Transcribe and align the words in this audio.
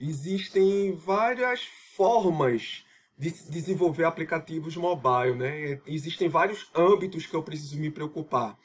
existem 0.00 0.92
várias 0.92 1.62
formas 1.94 2.84
de 3.18 3.30
desenvolver 3.50 4.04
aplicativos 4.04 4.74
mobile, 4.76 5.34
né? 5.34 5.80
Existem 5.86 6.28
vários 6.28 6.70
âmbitos 6.74 7.26
que 7.26 7.34
eu 7.34 7.42
preciso 7.42 7.78
me 7.78 7.90
preocupar: 7.90 8.58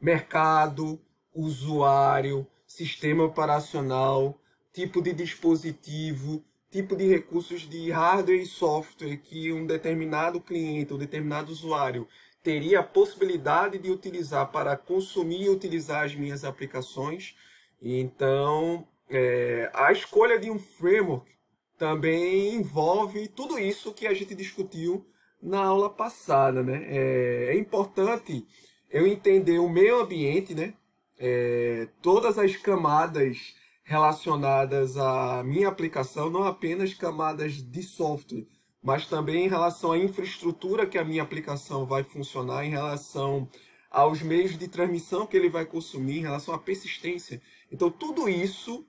mercado, 0.00 1.00
usuário, 1.34 2.46
sistema 2.66 3.24
operacional, 3.24 4.38
tipo 4.72 5.00
de 5.00 5.14
dispositivo, 5.14 6.44
tipo 6.70 6.94
de 6.94 7.06
recursos 7.06 7.62
de 7.62 7.90
hardware 7.90 8.40
e 8.40 8.46
software 8.46 9.16
que 9.16 9.52
um 9.52 9.66
determinado 9.66 10.40
cliente, 10.40 10.92
um 10.92 10.98
determinado 10.98 11.50
usuário 11.50 12.06
teria 12.42 12.80
a 12.80 12.82
possibilidade 12.82 13.78
de 13.78 13.90
utilizar 13.90 14.50
para 14.50 14.76
consumir 14.76 15.42
e 15.42 15.48
utilizar 15.48 16.04
as 16.04 16.14
minhas 16.14 16.44
aplicações. 16.44 17.36
Então, 17.80 18.86
é, 19.12 19.70
a 19.74 19.92
escolha 19.92 20.38
de 20.38 20.50
um 20.50 20.58
framework 20.58 21.30
também 21.78 22.54
envolve 22.54 23.28
tudo 23.28 23.58
isso 23.58 23.92
que 23.92 24.06
a 24.06 24.14
gente 24.14 24.34
discutiu 24.34 25.06
na 25.42 25.64
aula 25.64 25.90
passada. 25.90 26.62
Né? 26.62 26.84
É, 26.88 27.46
é 27.50 27.58
importante 27.58 28.46
eu 28.90 29.06
entender 29.06 29.58
o 29.58 29.68
meio 29.68 30.00
ambiente, 30.00 30.54
né? 30.54 30.74
É, 31.18 31.88
todas 32.00 32.38
as 32.38 32.56
camadas 32.56 33.54
relacionadas 33.84 34.96
à 34.96 35.42
minha 35.44 35.68
aplicação, 35.68 36.30
não 36.30 36.44
apenas 36.44 36.94
camadas 36.94 37.54
de 37.54 37.82
software, 37.82 38.46
mas 38.82 39.06
também 39.06 39.44
em 39.44 39.48
relação 39.48 39.92
à 39.92 39.98
infraestrutura 39.98 40.86
que 40.86 40.98
a 40.98 41.04
minha 41.04 41.22
aplicação 41.22 41.86
vai 41.86 42.02
funcionar, 42.02 42.64
em 42.64 42.70
relação 42.70 43.48
aos 43.90 44.22
meios 44.22 44.56
de 44.56 44.68
transmissão 44.68 45.26
que 45.26 45.36
ele 45.36 45.48
vai 45.48 45.66
consumir, 45.66 46.18
em 46.18 46.22
relação 46.22 46.54
à 46.54 46.58
persistência. 46.58 47.40
Então, 47.70 47.90
tudo 47.90 48.28
isso 48.28 48.86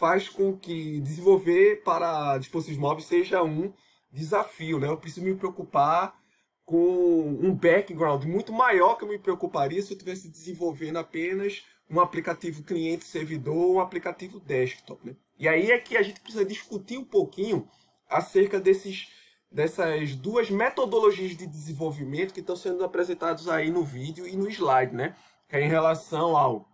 faz 0.00 0.30
com 0.30 0.56
que 0.56 0.98
desenvolver 1.00 1.82
para 1.84 2.38
dispositivos 2.38 2.80
móveis 2.80 3.04
seja 3.04 3.42
um 3.42 3.70
desafio. 4.10 4.80
Né? 4.80 4.88
Eu 4.88 4.96
preciso 4.96 5.26
me 5.26 5.34
preocupar 5.34 6.18
com 6.64 7.38
um 7.42 7.54
background 7.54 8.24
muito 8.24 8.50
maior 8.50 8.96
que 8.96 9.04
eu 9.04 9.08
me 9.08 9.18
preocuparia 9.18 9.82
se 9.82 9.92
eu 9.92 9.96
estivesse 9.98 10.30
desenvolvendo 10.30 10.96
apenas 10.96 11.66
um 11.90 12.00
aplicativo 12.00 12.62
cliente-servidor 12.62 13.54
ou 13.54 13.74
um 13.74 13.80
aplicativo 13.80 14.40
desktop. 14.40 15.06
Né? 15.06 15.16
E 15.38 15.46
aí 15.46 15.70
é 15.70 15.78
que 15.78 15.98
a 15.98 16.02
gente 16.02 16.20
precisa 16.20 16.46
discutir 16.46 16.96
um 16.96 17.04
pouquinho 17.04 17.68
acerca 18.08 18.58
desses, 18.58 19.08
dessas 19.52 20.16
duas 20.16 20.48
metodologias 20.48 21.36
de 21.36 21.46
desenvolvimento 21.46 22.32
que 22.32 22.40
estão 22.40 22.56
sendo 22.56 22.82
apresentados 22.84 23.50
aí 23.50 23.70
no 23.70 23.84
vídeo 23.84 24.26
e 24.26 24.34
no 24.34 24.48
slide, 24.48 24.94
né? 24.94 25.14
Que 25.48 25.56
é 25.56 25.60
em 25.60 25.68
relação 25.68 26.36
ao 26.36 26.66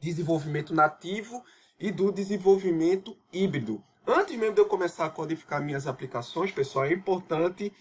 desenvolvimento 0.00 0.74
nativo 0.74 1.44
e 1.78 1.90
do 1.90 2.10
desenvolvimento 2.10 3.16
híbrido. 3.32 3.82
Antes 4.06 4.36
mesmo 4.36 4.54
de 4.54 4.60
eu 4.60 4.66
começar 4.66 5.06
a 5.06 5.10
codificar 5.10 5.62
minhas 5.62 5.86
aplicações, 5.86 6.52
pessoal, 6.52 6.84
é 6.84 6.92
importante 6.92 7.72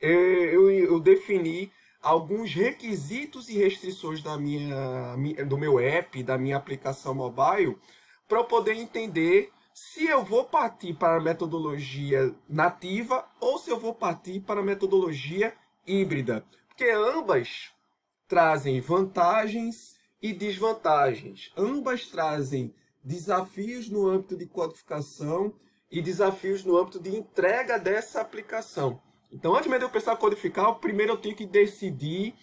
é, 0.00 0.10
eu, 0.54 0.70
eu 0.70 0.98
definir 0.98 1.70
alguns 2.02 2.54
requisitos 2.54 3.48
e 3.48 3.58
restrições 3.58 4.22
da 4.22 4.38
minha, 4.38 5.16
do 5.46 5.58
meu 5.58 5.78
app, 5.78 6.22
da 6.22 6.38
minha 6.38 6.56
aplicação 6.56 7.14
mobile, 7.14 7.76
para 8.28 8.38
eu 8.38 8.44
poder 8.44 8.74
entender 8.74 9.52
se 9.74 10.06
eu 10.06 10.24
vou 10.24 10.44
partir 10.44 10.94
para 10.94 11.16
a 11.16 11.20
metodologia 11.20 12.34
nativa 12.48 13.28
ou 13.40 13.58
se 13.58 13.70
eu 13.70 13.78
vou 13.78 13.94
partir 13.94 14.40
para 14.40 14.60
a 14.60 14.64
metodologia 14.64 15.52
híbrida. 15.86 16.44
Porque 16.68 16.90
ambas 16.90 17.70
trazem 18.26 18.80
vantagens 18.80 19.96
e 20.22 20.32
desvantagens. 20.32 21.52
Ambas 21.56 22.06
trazem 22.06 22.74
desafios 23.06 23.88
no 23.88 24.08
âmbito 24.08 24.36
de 24.36 24.46
codificação 24.46 25.54
e 25.88 26.02
desafios 26.02 26.64
no 26.64 26.76
âmbito 26.76 26.98
de 26.98 27.16
entrega 27.16 27.78
dessa 27.78 28.20
aplicação. 28.20 29.00
Então, 29.32 29.54
antes 29.54 29.68
mesmo 29.68 29.78
de 29.78 29.84
eu 29.84 29.90
pensar 29.90 30.14
em 30.14 30.18
codificar, 30.18 30.74
primeiro 30.80 31.12
eu 31.12 31.16
tenho 31.16 31.36
que 31.36 31.46
decidir 31.46 32.34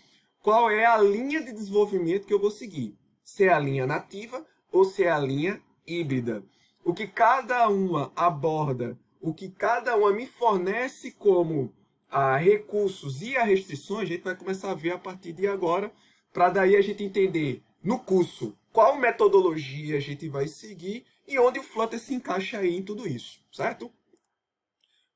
qual 0.41 0.71
é 0.71 0.85
a 0.85 0.97
linha 0.97 1.43
de 1.43 1.51
desenvolvimento 1.51 2.25
que 2.25 2.33
eu 2.33 2.39
vou 2.39 2.49
seguir. 2.49 2.97
Se 3.21 3.43
é 3.43 3.49
a 3.51 3.59
linha 3.59 3.85
nativa 3.85 4.45
ou 4.71 4.85
se 4.85 5.03
é 5.03 5.11
a 5.11 5.19
linha 5.19 5.61
híbrida. 5.85 6.45
O 6.83 6.93
que 6.93 7.07
cada 7.07 7.67
uma 7.67 8.13
aborda, 8.15 8.97
o 9.21 9.33
que 9.33 9.49
cada 9.49 9.97
uma 9.97 10.13
me 10.13 10.25
fornece 10.25 11.11
como 11.11 11.73
a 12.09 12.35
ah, 12.35 12.37
recursos 12.37 13.21
e 13.21 13.35
a 13.35 13.43
restrições, 13.43 14.03
a 14.03 14.13
gente 14.13 14.23
vai 14.23 14.35
começar 14.35 14.71
a 14.71 14.75
ver 14.75 14.91
a 14.91 14.97
partir 14.97 15.33
de 15.33 15.45
agora, 15.45 15.91
para 16.31 16.49
daí 16.49 16.75
a 16.77 16.81
gente 16.81 17.03
entender 17.03 17.61
no 17.83 17.99
curso 17.99 18.55
qual 18.73 18.97
metodologia 18.97 19.97
a 19.97 19.99
gente 20.01 20.27
vai 20.27 20.47
seguir 20.47 21.05
e 21.27 21.37
onde 21.39 21.59
o 21.59 21.63
Flutter 21.63 21.99
se 21.99 22.15
encaixa 22.15 22.57
aí 22.57 22.75
em 22.75 22.81
tudo 22.81 23.07
isso, 23.07 23.39
certo? 23.51 23.89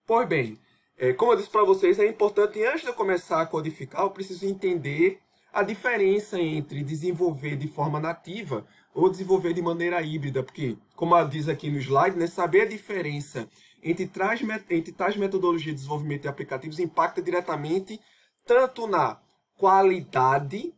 Pois 0.06 0.28
bem, 0.28 0.60
é, 0.96 1.12
como 1.12 1.34
eu 1.34 1.36
disse 1.38 1.50
para 1.50 1.64
vocês, 1.64 2.00
é 2.00 2.08
importante, 2.08 2.64
antes 2.64 2.82
de 2.82 2.88
eu 2.88 2.94
começar 2.94 3.42
a 3.42 3.46
codificar, 3.48 4.04
eu 4.04 4.12
preciso 4.12 4.46
entender 4.46 5.20
a 5.52 5.64
diferença 5.64 6.40
entre 6.40 6.84
desenvolver 6.84 7.58
de 7.58 7.68
forma 7.68 8.00
nativa 8.00 8.66
ou 8.94 9.10
desenvolver 9.10 9.54
de 9.54 9.62
maneira 9.62 10.02
híbrida, 10.02 10.44
porque, 10.44 10.78
como 10.96 11.22
diz 11.26 11.50
aqui 11.50 11.70
no 11.70 11.80
slide, 11.80 12.16
né, 12.16 12.28
saber 12.28 12.62
a 12.62 12.66
diferença 12.66 13.50
entre 13.82 14.08
tais, 14.08 14.42
entre 14.70 14.92
tais 14.92 15.18
metodologias 15.18 15.72
de 15.72 15.76
desenvolvimento 15.76 16.24
de 16.24 16.28
aplicativos 16.28 16.80
impacta 16.80 17.22
diretamente 17.22 18.00
tanto 18.46 18.88
na 18.88 19.20
qualidade 19.56 20.74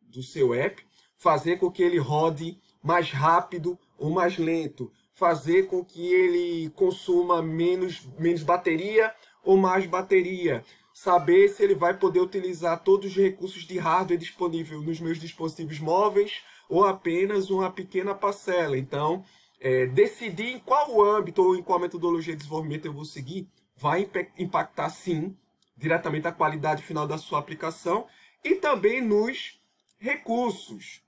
do 0.00 0.22
seu 0.22 0.54
app, 0.54 0.84
fazer 1.20 1.58
com 1.58 1.70
que 1.70 1.82
ele 1.82 1.98
rode 1.98 2.58
mais 2.82 3.10
rápido 3.10 3.78
ou 3.98 4.10
mais 4.10 4.38
lento, 4.38 4.90
fazer 5.12 5.66
com 5.66 5.84
que 5.84 6.12
ele 6.12 6.70
consuma 6.70 7.42
menos, 7.42 8.08
menos 8.18 8.42
bateria 8.42 9.14
ou 9.44 9.58
mais 9.58 9.84
bateria, 9.84 10.64
saber 10.94 11.48
se 11.50 11.62
ele 11.62 11.74
vai 11.74 11.92
poder 11.96 12.20
utilizar 12.20 12.82
todos 12.82 13.10
os 13.10 13.16
recursos 13.16 13.64
de 13.64 13.78
hardware 13.78 14.18
disponível 14.18 14.80
nos 14.80 14.98
meus 14.98 15.18
dispositivos 15.18 15.78
móveis 15.78 16.42
ou 16.70 16.84
apenas 16.84 17.50
uma 17.50 17.70
pequena 17.70 18.14
parcela. 18.14 18.78
Então, 18.78 19.22
é, 19.60 19.84
decidir 19.86 20.54
em 20.54 20.58
qual 20.58 21.02
âmbito 21.04 21.42
ou 21.42 21.54
em 21.54 21.62
qual 21.62 21.78
metodologia 21.78 22.32
de 22.32 22.38
desenvolvimento 22.38 22.86
eu 22.86 22.94
vou 22.94 23.04
seguir 23.04 23.46
vai 23.76 24.08
impactar 24.38 24.88
sim 24.88 25.36
diretamente 25.76 26.26
a 26.26 26.32
qualidade 26.32 26.82
final 26.82 27.06
da 27.06 27.18
sua 27.18 27.38
aplicação 27.38 28.06
e 28.42 28.54
também 28.54 29.02
nos 29.02 29.60
recursos. 29.98 31.02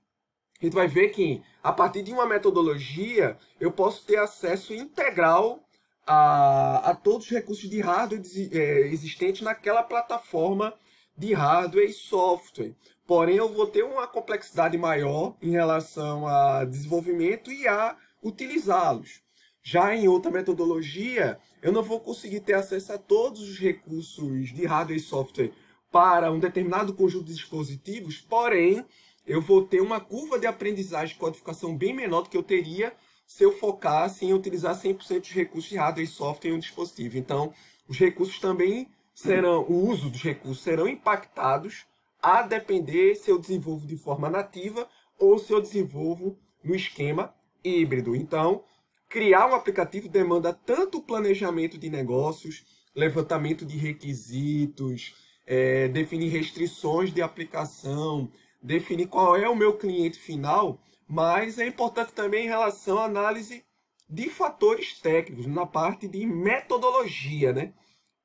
A 0.63 0.65
gente 0.65 0.75
vai 0.75 0.87
ver 0.87 1.09
que 1.09 1.43
a 1.61 1.73
partir 1.73 2.01
de 2.03 2.13
uma 2.13 2.25
metodologia 2.25 3.37
eu 3.59 3.69
posso 3.69 4.05
ter 4.05 4.15
acesso 4.15 4.73
integral 4.73 5.59
a, 6.07 6.91
a 6.91 6.95
todos 6.95 7.25
os 7.25 7.31
recursos 7.33 7.69
de 7.69 7.81
hardware 7.81 8.21
é, 8.53 8.87
existentes 8.87 9.41
naquela 9.41 9.83
plataforma 9.83 10.73
de 11.17 11.33
hardware 11.33 11.89
e 11.89 11.91
software. 11.91 12.73
Porém, 13.05 13.35
eu 13.35 13.49
vou 13.49 13.67
ter 13.67 13.83
uma 13.83 14.07
complexidade 14.07 14.77
maior 14.77 15.35
em 15.41 15.51
relação 15.51 16.25
a 16.25 16.63
desenvolvimento 16.63 17.51
e 17.51 17.67
a 17.67 17.97
utilizá-los. 18.23 19.21
Já 19.61 19.93
em 19.93 20.07
outra 20.07 20.31
metodologia, 20.31 21.37
eu 21.61 21.73
não 21.73 21.83
vou 21.83 21.99
conseguir 21.99 22.39
ter 22.39 22.53
acesso 22.53 22.93
a 22.93 22.97
todos 22.97 23.41
os 23.41 23.59
recursos 23.59 24.53
de 24.53 24.65
hardware 24.65 24.97
e 24.97 25.01
software 25.01 25.51
para 25.91 26.31
um 26.31 26.39
determinado 26.39 26.93
conjunto 26.93 27.25
de 27.25 27.33
dispositivos, 27.33 28.21
porém, 28.21 28.85
eu 29.25 29.41
vou 29.41 29.65
ter 29.65 29.81
uma 29.81 29.99
curva 29.99 30.37
de 30.37 30.47
aprendizagem 30.47 31.13
de 31.13 31.19
codificação 31.19 31.75
bem 31.75 31.93
menor 31.93 32.23
do 32.23 32.29
que 32.29 32.37
eu 32.37 32.43
teria 32.43 32.93
se 33.25 33.43
eu 33.43 33.57
focasse 33.57 34.25
em 34.25 34.33
utilizar 34.33 34.75
100% 34.75 35.19
dos 35.19 35.31
recursos 35.31 35.69
de 35.69 35.77
hardware 35.77 36.05
e 36.05 36.07
software 36.07 36.51
em 36.51 36.53
um 36.53 36.59
dispositivo. 36.59 37.17
Então, 37.17 37.53
os 37.87 37.97
recursos 37.97 38.39
também 38.39 38.87
serão, 39.13 39.63
o 39.63 39.89
uso 39.89 40.09
dos 40.09 40.21
recursos 40.21 40.63
serão 40.63 40.87
impactados 40.87 41.85
a 42.21 42.41
depender 42.41 43.15
se 43.15 43.29
eu 43.29 43.39
desenvolvo 43.39 43.85
de 43.85 43.97
forma 43.97 44.29
nativa 44.29 44.87
ou 45.19 45.37
se 45.37 45.51
eu 45.51 45.61
desenvolvo 45.61 46.37
no 46.63 46.75
esquema 46.75 47.33
híbrido. 47.63 48.15
Então, 48.15 48.63
criar 49.09 49.47
um 49.47 49.55
aplicativo 49.55 50.09
demanda 50.09 50.53
tanto 50.53 51.01
planejamento 51.01 51.77
de 51.77 51.89
negócios, 51.89 52.65
levantamento 52.95 53.65
de 53.65 53.77
requisitos, 53.77 55.15
é, 55.45 55.87
definir 55.87 56.29
restrições 56.29 57.13
de 57.13 57.21
aplicação, 57.21 58.31
definir 58.63 59.07
qual 59.07 59.35
é 59.35 59.47
o 59.49 59.55
meu 59.55 59.77
cliente 59.77 60.17
final, 60.17 60.79
mas 61.05 61.59
é 61.59 61.67
importante 61.67 62.13
também 62.13 62.45
em 62.45 62.49
relação 62.49 62.97
à 62.97 63.03
análise 63.03 63.65
de 64.09 64.29
fatores 64.29 64.99
técnicos, 65.01 65.45
na 65.45 65.65
parte 65.65 66.07
de 66.07 66.25
metodologia, 66.25 67.51
né? 67.51 67.73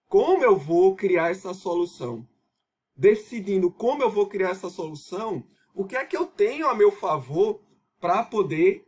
Como 0.07 0.45
eu 0.45 0.57
vou 0.57 0.95
criar 0.95 1.31
essa 1.31 1.53
solução? 1.53 2.27
Decidindo 2.97 3.71
como 3.71 4.03
eu 4.03 4.11
vou 4.11 4.29
criar 4.29 4.51
essa 4.51 4.71
solução, 4.71 5.45
o 5.75 5.85
que 5.85 5.97
é 5.97 6.05
que 6.05 6.17
eu 6.17 6.27
tenho 6.27 6.69
a 6.69 6.75
meu 6.75 6.93
favor 6.93 7.61
para 8.01 8.23
poder 8.23 8.87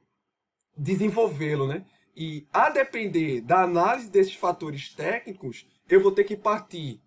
desenvolvê-lo, 0.77 1.67
né? 1.67 1.85
E 2.17 2.47
a 2.53 2.71
depender 2.71 3.41
da 3.41 3.63
análise 3.63 4.11
desses 4.11 4.35
fatores 4.35 4.95
técnicos, 4.95 5.67
eu 5.89 6.01
vou 6.01 6.13
ter 6.13 6.25
que 6.25 6.37
partir 6.37 7.01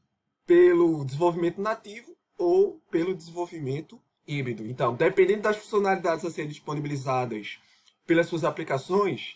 pelo 0.46 1.06
desenvolvimento 1.06 1.62
nativo 1.62 2.16
ou 2.38 2.82
pelo 2.92 3.16
desenvolvimento 3.16 4.02
híbrido. 4.28 4.66
Então, 4.66 4.96
dependendo 4.96 5.42
das 5.42 5.58
funcionalidades 5.58 6.26
a 6.26 6.32
serem 6.32 6.50
disponibilizadas 6.50 7.60
pelas 8.06 8.28
suas 8.28 8.44
aplicações, 8.44 9.36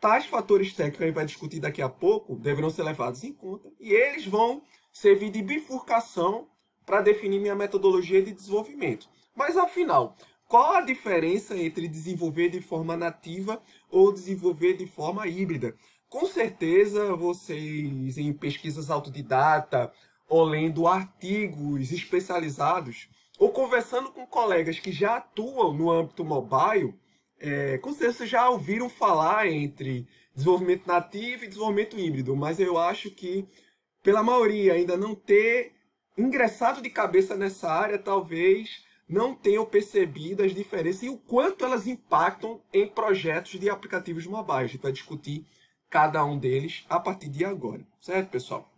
tais 0.00 0.26
fatores 0.26 0.72
técnicos 0.72 0.98
que 0.98 1.04
a 1.04 1.06
gente 1.06 1.16
vai 1.16 1.26
discutir 1.26 1.60
daqui 1.60 1.82
a 1.82 1.88
pouco 1.88 2.36
deverão 2.36 2.70
ser 2.70 2.82
levados 2.82 3.24
em 3.24 3.32
conta 3.32 3.70
e 3.80 3.92
eles 3.92 4.26
vão 4.26 4.62
servir 4.92 5.30
de 5.30 5.42
bifurcação 5.42 6.48
para 6.84 7.00
definir 7.00 7.40
minha 7.40 7.54
metodologia 7.54 8.22
de 8.22 8.32
desenvolvimento. 8.32 9.08
Mas 9.34 9.56
afinal, 9.56 10.16
qual 10.48 10.76
a 10.76 10.80
diferença 10.80 11.56
entre 11.56 11.88
desenvolver 11.88 12.48
de 12.48 12.60
forma 12.60 12.96
nativa 12.96 13.60
ou 13.90 14.12
desenvolver 14.12 14.74
de 14.74 14.86
forma 14.86 15.26
híbrida? 15.26 15.74
Com 16.08 16.24
certeza 16.24 17.14
vocês 17.16 18.16
em 18.16 18.32
pesquisas 18.32 18.88
autodidata 18.88 19.92
ou 20.28 20.44
lendo 20.44 20.86
artigos 20.86 21.90
especializados 21.90 23.08
ou 23.38 23.50
conversando 23.50 24.10
com 24.10 24.26
colegas 24.26 24.78
que 24.78 24.92
já 24.92 25.16
atuam 25.16 25.72
no 25.72 25.90
âmbito 25.90 26.24
mobile, 26.24 26.94
é, 27.38 27.78
com 27.78 27.92
certeza 27.92 28.26
já 28.26 28.48
ouviram 28.48 28.88
falar 28.88 29.46
entre 29.46 30.08
desenvolvimento 30.34 30.86
nativo 30.86 31.44
e 31.44 31.48
desenvolvimento 31.48 31.98
híbrido, 31.98 32.36
mas 32.36 32.58
eu 32.58 32.78
acho 32.78 33.10
que 33.10 33.46
pela 34.02 34.22
maioria 34.22 34.74
ainda 34.74 34.96
não 34.96 35.14
ter 35.14 35.72
ingressado 36.16 36.80
de 36.80 36.88
cabeça 36.88 37.36
nessa 37.36 37.70
área, 37.70 37.98
talvez 37.98 38.84
não 39.08 39.34
tenham 39.34 39.64
percebido 39.64 40.42
as 40.42 40.54
diferenças 40.54 41.02
e 41.02 41.08
o 41.08 41.18
quanto 41.18 41.64
elas 41.64 41.86
impactam 41.86 42.60
em 42.72 42.88
projetos 42.88 43.58
de 43.60 43.68
aplicativos 43.70 44.26
mobile. 44.26 44.64
A 44.64 44.66
gente 44.66 44.82
vai 44.82 44.92
discutir 44.92 45.46
cada 45.88 46.24
um 46.24 46.38
deles 46.38 46.84
a 46.88 46.98
partir 46.98 47.28
de 47.28 47.44
agora, 47.44 47.86
certo, 48.00 48.30
pessoal? 48.30 48.70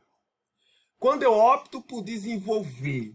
Quando 0.99 1.23
eu 1.23 1.33
opto 1.33 1.81
por 1.81 2.03
desenvolver 2.03 3.15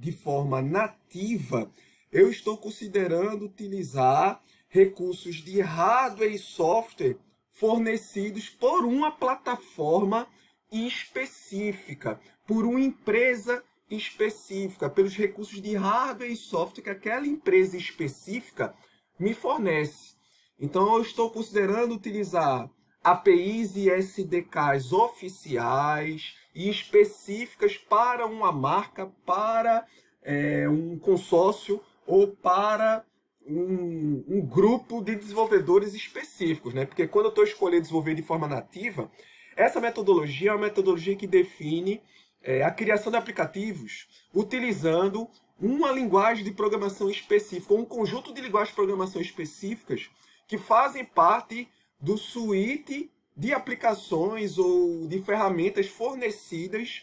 de 0.00 0.12
forma 0.12 0.62
nativa, 0.62 1.70
eu 2.10 2.30
estou 2.30 2.56
considerando 2.56 3.44
utilizar 3.44 4.42
recursos 4.66 5.36
de 5.36 5.60
hardware 5.60 6.32
e 6.32 6.38
software 6.38 7.18
fornecidos 7.52 8.48
por 8.48 8.86
uma 8.86 9.12
plataforma 9.12 10.26
específica, 10.72 12.18
por 12.46 12.64
uma 12.64 12.80
empresa 12.80 13.62
específica, 13.90 14.88
pelos 14.88 15.14
recursos 15.14 15.60
de 15.60 15.76
hardware 15.76 16.30
e 16.32 16.36
software 16.36 16.82
que 16.82 16.90
aquela 16.90 17.26
empresa 17.26 17.76
específica 17.76 18.74
me 19.18 19.34
fornece. 19.34 20.14
Então, 20.58 20.94
eu 20.96 21.02
estou 21.02 21.30
considerando 21.30 21.94
utilizar 21.94 22.70
APIs 23.04 23.76
e 23.76 23.90
SDKs 23.90 24.94
oficiais 24.94 26.39
e 26.54 26.68
específicas 26.68 27.76
para 27.76 28.26
uma 28.26 28.52
marca, 28.52 29.06
para 29.24 29.86
é, 30.22 30.68
um 30.68 30.98
consórcio 30.98 31.80
ou 32.06 32.28
para 32.28 33.04
um, 33.46 34.24
um, 34.28 34.40
grupo 34.40 35.02
de 35.02 35.14
desenvolvedores 35.14 35.94
específicos, 35.94 36.74
né? 36.74 36.84
Porque 36.84 37.06
quando 37.06 37.26
eu 37.26 37.30
estou 37.30 37.44
escolhendo 37.44 37.82
desenvolver 37.82 38.14
de 38.14 38.22
forma 38.22 38.46
nativa, 38.46 39.10
essa 39.56 39.80
metodologia 39.80 40.50
é 40.50 40.54
uma 40.54 40.66
metodologia 40.66 41.16
que 41.16 41.26
define 41.26 42.02
é, 42.42 42.62
a 42.62 42.70
criação 42.70 43.10
de 43.10 43.18
aplicativos 43.18 44.08
utilizando 44.34 45.28
uma 45.60 45.92
linguagem 45.92 46.42
de 46.42 46.52
programação 46.52 47.10
específica, 47.10 47.74
um 47.74 47.84
conjunto 47.84 48.32
de 48.32 48.40
linguagens 48.40 48.70
de 48.70 48.76
programação 48.76 49.20
específicas 49.20 50.10
que 50.48 50.56
fazem 50.56 51.04
parte 51.04 51.68
do 52.00 52.16
suíte 52.16 53.10
de 53.36 53.52
aplicações 53.52 54.58
ou 54.58 55.06
de 55.06 55.22
ferramentas 55.22 55.86
fornecidas 55.86 57.02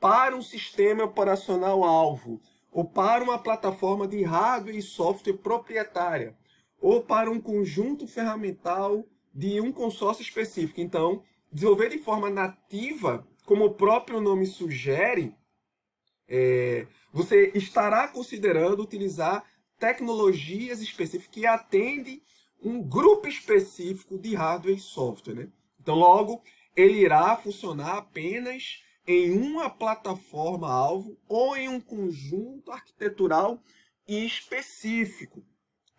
para 0.00 0.36
um 0.36 0.42
sistema 0.42 1.04
operacional 1.04 1.82
alvo, 1.82 2.40
ou 2.70 2.84
para 2.84 3.24
uma 3.24 3.38
plataforma 3.38 4.06
de 4.06 4.22
hardware 4.22 4.76
e 4.76 4.82
software 4.82 5.38
proprietária, 5.38 6.36
ou 6.80 7.02
para 7.02 7.30
um 7.30 7.40
conjunto 7.40 8.06
ferramental 8.06 9.04
de 9.34 9.60
um 9.60 9.72
consórcio 9.72 10.22
específico. 10.22 10.80
Então, 10.80 11.22
desenvolver 11.50 11.88
de 11.90 11.98
forma 11.98 12.30
nativa, 12.30 13.26
como 13.44 13.64
o 13.64 13.74
próprio 13.74 14.20
nome 14.20 14.46
sugere, 14.46 15.34
é, 16.28 16.86
você 17.12 17.50
estará 17.54 18.06
considerando 18.08 18.82
utilizar 18.82 19.44
tecnologias 19.78 20.80
específicas 20.80 21.34
que 21.34 21.46
atendem 21.46 22.22
um 22.62 22.82
grupo 22.82 23.28
específico 23.28 24.18
de 24.18 24.34
hardware 24.34 24.76
e 24.76 24.80
software. 24.80 25.34
Né? 25.34 25.48
Então, 25.88 25.96
logo, 25.96 26.42
ele 26.76 26.98
irá 26.98 27.34
funcionar 27.34 27.96
apenas 27.96 28.82
em 29.06 29.30
uma 29.30 29.70
plataforma-alvo 29.70 31.16
ou 31.26 31.56
em 31.56 31.66
um 31.66 31.80
conjunto 31.80 32.70
arquitetural 32.70 33.58
específico. 34.06 35.42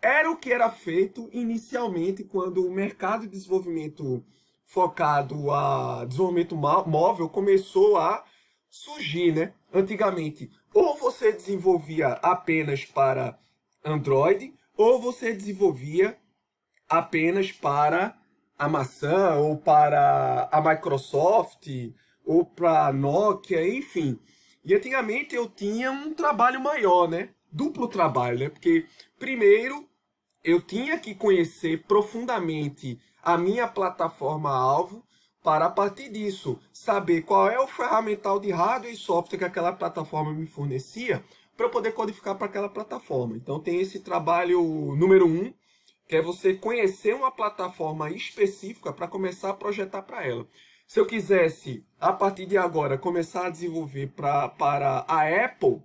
Era 0.00 0.30
o 0.30 0.36
que 0.36 0.52
era 0.52 0.70
feito 0.70 1.28
inicialmente 1.32 2.22
quando 2.22 2.64
o 2.64 2.70
mercado 2.70 3.22
de 3.22 3.30
desenvolvimento 3.30 4.24
focado 4.64 5.50
a 5.50 6.04
desenvolvimento 6.04 6.54
móvel 6.54 7.28
começou 7.28 7.96
a 7.96 8.24
surgir, 8.68 9.34
né? 9.34 9.52
Antigamente, 9.74 10.52
ou 10.72 10.96
você 10.96 11.32
desenvolvia 11.32 12.10
apenas 12.22 12.84
para 12.84 13.36
Android, 13.84 14.54
ou 14.76 15.00
você 15.00 15.32
desenvolvia 15.32 16.16
apenas 16.88 17.50
para 17.50 18.19
a 18.60 18.68
maçã 18.68 19.36
ou 19.36 19.56
para 19.56 20.46
a 20.52 20.60
Microsoft 20.60 21.66
ou 22.26 22.44
para 22.44 22.88
a 22.88 22.92
Nokia, 22.92 23.66
enfim. 23.66 24.20
E 24.62 24.74
antigamente 24.74 25.34
eu 25.34 25.48
tinha 25.48 25.90
um 25.90 26.12
trabalho 26.12 26.60
maior, 26.60 27.08
né? 27.08 27.30
Duplo 27.50 27.88
trabalho, 27.88 28.38
né? 28.38 28.48
Porque 28.50 28.84
primeiro 29.18 29.88
eu 30.44 30.60
tinha 30.60 30.98
que 30.98 31.14
conhecer 31.14 31.84
profundamente 31.86 33.00
a 33.22 33.38
minha 33.38 33.66
plataforma 33.66 34.50
alvo 34.50 35.02
para 35.42 35.64
a 35.64 35.70
partir 35.70 36.10
disso 36.10 36.60
saber 36.70 37.22
qual 37.22 37.48
é 37.48 37.58
o 37.58 37.66
ferramental 37.66 38.38
de 38.38 38.50
hardware 38.50 38.92
e 38.92 38.96
software 38.96 39.38
que 39.38 39.44
aquela 39.44 39.72
plataforma 39.72 40.34
me 40.34 40.46
fornecia 40.46 41.24
para 41.56 41.70
poder 41.70 41.92
codificar 41.92 42.36
para 42.36 42.46
aquela 42.46 42.68
plataforma. 42.68 43.36
Então 43.36 43.58
tem 43.58 43.80
esse 43.80 44.00
trabalho 44.00 44.60
número 44.96 45.26
um, 45.26 45.50
que 46.10 46.16
é 46.16 46.20
você 46.20 46.54
conhecer 46.54 47.14
uma 47.14 47.30
plataforma 47.30 48.10
específica 48.10 48.92
para 48.92 49.06
começar 49.06 49.50
a 49.50 49.54
projetar 49.54 50.02
para 50.02 50.26
ela. 50.26 50.44
Se 50.84 50.98
eu 50.98 51.06
quisesse, 51.06 51.84
a 52.00 52.12
partir 52.12 52.46
de 52.46 52.58
agora, 52.58 52.98
começar 52.98 53.46
a 53.46 53.50
desenvolver 53.50 54.08
pra, 54.08 54.48
para 54.48 55.04
a 55.06 55.44
Apple, 55.44 55.80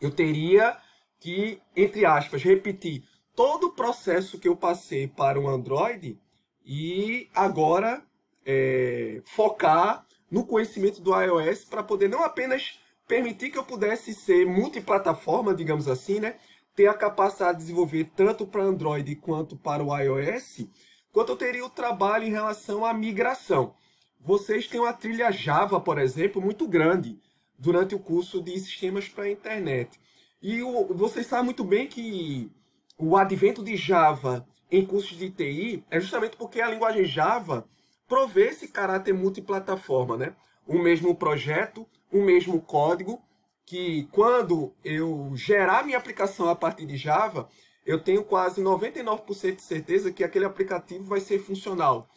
eu 0.00 0.10
teria 0.10 0.74
que, 1.20 1.60
entre 1.76 2.06
aspas, 2.06 2.42
repetir 2.42 3.04
todo 3.36 3.66
o 3.66 3.72
processo 3.72 4.38
que 4.38 4.48
eu 4.48 4.56
passei 4.56 5.06
para 5.06 5.38
o 5.38 5.46
Android 5.46 6.18
e 6.64 7.28
agora 7.34 8.02
é, 8.46 9.20
focar 9.26 10.06
no 10.30 10.46
conhecimento 10.46 11.02
do 11.02 11.14
iOS 11.14 11.66
para 11.66 11.82
poder 11.82 12.08
não 12.08 12.24
apenas 12.24 12.80
permitir 13.06 13.50
que 13.50 13.58
eu 13.58 13.64
pudesse 13.64 14.14
ser 14.14 14.46
multiplataforma, 14.46 15.54
digamos 15.54 15.88
assim, 15.88 16.20
né? 16.20 16.36
Ter 16.74 16.86
a 16.86 16.94
capacidade 16.94 17.58
de 17.58 17.64
desenvolver 17.64 18.10
tanto 18.16 18.46
para 18.46 18.62
Android 18.62 19.14
quanto 19.16 19.56
para 19.56 19.84
o 19.84 19.96
iOS, 19.96 20.66
quanto 21.12 21.32
eu 21.32 21.36
teria 21.36 21.64
o 21.64 21.70
trabalho 21.70 22.24
em 22.24 22.30
relação 22.30 22.84
à 22.84 22.94
migração. 22.94 23.74
Vocês 24.20 24.66
têm 24.66 24.80
uma 24.80 24.92
trilha 24.92 25.30
Java, 25.30 25.80
por 25.80 25.98
exemplo, 25.98 26.40
muito 26.40 26.66
grande 26.66 27.18
durante 27.58 27.94
o 27.94 27.98
curso 27.98 28.42
de 28.42 28.58
sistemas 28.58 29.08
para 29.08 29.24
a 29.24 29.30
internet. 29.30 30.00
E 30.40 30.62
o, 30.62 30.86
vocês 30.94 31.26
sabem 31.26 31.46
muito 31.46 31.64
bem 31.64 31.86
que 31.86 32.50
o 32.98 33.16
advento 33.16 33.62
de 33.62 33.76
Java 33.76 34.46
em 34.70 34.84
cursos 34.84 35.16
de 35.16 35.30
TI 35.30 35.84
é 35.90 36.00
justamente 36.00 36.36
porque 36.36 36.60
a 36.60 36.70
linguagem 36.70 37.04
Java 37.04 37.68
provê 38.08 38.48
esse 38.48 38.68
caráter 38.68 39.12
multiplataforma, 39.12 40.16
né? 40.16 40.36
O 40.66 40.78
mesmo 40.78 41.14
projeto, 41.14 41.86
o 42.10 42.22
mesmo 42.22 42.60
código, 42.60 43.22
que 43.66 44.08
quando 44.12 44.72
eu 44.84 45.32
gerar 45.34 45.84
minha 45.84 45.98
aplicação 45.98 46.48
a 46.48 46.56
partir 46.56 46.86
de 46.86 46.96
Java, 46.96 47.48
eu 47.84 48.02
tenho 48.02 48.24
quase 48.24 48.62
99% 48.62 49.56
de 49.56 49.62
certeza 49.62 50.12
que 50.12 50.24
aquele 50.24 50.44
aplicativo 50.44 51.04
vai 51.04 51.20
ser 51.20 51.38
funcional, 51.40 52.08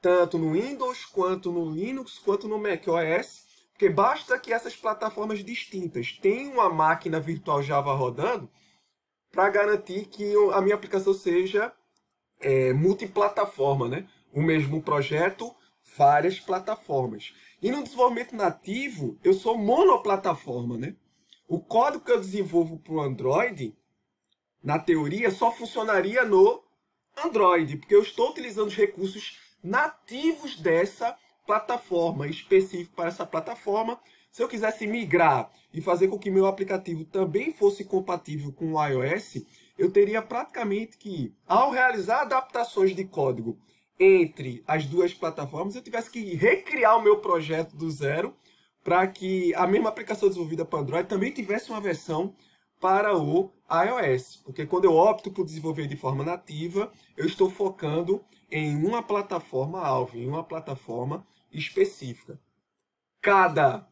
tanto 0.00 0.38
no 0.38 0.52
Windows, 0.52 1.04
quanto 1.04 1.52
no 1.52 1.70
Linux, 1.70 2.18
quanto 2.18 2.48
no 2.48 2.58
macOS, 2.58 3.46
porque 3.72 3.88
basta 3.88 4.38
que 4.38 4.52
essas 4.52 4.76
plataformas 4.76 5.44
distintas 5.44 6.12
tenham 6.12 6.54
uma 6.54 6.68
máquina 6.68 7.18
virtual 7.18 7.62
Java 7.62 7.92
rodando 7.94 8.48
para 9.30 9.48
garantir 9.48 10.06
que 10.06 10.32
a 10.52 10.60
minha 10.60 10.74
aplicação 10.74 11.14
seja 11.14 11.72
é, 12.40 12.72
multiplataforma, 12.72 13.88
né? 13.88 14.06
O 14.32 14.42
mesmo 14.42 14.82
projeto, 14.82 15.54
várias 15.96 16.38
plataformas. 16.38 17.32
E 17.62 17.70
no 17.70 17.84
desenvolvimento 17.84 18.34
nativo, 18.34 19.16
eu 19.22 19.32
sou 19.32 19.56
monoplataforma, 19.56 20.76
né? 20.76 20.96
O 21.46 21.60
código 21.60 22.04
que 22.04 22.10
eu 22.10 22.18
desenvolvo 22.18 22.76
para 22.76 22.92
o 22.92 23.00
Android, 23.00 23.72
na 24.60 24.80
teoria, 24.80 25.30
só 25.30 25.52
funcionaria 25.52 26.24
no 26.24 26.60
Android, 27.24 27.76
porque 27.76 27.94
eu 27.94 28.02
estou 28.02 28.30
utilizando 28.30 28.66
os 28.66 28.74
recursos 28.74 29.38
nativos 29.62 30.58
dessa 30.58 31.16
plataforma, 31.46 32.26
específico 32.26 32.96
para 32.96 33.08
essa 33.08 33.24
plataforma. 33.24 34.00
Se 34.32 34.42
eu 34.42 34.48
quisesse 34.48 34.84
migrar 34.84 35.48
e 35.72 35.80
fazer 35.80 36.08
com 36.08 36.18
que 36.18 36.32
meu 36.32 36.46
aplicativo 36.46 37.04
também 37.04 37.52
fosse 37.52 37.84
compatível 37.84 38.52
com 38.52 38.72
o 38.72 38.84
iOS, 38.84 39.44
eu 39.78 39.92
teria 39.92 40.20
praticamente 40.20 40.98
que, 40.98 41.32
ao 41.46 41.70
realizar 41.70 42.22
adaptações 42.22 42.96
de 42.96 43.04
código 43.04 43.56
entre 44.02 44.64
as 44.66 44.84
duas 44.84 45.14
plataformas, 45.14 45.76
eu 45.76 45.82
tivesse 45.82 46.10
que 46.10 46.34
recriar 46.34 46.98
o 46.98 47.02
meu 47.02 47.18
projeto 47.18 47.76
do 47.76 47.88
zero 47.88 48.34
para 48.82 49.06
que 49.06 49.54
a 49.54 49.64
mesma 49.64 49.88
aplicação 49.88 50.28
desenvolvida 50.28 50.64
para 50.64 50.80
Android 50.80 51.08
também 51.08 51.30
tivesse 51.30 51.70
uma 51.70 51.80
versão 51.80 52.34
para 52.80 53.16
o 53.16 53.52
iOS. 53.70 54.42
Porque 54.44 54.66
quando 54.66 54.86
eu 54.86 54.94
opto 54.94 55.30
por 55.30 55.44
desenvolver 55.44 55.86
de 55.86 55.96
forma 55.96 56.24
nativa, 56.24 56.90
eu 57.16 57.24
estou 57.26 57.48
focando 57.48 58.24
em 58.50 58.84
uma 58.84 59.02
plataforma 59.02 59.80
alvo, 59.80 60.18
em 60.18 60.26
uma 60.26 60.42
plataforma 60.42 61.24
específica. 61.52 62.40
Cada 63.20 63.86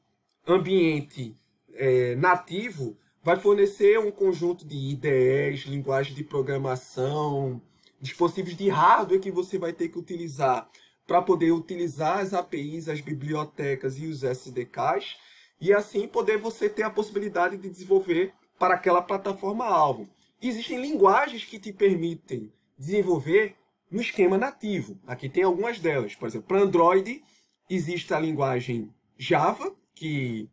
ambiente 0.45 1.39
é, 1.73 2.17
nativo 2.17 2.99
vai 3.23 3.37
fornecer 3.37 3.97
um 4.01 4.11
conjunto 4.11 4.67
de 4.67 4.77
IDEs, 4.77 5.61
linguagem 5.61 6.17
de 6.17 6.25
programação, 6.25 7.63
dispositivos 8.01 8.57
de 8.57 8.69
hardware 8.69 9.21
que 9.21 9.31
você 9.31 9.59
vai 9.59 9.73
ter 9.73 9.89
que 9.89 9.99
utilizar 9.99 10.69
para 11.07 11.21
poder 11.21 11.51
utilizar 11.51 12.19
as 12.19 12.33
APIs, 12.33 12.89
as 12.89 13.01
bibliotecas 13.01 13.99
e 13.99 14.07
os 14.07 14.23
SDKs, 14.23 15.17
e 15.61 15.73
assim 15.73 16.07
poder 16.07 16.39
você 16.39 16.69
ter 16.69 16.85
a 16.85 16.91
possibilidade 16.91 17.57
de 17.57 17.69
desenvolver 17.69 18.33
para 18.59 18.75
aquela 18.75 19.03
plataforma 19.03 19.67
alvo. 19.67 20.09
Existem 20.41 20.81
linguagens 20.81 21.45
que 21.45 21.59
te 21.59 21.73
permitem 21.73 22.53
desenvolver 22.79 23.57
no 23.91 24.01
esquema 24.01 24.39
nativo. 24.39 24.99
Aqui 25.07 25.29
tem 25.29 25.43
algumas 25.43 25.81
delas. 25.81 26.15
Por 26.15 26.29
exemplo, 26.29 26.47
para 26.47 26.61
Android 26.61 27.23
existe 27.69 28.15
a 28.15 28.21
linguagem 28.21 28.95
Java, 29.19 29.75
que 29.95 30.49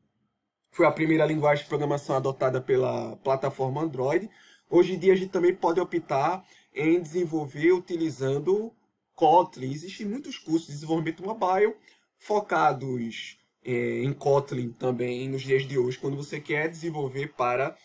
foi 0.71 0.85
a 0.85 0.91
primeira 0.91 1.25
linguagem 1.25 1.63
de 1.63 1.69
programação 1.69 2.15
adotada 2.15 2.59
pela 2.59 3.15
plataforma 3.17 3.81
Android. 3.81 4.29
Hoje 4.69 4.93
em 4.93 4.99
dia 4.99 5.13
a 5.13 5.15
gente 5.15 5.31
também 5.31 5.55
pode 5.55 5.79
optar 5.79 6.43
em 6.77 7.01
desenvolver 7.01 7.71
utilizando 7.73 8.71
Kotlin. 9.15 9.71
Existem 9.71 10.05
muitos 10.05 10.37
cursos 10.37 10.67
de 10.67 10.73
desenvolvimento 10.73 11.23
mobile 11.23 11.75
focados 12.17 13.37
é, 13.65 14.03
em 14.03 14.13
Kotlin 14.13 14.71
também 14.71 15.27
nos 15.27 15.41
dias 15.41 15.67
de 15.67 15.77
hoje, 15.77 15.97
quando 15.97 16.15
você 16.15 16.39
quer 16.39 16.69
desenvolver 16.69 17.33
para 17.35 17.75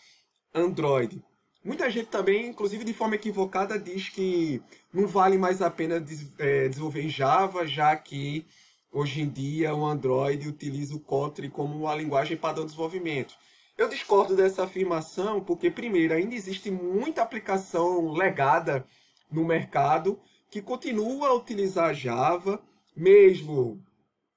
Android. 0.53 1.21
Muita 1.63 1.89
gente 1.89 2.07
também, 2.07 2.47
inclusive 2.47 2.83
de 2.83 2.93
forma 2.93 3.15
equivocada, 3.15 3.79
diz 3.79 4.09
que 4.09 4.61
não 4.93 5.07
vale 5.07 5.37
mais 5.37 5.61
a 5.61 5.71
pena 5.71 6.03
é, 6.37 6.67
desenvolver 6.67 7.01
em 7.01 7.09
Java, 7.09 7.65
já 7.65 7.95
que 7.95 8.45
hoje 8.91 9.21
em 9.21 9.29
dia 9.29 9.73
o 9.73 9.85
Android 9.85 10.47
utiliza 10.47 10.95
o 10.95 10.99
Kotlin 10.99 11.49
como 11.49 11.75
uma 11.75 11.95
linguagem 11.95 12.37
padrão 12.37 12.65
de 12.65 12.71
desenvolvimento. 12.71 13.33
Eu 13.77 13.89
discordo 13.89 14.35
dessa 14.35 14.63
afirmação 14.63 15.41
porque, 15.41 15.71
primeiro, 15.71 16.13
ainda 16.13 16.35
existe 16.35 16.69
muita 16.69 17.23
aplicação 17.23 18.11
legada 18.11 18.85
no 19.31 19.43
mercado 19.43 20.19
que 20.49 20.61
continua 20.61 21.29
a 21.29 21.33
utilizar 21.33 21.93
Java, 21.95 22.61
mesmo 22.95 23.83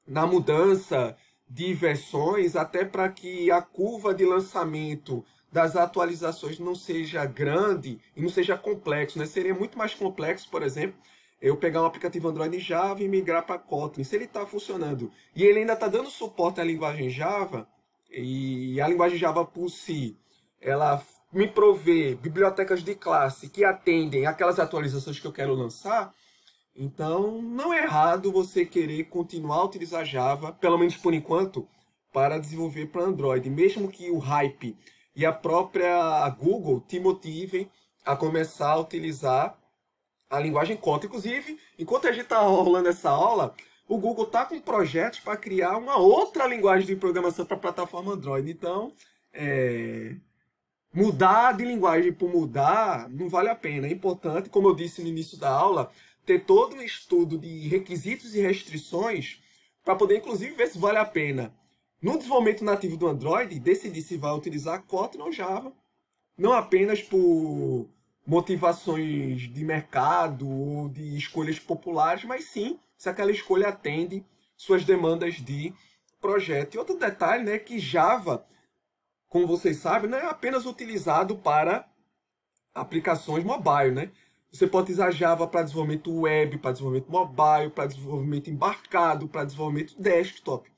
na 0.07 0.27
mudança 0.27 1.15
de 1.49 1.75
versões, 1.75 2.57
até 2.57 2.85
para 2.85 3.09
que 3.11 3.51
a 3.51 3.61
curva 3.61 4.15
de 4.15 4.25
lançamento 4.25 5.23
das 5.53 5.77
atualizações 5.77 6.59
não 6.59 6.75
seja 6.75 7.25
grande 7.27 8.01
e 8.17 8.23
não 8.23 8.31
seja 8.31 8.57
complexo. 8.57 9.19
Né? 9.19 9.27
Seria 9.27 9.55
muito 9.55 9.77
mais 9.77 9.95
complexo, 9.95 10.49
por 10.51 10.63
exemplo, 10.63 10.99
eu 11.41 11.57
pegar 11.59 11.83
um 11.83 11.87
aplicativo 11.87 12.29
Android 12.29 12.59
Java 12.59 13.03
e 13.03 13.09
migrar 13.09 13.45
para 13.45 13.59
Kotlin. 13.59 14.03
Se 14.03 14.17
ele 14.17 14.25
está 14.25 14.47
funcionando 14.47 15.13
e 15.35 15.45
ele 15.45 15.61
ainda 15.61 15.75
está 15.75 15.89
dando 15.89 16.11
suporte 16.11 16.61
à 16.61 16.65
linguagem 16.65 17.11
Java, 17.11 17.69
e 18.11 18.81
a 18.81 18.89
linguagem 18.89 19.19
Java 19.19 19.45
por 19.45 19.69
si, 19.69 20.17
ela 20.61 21.03
me 21.33 21.47
provê 21.47 22.15
bibliotecas 22.15 22.83
de 22.83 22.95
classe 22.95 23.49
que 23.49 23.65
atendem 23.65 24.27
aquelas 24.27 24.59
atualizações 24.59 25.19
que 25.19 25.27
eu 25.27 25.33
quero 25.33 25.55
lançar, 25.55 26.15
então 26.75 27.41
não 27.43 27.73
é 27.73 27.83
errado 27.83 28.33
você 28.33 28.65
querer 28.65 29.05
continuar 29.05 29.57
a 29.57 29.65
utilizar 29.65 30.05
Java, 30.05 30.53
pelo 30.53 30.79
menos 30.79 30.97
por 30.97 31.15
enquanto, 31.15 31.69
para 32.13 32.39
desenvolver 32.39 32.87
para 32.87 33.03
Android, 33.03 33.49
mesmo 33.51 33.89
que 33.89 34.11
o 34.11 34.19
hype 34.19 34.77
e 35.15 35.25
a 35.25 35.33
própria 35.33 36.29
Google 36.31 36.81
te 36.81 37.01
motivem 37.01 37.71
a 38.05 38.15
começar 38.15 38.71
a 38.71 38.81
utilizar 38.81 39.59
a 40.29 40.39
linguagem 40.39 40.77
Kotlin. 40.77 41.09
Inclusive, 41.09 41.59
enquanto 41.79 42.07
a 42.07 42.13
gente 42.13 42.25
está 42.25 42.41
rolando 42.41 42.89
essa 42.89 43.11
aula, 43.11 43.55
o 43.89 43.99
Google 43.99 44.25
está 44.25 44.45
com 44.45 44.61
projetos 44.61 45.21
para 45.21 45.37
criar 45.37 45.77
uma 45.77 45.97
outra 45.97 46.47
linguagem 46.47 46.87
de 46.87 46.97
programação 46.97 47.47
para 47.47 47.57
a 47.57 47.61
plataforma 47.61 48.13
Android. 48.13 48.51
Então, 48.51 48.93
é... 49.33 50.17
mudar 50.93 51.53
de 51.53 51.65
linguagem 51.65 52.13
por 52.13 52.29
mudar 52.29 53.09
não 53.09 53.29
vale 53.29 53.49
a 53.49 53.55
pena. 53.55 53.87
É 53.87 53.91
importante, 53.91 54.49
como 54.49 54.69
eu 54.69 54.75
disse 54.75 55.03
no 55.03 55.09
início 55.09 55.39
da 55.39 55.51
aula, 55.51 55.91
ter 56.25 56.45
todo 56.45 56.77
um 56.77 56.83
estudo 56.83 57.39
de 57.39 57.69
requisitos 57.69 58.35
e 58.35 58.41
restrições 58.41 59.41
para 59.85 59.95
poder, 59.95 60.19
inclusive, 60.19 60.57
ver 60.57 60.67
se 60.67 60.79
vale 60.79 60.99
a 60.99 61.05
pena. 61.05 61.55
No 62.03 62.19
desenvolvimento 62.19 62.65
nativo 62.65 62.97
do 62.97 63.07
Android, 63.07 63.59
decidir 63.61 64.03
se 64.03 64.17
vai 64.17 64.33
utilizar 64.33 64.83
Kotlin 64.83 65.23
ou 65.23 65.33
Java. 65.33 65.73
Não 66.37 66.53
apenas 66.53 67.01
por 67.01 67.89
motivações 68.27 69.43
de 69.43 69.65
mercado 69.65 70.49
ou 70.49 70.89
de 70.89 71.17
escolhas 71.17 71.59
populares, 71.59 72.25
mas 72.25 72.45
sim 72.47 72.79
se 72.97 73.09
aquela 73.09 73.31
escolha 73.31 73.69
atende 73.69 74.25
suas 74.57 74.85
demandas 74.85 75.35
de 75.35 75.73
projeto. 76.21 76.75
E 76.75 76.79
outro 76.79 76.99
detalhe 76.99 77.45
né, 77.45 77.59
que 77.59 77.79
Java, 77.79 78.45
como 79.29 79.47
vocês 79.47 79.77
sabem, 79.77 80.11
não 80.11 80.19
é 80.19 80.27
apenas 80.27 80.67
utilizado 80.67 81.37
para 81.37 81.89
aplicações 82.75 83.45
mobile. 83.45 83.93
Né? 83.93 84.11
Você 84.51 84.67
pode 84.67 84.91
usar 84.91 85.13
Java 85.13 85.47
para 85.47 85.63
desenvolvimento 85.63 86.13
web, 86.13 86.59
para 86.59 86.73
desenvolvimento 86.73 87.11
mobile, 87.11 87.71
para 87.71 87.87
desenvolvimento 87.87 88.51
embarcado, 88.51 89.29
para 89.29 89.45
desenvolvimento 89.45 89.95
desktop. 90.01 90.69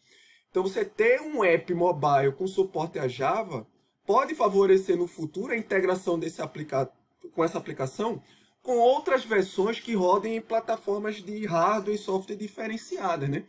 Então, 0.51 0.63
você 0.63 0.85
ter 0.85 1.21
um 1.21 1.45
app 1.45 1.73
mobile 1.73 2.33
com 2.33 2.47
suporte 2.47 2.99
a 2.99 3.07
Java 3.07 3.67
pode 4.05 4.35
favorecer 4.35 4.97
no 4.97 5.07
futuro 5.07 5.53
a 5.53 5.57
integração 5.57 6.19
desse 6.19 6.43
aplicativo 6.43 6.98
com 7.35 7.45
essa 7.45 7.59
aplicação 7.59 8.23
com 8.63 8.77
outras 8.77 9.25
versões 9.25 9.81
que 9.81 9.95
rodem 9.95 10.37
em 10.37 10.41
plataformas 10.41 11.17
de 11.17 11.47
hardware 11.47 11.95
e 11.95 11.99
software 11.99 12.37
diferenciadas, 12.37 13.29
né? 13.29 13.45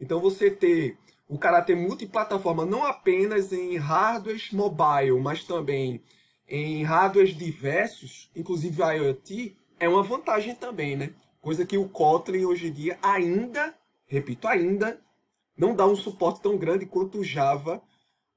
Então 0.00 0.20
você 0.20 0.50
ter 0.50 0.98
o 1.28 1.38
caráter 1.38 1.76
multiplataforma 1.76 2.64
não 2.64 2.84
apenas 2.84 3.52
em 3.52 3.76
hardwares 3.76 4.50
mobile, 4.52 5.20
mas 5.20 5.44
também 5.44 6.02
em 6.48 6.82
hardwares 6.82 7.36
diversos, 7.36 8.30
inclusive 8.34 8.82
IoT, 8.82 9.56
é 9.78 9.88
uma 9.88 10.02
vantagem 10.02 10.54
também, 10.54 10.96
né? 10.96 11.12
Coisa 11.40 11.66
que 11.66 11.78
o 11.78 11.88
Kotlin 11.88 12.44
hoje 12.44 12.68
em 12.68 12.72
dia 12.72 12.98
ainda, 13.02 13.74
repito, 14.06 14.48
ainda 14.48 15.00
não 15.56 15.74
dá 15.74 15.86
um 15.86 15.96
suporte 15.96 16.40
tão 16.40 16.56
grande 16.56 16.86
quanto 16.86 17.18
o 17.18 17.24
Java 17.24 17.82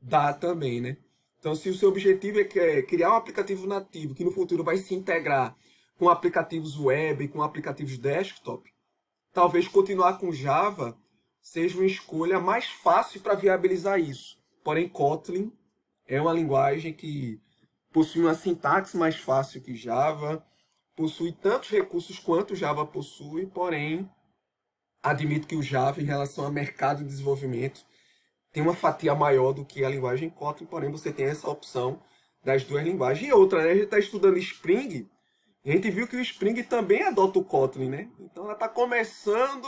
dá 0.02 0.34
também, 0.34 0.80
né? 0.80 0.98
Então, 1.40 1.56
se 1.56 1.70
o 1.70 1.74
seu 1.74 1.90
objetivo 1.90 2.40
é 2.40 2.82
criar 2.82 3.12
um 3.12 3.16
aplicativo 3.16 3.66
nativo 3.66 4.14
que 4.14 4.26
no 4.26 4.32
futuro 4.32 4.64
vai 4.64 4.78
se 4.78 4.94
integrar 4.94 5.56
com 5.98 6.10
aplicativos 6.10 6.78
web, 6.78 7.28
com 7.30 7.42
aplicativos 7.42 7.98
desktop, 7.98 8.70
talvez 9.34 9.68
continuar 9.68 10.18
com 10.18 10.34
Java 10.34 10.98
seja 11.42 11.78
uma 11.78 11.86
escolha 11.86 12.40
mais 12.40 12.66
fácil 12.66 13.22
para 13.22 13.36
viabilizar 13.36 14.00
isso. 14.00 14.38
Porém, 14.64 14.90
Kotlin 14.90 15.52
é 16.06 16.22
uma 16.22 16.34
linguagem 16.34 16.94
que 16.94 17.42
possui 17.92 18.22
uma 18.22 18.36
sintaxe 18.36 18.98
mais 18.98 19.16
fácil 19.16 19.62
que 19.62 19.76
Java, 19.76 20.46
possui 20.96 21.32
tantos 21.32 21.70
recursos 21.70 22.20
quanto 22.20 22.56
Java 22.56 22.86
possui, 22.86 23.46
porém, 23.46 24.10
admito 25.02 25.48
que 25.48 25.56
o 25.56 25.64
Java, 25.64 26.02
em 26.02 26.06
relação 26.06 26.44
ao 26.44 26.52
mercado 26.52 26.98
de 27.00 27.06
desenvolvimento, 27.06 27.86
tem 28.52 28.64
uma 28.64 28.74
fatia 28.74 29.14
maior 29.14 29.54
do 29.54 29.66
que 29.66 29.84
a 29.84 29.90
linguagem 29.90 30.30
Kotlin, 30.30 30.68
porém 30.68 30.92
você 30.92 31.12
tem 31.12 31.26
essa 31.26 31.50
opção 31.50 32.02
das 32.44 32.64
duas 32.64 32.84
linguagens. 32.84 33.28
E 33.28 33.34
outra, 33.34 33.64
né? 33.64 33.72
A 33.72 33.74
gente 33.74 33.86
está 33.86 34.00
estudando 34.00 34.38
Spring, 34.38 35.10
a 35.66 35.72
gente 35.72 35.92
viu 35.92 36.08
que 36.08 36.16
o 36.16 36.22
Spring 36.22 36.64
também 36.64 37.04
adota 37.04 37.40
o 37.40 37.44
Kotlin, 37.44 37.90
né? 37.90 38.10
Então 38.20 38.46
ela 38.46 38.54
está 38.54 38.68
começando 38.68 39.68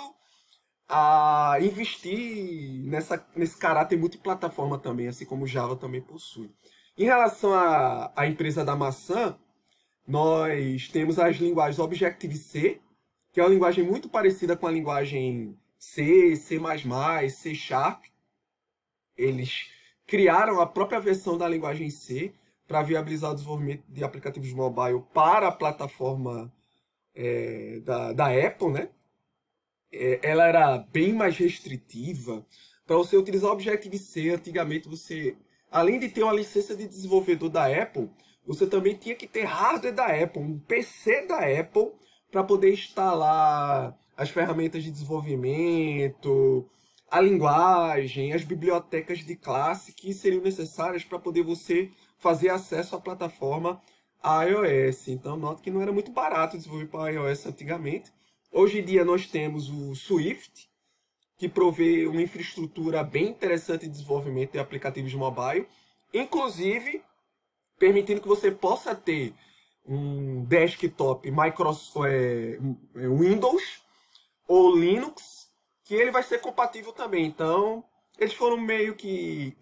a 0.87 1.57
investir 1.61 2.83
nessa, 2.85 3.25
nesse 3.35 3.57
caráter 3.57 3.97
multiplataforma 3.97 4.77
também, 4.77 5.07
assim 5.07 5.25
como 5.25 5.47
Java 5.47 5.75
também 5.75 6.01
possui. 6.01 6.51
Em 6.97 7.05
relação 7.05 7.53
à, 7.53 8.11
à 8.15 8.27
empresa 8.27 8.65
da 8.65 8.75
maçã, 8.75 9.37
nós 10.07 10.89
temos 10.89 11.17
as 11.19 11.37
linguagens 11.37 11.79
Objective-C, 11.79 12.81
que 13.31 13.39
é 13.39 13.43
uma 13.43 13.49
linguagem 13.49 13.85
muito 13.85 14.09
parecida 14.09 14.57
com 14.57 14.67
a 14.67 14.71
linguagem 14.71 15.57
C, 15.77 16.35
C++, 16.35 16.59
C 17.29 17.55
Sharp, 17.55 18.03
eles 19.17 19.69
criaram 20.05 20.59
a 20.59 20.65
própria 20.65 20.99
versão 20.99 21.37
da 21.37 21.47
linguagem 21.47 21.89
C 21.89 22.33
para 22.67 22.83
viabilizar 22.83 23.31
o 23.31 23.33
desenvolvimento 23.33 23.83
de 23.89 24.03
aplicativos 24.03 24.51
mobile 24.53 25.03
para 25.13 25.47
a 25.47 25.51
plataforma 25.51 26.51
é, 27.13 27.79
da, 27.81 28.13
da 28.13 28.27
Apple, 28.27 28.69
né? 28.69 28.89
É, 29.91 30.19
ela 30.23 30.47
era 30.47 30.77
bem 30.77 31.13
mais 31.13 31.37
restritiva. 31.37 32.45
Para 32.85 32.95
você 32.95 33.17
utilizar 33.17 33.51
Objective-C, 33.51 34.29
antigamente 34.29 34.87
você, 34.87 35.35
além 35.69 35.99
de 35.99 36.09
ter 36.09 36.23
uma 36.23 36.33
licença 36.33 36.75
de 36.75 36.87
desenvolvedor 36.87 37.49
da 37.49 37.65
Apple, 37.65 38.09
você 38.45 38.65
também 38.65 38.95
tinha 38.95 39.15
que 39.15 39.27
ter 39.27 39.43
hardware 39.43 39.93
da 39.93 40.05
Apple, 40.07 40.41
um 40.41 40.59
PC 40.59 41.27
da 41.27 41.39
Apple, 41.39 41.91
para 42.31 42.43
poder 42.43 42.73
instalar 42.73 43.97
as 44.15 44.29
ferramentas 44.29 44.83
de 44.83 44.91
desenvolvimento, 44.91 46.65
a 47.11 47.19
linguagem, 47.19 48.31
as 48.31 48.45
bibliotecas 48.45 49.19
de 49.19 49.35
classe 49.35 49.91
que 49.91 50.13
seriam 50.13 50.41
necessárias 50.41 51.03
para 51.03 51.19
poder 51.19 51.43
você 51.43 51.91
fazer 52.17 52.47
acesso 52.47 52.95
à 52.95 53.01
plataforma 53.01 53.81
iOS. 54.23 55.09
Então, 55.09 55.35
note 55.35 55.61
que 55.61 55.69
não 55.69 55.81
era 55.81 55.91
muito 55.91 56.09
barato 56.09 56.55
desenvolver 56.55 56.87
para 56.87 57.11
iOS 57.11 57.45
antigamente. 57.45 58.13
Hoje 58.49 58.79
em 58.79 58.85
dia 58.85 59.03
nós 59.03 59.27
temos 59.27 59.69
o 59.69 59.93
Swift, 59.93 60.69
que 61.37 61.49
provê 61.49 62.07
uma 62.07 62.21
infraestrutura 62.21 63.03
bem 63.03 63.27
interessante 63.29 63.81
de 63.81 63.91
desenvolvimento 63.91 64.53
de 64.53 64.59
aplicativos 64.59 65.13
mobile, 65.13 65.67
inclusive 66.13 67.03
permitindo 67.77 68.21
que 68.21 68.27
você 68.27 68.51
possa 68.51 68.95
ter 68.95 69.33
um 69.85 70.45
desktop 70.45 71.29
Microsoft, 71.29 72.07
é, 72.07 72.57
Windows 72.95 73.81
ou 74.47 74.77
Linux 74.77 75.40
que 75.83 75.95
ele 75.95 76.11
vai 76.11 76.23
ser 76.23 76.39
compatível 76.39 76.91
também. 76.93 77.25
Então, 77.25 77.83
eles 78.17 78.33
foram 78.33 78.57
meio 78.57 78.95
que 78.95 79.57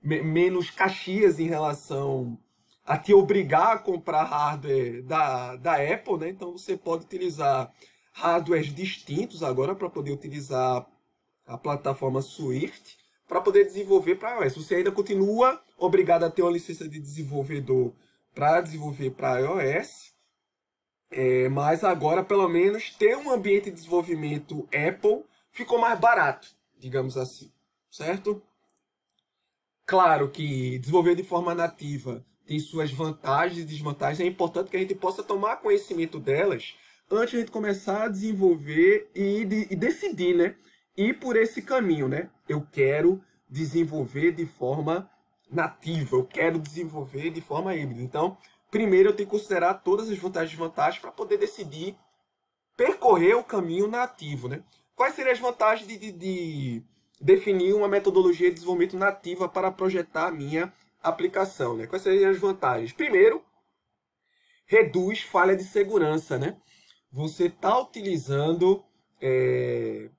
menos 0.00 0.70
caxias 0.70 1.38
em 1.38 1.48
relação 1.48 2.38
a 2.84 2.96
te 2.96 3.12
obrigar 3.12 3.76
a 3.76 3.78
comprar 3.78 4.24
hardware 4.24 5.02
da, 5.02 5.56
da 5.56 5.74
Apple, 5.74 6.16
né? 6.18 6.28
Então 6.30 6.52
você 6.52 6.76
pode 6.76 7.04
utilizar 7.04 7.72
hardwares 8.12 8.74
distintos 8.74 9.42
agora 9.42 9.74
para 9.74 9.90
poder 9.90 10.12
utilizar 10.12 10.86
a 11.46 11.58
plataforma 11.58 12.22
Swift 12.22 12.96
para 13.26 13.42
poder 13.42 13.64
desenvolver 13.64 14.14
para 14.14 14.42
iOS. 14.42 14.56
Você 14.56 14.76
ainda 14.76 14.90
continua 14.90 15.62
obrigado 15.76 16.24
a 16.24 16.30
ter 16.30 16.42
uma 16.42 16.50
licença 16.50 16.88
de 16.88 16.98
desenvolvedor 16.98 17.92
para 18.34 18.60
desenvolver 18.60 19.10
para 19.10 19.40
iOS, 19.40 20.14
é, 21.10 21.48
mas 21.48 21.84
agora 21.84 22.24
pelo 22.24 22.48
menos 22.48 22.90
ter 22.90 23.16
um 23.16 23.30
ambiente 23.30 23.64
de 23.64 23.72
desenvolvimento 23.72 24.66
Apple 24.72 25.24
ficou 25.58 25.78
mais 25.78 25.98
barato, 25.98 26.48
digamos 26.78 27.16
assim, 27.16 27.52
certo? 27.90 28.40
Claro 29.84 30.30
que 30.30 30.78
desenvolver 30.78 31.16
de 31.16 31.24
forma 31.24 31.52
nativa 31.54 32.24
tem 32.46 32.60
suas 32.60 32.92
vantagens 32.92 33.58
e 33.58 33.64
desvantagens. 33.64 34.20
É 34.20 34.24
importante 34.24 34.70
que 34.70 34.76
a 34.76 34.80
gente 34.80 34.94
possa 34.94 35.22
tomar 35.22 35.56
conhecimento 35.56 36.20
delas 36.20 36.76
antes 37.10 37.30
de 37.30 37.36
a 37.36 37.40
gente 37.40 37.50
começar 37.50 38.04
a 38.04 38.08
desenvolver 38.08 39.10
e, 39.14 39.44
de, 39.44 39.66
e 39.70 39.76
decidir, 39.76 40.36
né? 40.36 40.54
Ir 40.96 41.18
por 41.18 41.36
esse 41.36 41.60
caminho, 41.60 42.08
né? 42.08 42.30
Eu 42.48 42.66
quero 42.70 43.22
desenvolver 43.48 44.32
de 44.32 44.46
forma 44.46 45.10
nativa, 45.50 46.16
eu 46.16 46.24
quero 46.24 46.58
desenvolver 46.58 47.30
de 47.30 47.40
forma 47.40 47.74
híbrida. 47.74 48.02
Então, 48.02 48.38
primeiro 48.70 49.08
eu 49.08 49.16
tenho 49.16 49.28
que 49.28 49.36
considerar 49.36 49.74
todas 49.74 50.08
as 50.08 50.18
vantagens 50.18 50.52
e 50.52 50.56
desvantagens 50.56 51.00
para 51.00 51.10
poder 51.10 51.38
decidir 51.38 51.96
percorrer 52.76 53.34
o 53.36 53.42
caminho 53.42 53.88
nativo, 53.88 54.48
né? 54.48 54.62
Quais 54.98 55.14
seriam 55.14 55.32
as 55.32 55.38
vantagens 55.38 55.86
de, 55.86 55.96
de, 55.96 56.10
de 56.10 56.82
definir 57.20 57.72
uma 57.72 57.86
metodologia 57.86 58.48
de 58.48 58.54
desenvolvimento 58.54 58.96
nativa 58.96 59.48
para 59.48 59.70
projetar 59.70 60.26
a 60.26 60.32
minha 60.32 60.72
aplicação? 61.00 61.76
Né? 61.76 61.86
Quais 61.86 62.02
seriam 62.02 62.28
as 62.28 62.36
vantagens? 62.36 62.92
Primeiro, 62.92 63.40
reduz 64.66 65.22
falha 65.22 65.54
de 65.54 65.62
segurança. 65.62 66.36
Né? 66.36 66.56
Você 67.12 67.46
está 67.46 67.78
utilizando 67.78 68.84
é, 69.20 70.10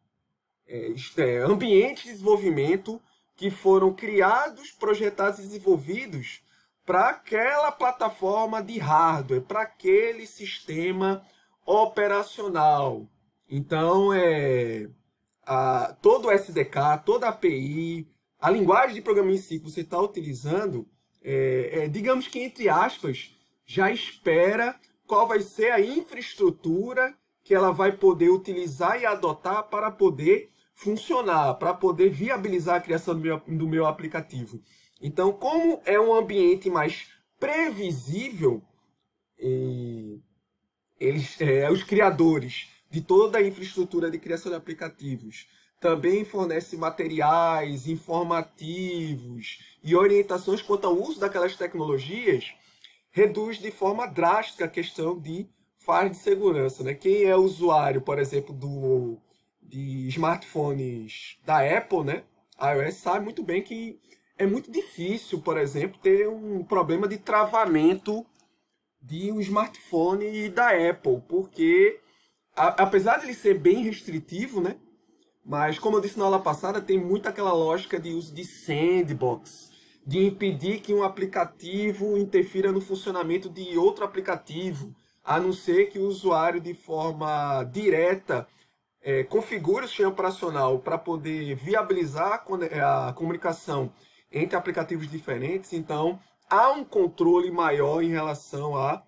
é, 0.65 0.93
é, 1.17 1.38
ambientes 1.39 2.05
de 2.05 2.12
desenvolvimento 2.12 3.01
que 3.36 3.51
foram 3.51 3.93
criados, 3.93 4.71
projetados 4.71 5.39
e 5.39 5.41
desenvolvidos 5.41 6.41
para 6.86 7.09
aquela 7.09 7.69
plataforma 7.69 8.63
de 8.63 8.79
hardware, 8.79 9.41
para 9.41 9.63
aquele 9.63 10.25
sistema 10.25 11.21
operacional. 11.65 13.05
Então, 13.50 14.13
é, 14.13 14.88
a, 15.44 15.98
todo 16.01 16.27
o 16.27 16.32
SDK, 16.32 17.03
toda 17.03 17.25
a 17.25 17.29
API, 17.29 18.07
a 18.40 18.50
linguagem 18.50 18.96
de 18.96 19.01
programa 19.01 19.31
em 19.31 19.38
si 19.38 19.59
que 19.59 19.70
você 19.70 19.81
está 19.81 20.00
utilizando, 20.00 20.88
é, 21.24 21.83
é, 21.83 21.88
digamos 21.88 22.27
que, 22.27 22.40
entre 22.40 22.70
aspas, 22.70 23.35
já 23.66 23.92
espera 23.92 24.79
qual 25.07 25.27
vai 25.27 25.42
ser 25.42 25.72
a 25.72 25.81
infraestrutura 25.81 27.18
que 27.44 27.55
ela 27.55 27.72
vai 27.72 27.92
poder 27.92 28.29
utilizar 28.29 29.01
e 29.01 29.05
adotar 29.05 29.64
para 29.64 29.90
poder 29.90 30.51
funcionar, 30.75 31.55
para 31.55 31.74
poder 31.74 32.09
viabilizar 32.09 32.75
a 32.75 32.81
criação 32.81 33.16
do 33.16 33.22
meu, 33.22 33.40
do 33.40 33.68
meu 33.68 33.85
aplicativo. 33.88 34.62
Então, 35.01 35.33
como 35.33 35.81
é 35.85 36.00
um 36.00 36.14
ambiente 36.14 36.70
mais 36.70 37.09
previsível, 37.40 38.62
eles, 41.00 41.40
é, 41.42 41.70
os 41.72 41.83
criadores 41.83 42.68
de 42.89 43.01
toda 43.01 43.37
a 43.37 43.45
infraestrutura 43.45 44.09
de 44.09 44.17
criação 44.17 44.51
de 44.51 44.57
aplicativos. 44.57 45.47
Também 45.79 46.25
fornece 46.25 46.75
materiais 46.75 47.87
informativos 47.87 49.59
e 49.83 49.95
orientações 49.95 50.61
quanto 50.61 50.87
ao 50.87 50.99
uso 50.99 51.19
daquelas 51.19 51.55
tecnologias, 51.55 52.53
reduz 53.11 53.59
de 53.59 53.71
forma 53.71 54.05
drástica 54.05 54.65
a 54.65 54.69
questão 54.69 55.17
de 55.17 55.47
falha 55.77 56.09
de 56.09 56.17
segurança. 56.17 56.83
Né? 56.83 56.93
Quem 56.93 57.23
é 57.23 57.35
usuário, 57.35 58.01
por 58.01 58.19
exemplo, 58.19 58.53
do, 58.53 59.17
de 59.61 60.07
smartphones 60.09 61.37
da 61.45 61.59
Apple, 61.59 62.03
né? 62.03 62.23
iOS, 62.61 62.95
sabe 62.95 63.23
muito 63.23 63.41
bem 63.41 63.61
que 63.61 63.99
é 64.37 64.45
muito 64.45 64.71
difícil, 64.71 65.41
por 65.41 65.57
exemplo, 65.57 65.99
ter 66.01 66.27
um 66.27 66.63
problema 66.63 67.07
de 67.07 67.17
travamento 67.17 68.25
de 69.01 69.31
um 69.31 69.39
smartphone 69.39 70.49
da 70.49 70.69
Apple, 70.89 71.21
porque 71.27 71.99
a, 72.59 72.83
apesar 72.83 73.17
de 73.19 73.25
ele 73.25 73.33
ser 73.33 73.57
bem 73.57 73.83
restritivo, 73.83 74.59
né? 74.59 74.75
Mas 75.45 75.79
como 75.79 75.95
eu 75.98 76.01
disse 76.01 76.19
na 76.19 76.25
aula 76.25 76.39
passada, 76.39 76.81
tem 76.81 77.00
muito 77.00 77.27
aquela 77.29 77.53
lógica 77.53 77.98
de 77.98 78.09
uso 78.09 78.35
de 78.35 78.43
sandbox, 78.43 79.72
de 80.05 80.25
impedir 80.25 80.81
que 80.81 80.93
um 80.93 81.01
aplicativo 81.01 82.17
interfira 82.17 82.72
no 82.72 82.81
funcionamento 82.81 83.50
de 83.50 83.77
outro 83.77 84.03
aplicativo, 84.03 84.93
a 85.24 85.39
não 85.39 85.53
ser 85.53 85.89
que 85.89 85.98
o 85.98 86.05
usuário 86.05 86.59
de 86.59 86.74
forma 86.74 87.63
direta 87.63 88.45
é, 89.01 89.24
configure 89.24 89.85
o 89.85 89.87
sistema 89.87 90.09
operacional 90.09 90.79
para 90.79 90.98
poder 90.98 91.55
viabilizar 91.55 92.43
a 92.83 93.13
comunicação 93.13 93.93
entre 94.29 94.57
aplicativos 94.57 95.09
diferentes. 95.09 95.72
Então, 95.72 96.19
há 96.50 96.72
um 96.72 96.83
controle 96.83 97.50
maior 97.51 98.03
em 98.03 98.09
relação 98.09 98.75
à 98.75 99.01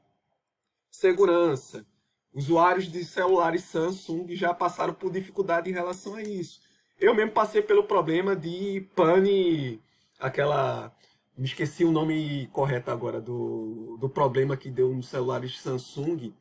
segurança. 0.90 1.86
Usuários 2.34 2.90
de 2.90 3.04
celulares 3.04 3.64
Samsung 3.66 4.28
já 4.36 4.54
passaram 4.54 4.94
por 4.94 5.12
dificuldade 5.12 5.70
em 5.70 5.74
relação 5.74 6.16
a 6.16 6.22
isso. 6.22 6.62
Eu 7.00 7.14
mesmo 7.14 7.32
passei 7.32 7.62
pelo 7.62 7.84
problema 7.84 8.36
de 8.36 8.88
pane, 8.96 9.82
aquela. 10.20 10.96
Me 11.38 11.46
esqueci 11.46 11.84
o 11.84 11.92
nome 11.92 12.48
correto 12.54 12.92
agora 12.92 13.20
do, 13.20 13.98
do 14.00 14.08
problema 14.08 14.56
que 14.56 14.70
deu 14.70 14.94
nos 14.94 15.08
celulares 15.08 15.60
Samsung. 15.60 16.34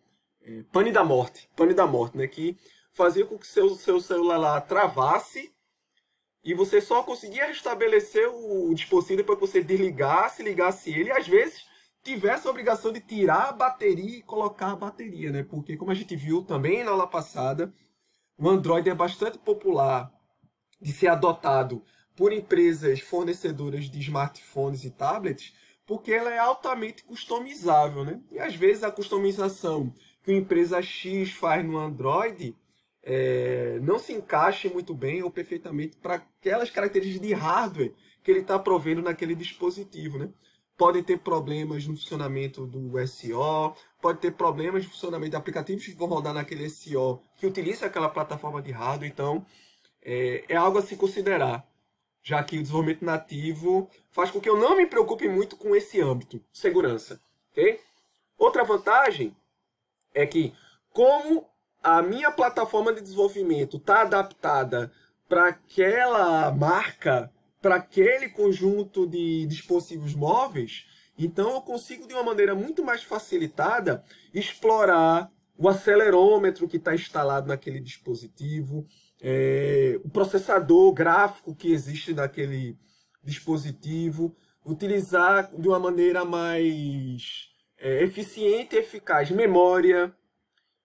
É, 0.42 0.62
pane 0.72 0.92
da 0.92 1.02
morte. 1.02 1.48
Pane 1.56 1.74
da 1.74 1.86
morte, 1.86 2.16
né? 2.16 2.26
Que 2.26 2.56
fazia 2.92 3.24
com 3.24 3.38
que 3.38 3.46
seu, 3.46 3.70
seu 3.70 4.00
celular 4.00 4.36
lá 4.36 4.60
travasse 4.60 5.52
e 6.42 6.54
você 6.54 6.80
só 6.80 7.02
conseguia 7.02 7.46
restabelecer 7.46 8.28
o 8.28 8.72
dispositivo 8.74 9.18
depois 9.18 9.38
que 9.38 9.46
você 9.46 9.62
desligasse, 9.62 10.42
ligasse 10.42 10.90
ele. 10.90 11.10
E 11.10 11.12
às 11.12 11.26
vezes 11.26 11.64
tivesse 12.02 12.46
a 12.46 12.50
obrigação 12.50 12.92
de 12.92 13.00
tirar 13.00 13.48
a 13.48 13.52
bateria 13.52 14.18
e 14.18 14.22
colocar 14.22 14.72
a 14.72 14.76
bateria, 14.76 15.30
né? 15.30 15.42
Porque 15.42 15.76
como 15.76 15.90
a 15.90 15.94
gente 15.94 16.16
viu 16.16 16.42
também 16.42 16.82
na 16.82 16.90
aula 16.90 17.06
passada, 17.06 17.72
o 18.38 18.48
Android 18.48 18.88
é 18.88 18.94
bastante 18.94 19.38
popular 19.38 20.10
de 20.80 20.92
ser 20.92 21.08
adotado 21.08 21.84
por 22.16 22.32
empresas 22.32 23.00
fornecedoras 23.00 23.90
de 23.90 24.00
smartphones 24.00 24.84
e 24.84 24.90
tablets, 24.90 25.54
porque 25.86 26.12
ela 26.12 26.32
é 26.32 26.38
altamente 26.38 27.04
customizável, 27.04 28.04
né? 28.04 28.20
E 28.30 28.38
às 28.38 28.54
vezes 28.54 28.82
a 28.82 28.90
customização 28.90 29.92
que 30.22 30.30
uma 30.30 30.38
empresa 30.38 30.80
X 30.80 31.32
faz 31.32 31.64
no 31.64 31.78
Android 31.78 32.56
é, 33.02 33.78
não 33.82 33.98
se 33.98 34.12
encaixa 34.12 34.68
muito 34.68 34.94
bem 34.94 35.22
ou 35.22 35.30
perfeitamente 35.30 35.96
para 35.96 36.16
aquelas 36.16 36.70
características 36.70 37.26
de 37.26 37.34
hardware 37.34 37.94
que 38.22 38.30
ele 38.30 38.40
está 38.40 38.58
provendo 38.58 39.02
naquele 39.02 39.34
dispositivo, 39.34 40.18
né? 40.18 40.30
Podem 40.80 41.02
ter 41.02 41.18
problemas 41.18 41.86
no 41.86 41.94
funcionamento 41.94 42.66
do 42.66 43.06
SEO, 43.06 43.76
pode 44.00 44.18
ter 44.18 44.32
problemas 44.32 44.82
no 44.82 44.90
funcionamento 44.90 45.32
de 45.32 45.36
aplicativos 45.36 45.84
que 45.84 45.92
vão 45.92 46.08
rodar 46.08 46.32
naquele 46.32 46.70
SEO 46.70 47.22
que 47.36 47.46
utiliza 47.46 47.84
aquela 47.84 48.08
plataforma 48.08 48.62
de 48.62 48.72
hardware. 48.72 49.10
Então, 49.10 49.44
é, 50.00 50.42
é 50.48 50.56
algo 50.56 50.78
a 50.78 50.82
se 50.82 50.96
considerar, 50.96 51.68
já 52.22 52.42
que 52.42 52.56
o 52.56 52.62
desenvolvimento 52.62 53.04
nativo 53.04 53.90
faz 54.10 54.30
com 54.30 54.40
que 54.40 54.48
eu 54.48 54.56
não 54.56 54.74
me 54.74 54.86
preocupe 54.86 55.28
muito 55.28 55.54
com 55.54 55.76
esse 55.76 56.00
âmbito, 56.00 56.42
segurança. 56.50 57.20
Okay? 57.52 57.78
Outra 58.38 58.64
vantagem 58.64 59.36
é 60.14 60.24
que, 60.24 60.54
como 60.94 61.46
a 61.82 62.00
minha 62.00 62.30
plataforma 62.30 62.90
de 62.90 63.02
desenvolvimento 63.02 63.76
está 63.76 64.00
adaptada 64.00 64.90
para 65.28 65.48
aquela 65.48 66.50
marca 66.50 67.30
para 67.60 67.76
aquele 67.76 68.28
conjunto 68.30 69.06
de 69.06 69.46
dispositivos 69.46 70.14
móveis, 70.14 70.86
então 71.18 71.52
eu 71.52 71.60
consigo 71.60 72.06
de 72.06 72.14
uma 72.14 72.22
maneira 72.22 72.54
muito 72.54 72.82
mais 72.82 73.02
facilitada 73.02 74.02
explorar 74.32 75.30
o 75.58 75.68
acelerômetro 75.68 76.66
que 76.66 76.78
está 76.78 76.94
instalado 76.94 77.48
naquele 77.48 77.80
dispositivo, 77.80 78.86
é, 79.20 80.00
o 80.02 80.08
processador 80.08 80.90
gráfico 80.94 81.54
que 81.54 81.70
existe 81.70 82.14
naquele 82.14 82.78
dispositivo, 83.22 84.34
utilizar 84.64 85.50
de 85.54 85.68
uma 85.68 85.78
maneira 85.78 86.24
mais 86.24 87.50
é, 87.78 88.02
eficiente 88.02 88.74
e 88.74 88.78
eficaz 88.78 89.30
memória, 89.30 90.14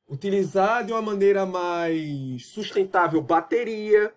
utilizar 0.07 0.85
de 0.85 0.91
uma 0.91 1.01
maneira 1.01 1.45
mais 1.45 2.47
sustentável 2.47 3.21
bateria, 3.21 4.13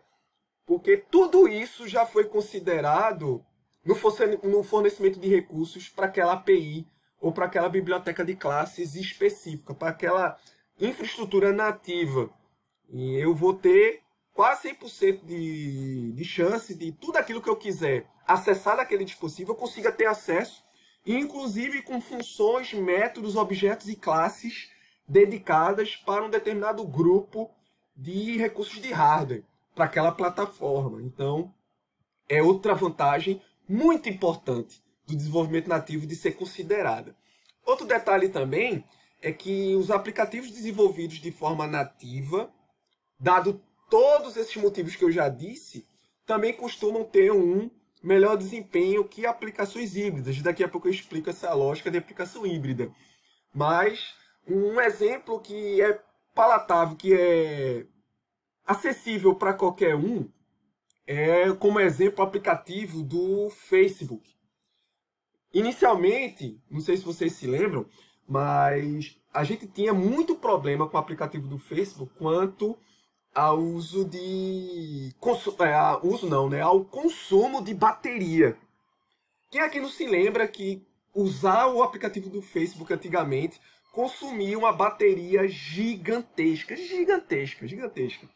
porque 0.68 0.98
tudo 0.98 1.48
isso 1.48 1.88
já 1.88 2.04
foi 2.04 2.24
considerado 2.24 3.42
no 3.82 4.62
fornecimento 4.62 5.18
de 5.18 5.26
recursos 5.26 5.88
para 5.88 6.04
aquela 6.04 6.34
API 6.34 6.86
ou 7.18 7.32
para 7.32 7.46
aquela 7.46 7.70
biblioteca 7.70 8.22
de 8.22 8.36
classes 8.36 8.94
específica, 8.94 9.74
para 9.74 9.88
aquela 9.88 10.36
infraestrutura 10.78 11.54
nativa. 11.54 12.28
E 12.90 13.14
eu 13.14 13.34
vou 13.34 13.54
ter 13.54 14.02
quase 14.34 14.68
100% 14.74 15.24
de, 15.24 16.12
de 16.12 16.24
chance 16.26 16.74
de 16.74 16.92
tudo 16.92 17.16
aquilo 17.16 17.40
que 17.40 17.48
eu 17.48 17.56
quiser 17.56 18.06
acessar 18.26 18.76
daquele 18.76 19.06
dispositivo, 19.06 19.52
eu 19.52 19.56
consiga 19.56 19.90
ter 19.90 20.04
acesso, 20.04 20.62
inclusive 21.06 21.80
com 21.80 21.98
funções, 21.98 22.74
métodos, 22.74 23.36
objetos 23.36 23.88
e 23.88 23.96
classes 23.96 24.70
dedicadas 25.08 25.96
para 25.96 26.22
um 26.22 26.28
determinado 26.28 26.86
grupo 26.86 27.50
de 27.96 28.36
recursos 28.36 28.82
de 28.82 28.92
hardware 28.92 29.44
para 29.78 29.84
aquela 29.84 30.10
plataforma. 30.10 31.00
Então, 31.00 31.54
é 32.28 32.42
outra 32.42 32.74
vantagem 32.74 33.40
muito 33.68 34.08
importante 34.08 34.82
do 35.06 35.14
desenvolvimento 35.14 35.68
nativo 35.68 36.04
de 36.04 36.16
ser 36.16 36.32
considerada. 36.32 37.14
Outro 37.64 37.86
detalhe 37.86 38.28
também 38.28 38.84
é 39.22 39.30
que 39.30 39.76
os 39.76 39.92
aplicativos 39.92 40.50
desenvolvidos 40.50 41.18
de 41.18 41.30
forma 41.30 41.64
nativa, 41.68 42.52
dado 43.20 43.62
todos 43.88 44.36
esses 44.36 44.56
motivos 44.56 44.96
que 44.96 45.04
eu 45.04 45.12
já 45.12 45.28
disse, 45.28 45.86
também 46.26 46.52
costumam 46.52 47.04
ter 47.04 47.30
um 47.30 47.70
melhor 48.02 48.36
desempenho 48.36 49.04
que 49.04 49.26
aplicações 49.26 49.94
híbridas. 49.94 50.42
Daqui 50.42 50.64
a 50.64 50.68
pouco 50.68 50.88
eu 50.88 50.92
explico 50.92 51.30
essa 51.30 51.54
lógica 51.54 51.88
de 51.88 51.98
aplicação 51.98 52.44
híbrida. 52.44 52.92
Mas 53.54 54.12
um 54.44 54.80
exemplo 54.80 55.38
que 55.38 55.80
é 55.80 56.02
palatável, 56.34 56.96
que 56.96 57.14
é 57.14 57.86
acessível 58.68 59.34
para 59.34 59.54
qualquer 59.54 59.96
um, 59.96 60.28
é 61.06 61.50
como 61.52 61.80
exemplo 61.80 62.22
aplicativo 62.22 63.02
do 63.02 63.48
Facebook. 63.48 64.30
Inicialmente, 65.54 66.60
não 66.70 66.80
sei 66.80 66.98
se 66.98 67.04
vocês 67.04 67.32
se 67.32 67.46
lembram, 67.46 67.86
mas 68.28 69.18
a 69.32 69.42
gente 69.42 69.66
tinha 69.66 69.94
muito 69.94 70.36
problema 70.36 70.86
com 70.86 70.98
o 70.98 71.00
aplicativo 71.00 71.48
do 71.48 71.58
Facebook 71.58 72.12
quanto 72.18 72.76
ao 73.34 73.58
uso 73.58 74.04
de 74.04 75.14
é, 75.60 76.06
uso 76.06 76.28
não, 76.28 76.50
né, 76.50 76.60
ao 76.60 76.84
consumo 76.84 77.64
de 77.64 77.72
bateria. 77.72 78.58
Quem 79.50 79.62
aqui 79.62 79.80
não 79.80 79.88
se 79.88 80.06
lembra 80.06 80.46
que 80.46 80.86
usar 81.14 81.68
o 81.68 81.82
aplicativo 81.82 82.28
do 82.28 82.42
Facebook 82.42 82.92
antigamente 82.92 83.58
consumia 83.92 84.58
uma 84.58 84.72
bateria 84.72 85.48
gigantesca, 85.48 86.76
gigantesca, 86.76 87.66
gigantesca. 87.66 88.28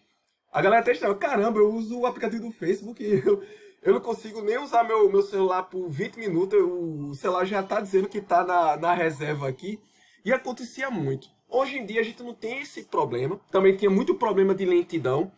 A 0.52 0.60
galera 0.60 0.82
até 0.82 0.92
estava, 0.92 1.14
caramba, 1.14 1.58
eu 1.58 1.72
uso 1.72 2.00
o 2.00 2.06
aplicativo 2.06 2.42
do 2.42 2.52
Facebook 2.52 3.02
e 3.02 3.26
eu, 3.26 3.42
eu 3.80 3.94
não 3.94 4.00
consigo 4.00 4.42
nem 4.42 4.58
usar 4.58 4.84
meu, 4.84 5.10
meu 5.10 5.22
celular 5.22 5.62
por 5.62 5.88
20 5.88 6.16
minutos, 6.18 6.60
o 6.60 7.14
celular 7.14 7.46
já 7.46 7.60
está 7.60 7.80
dizendo 7.80 8.06
que 8.06 8.18
está 8.18 8.44
na, 8.44 8.76
na 8.76 8.92
reserva 8.92 9.48
aqui. 9.48 9.80
E 10.22 10.30
acontecia 10.30 10.90
muito. 10.90 11.28
Hoje 11.48 11.78
em 11.78 11.86
dia 11.86 12.00
a 12.00 12.04
gente 12.04 12.22
não 12.22 12.34
tem 12.34 12.60
esse 12.60 12.84
problema. 12.84 13.40
Também 13.50 13.76
tinha 13.76 13.90
muito 13.90 14.14
problema 14.14 14.54
de 14.54 14.66
lentidão 14.66 15.32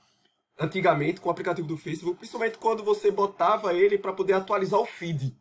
antigamente 0.59 1.20
com 1.20 1.29
o 1.29 1.33
aplicativo 1.33 1.66
do 1.66 1.77
Facebook, 1.77 2.18
principalmente 2.18 2.59
quando 2.59 2.85
você 2.85 3.11
botava 3.11 3.72
ele 3.72 3.96
para 3.96 4.12
poder 4.12 4.35
atualizar 4.35 4.81
o 4.81 4.87
feed. 4.87 5.35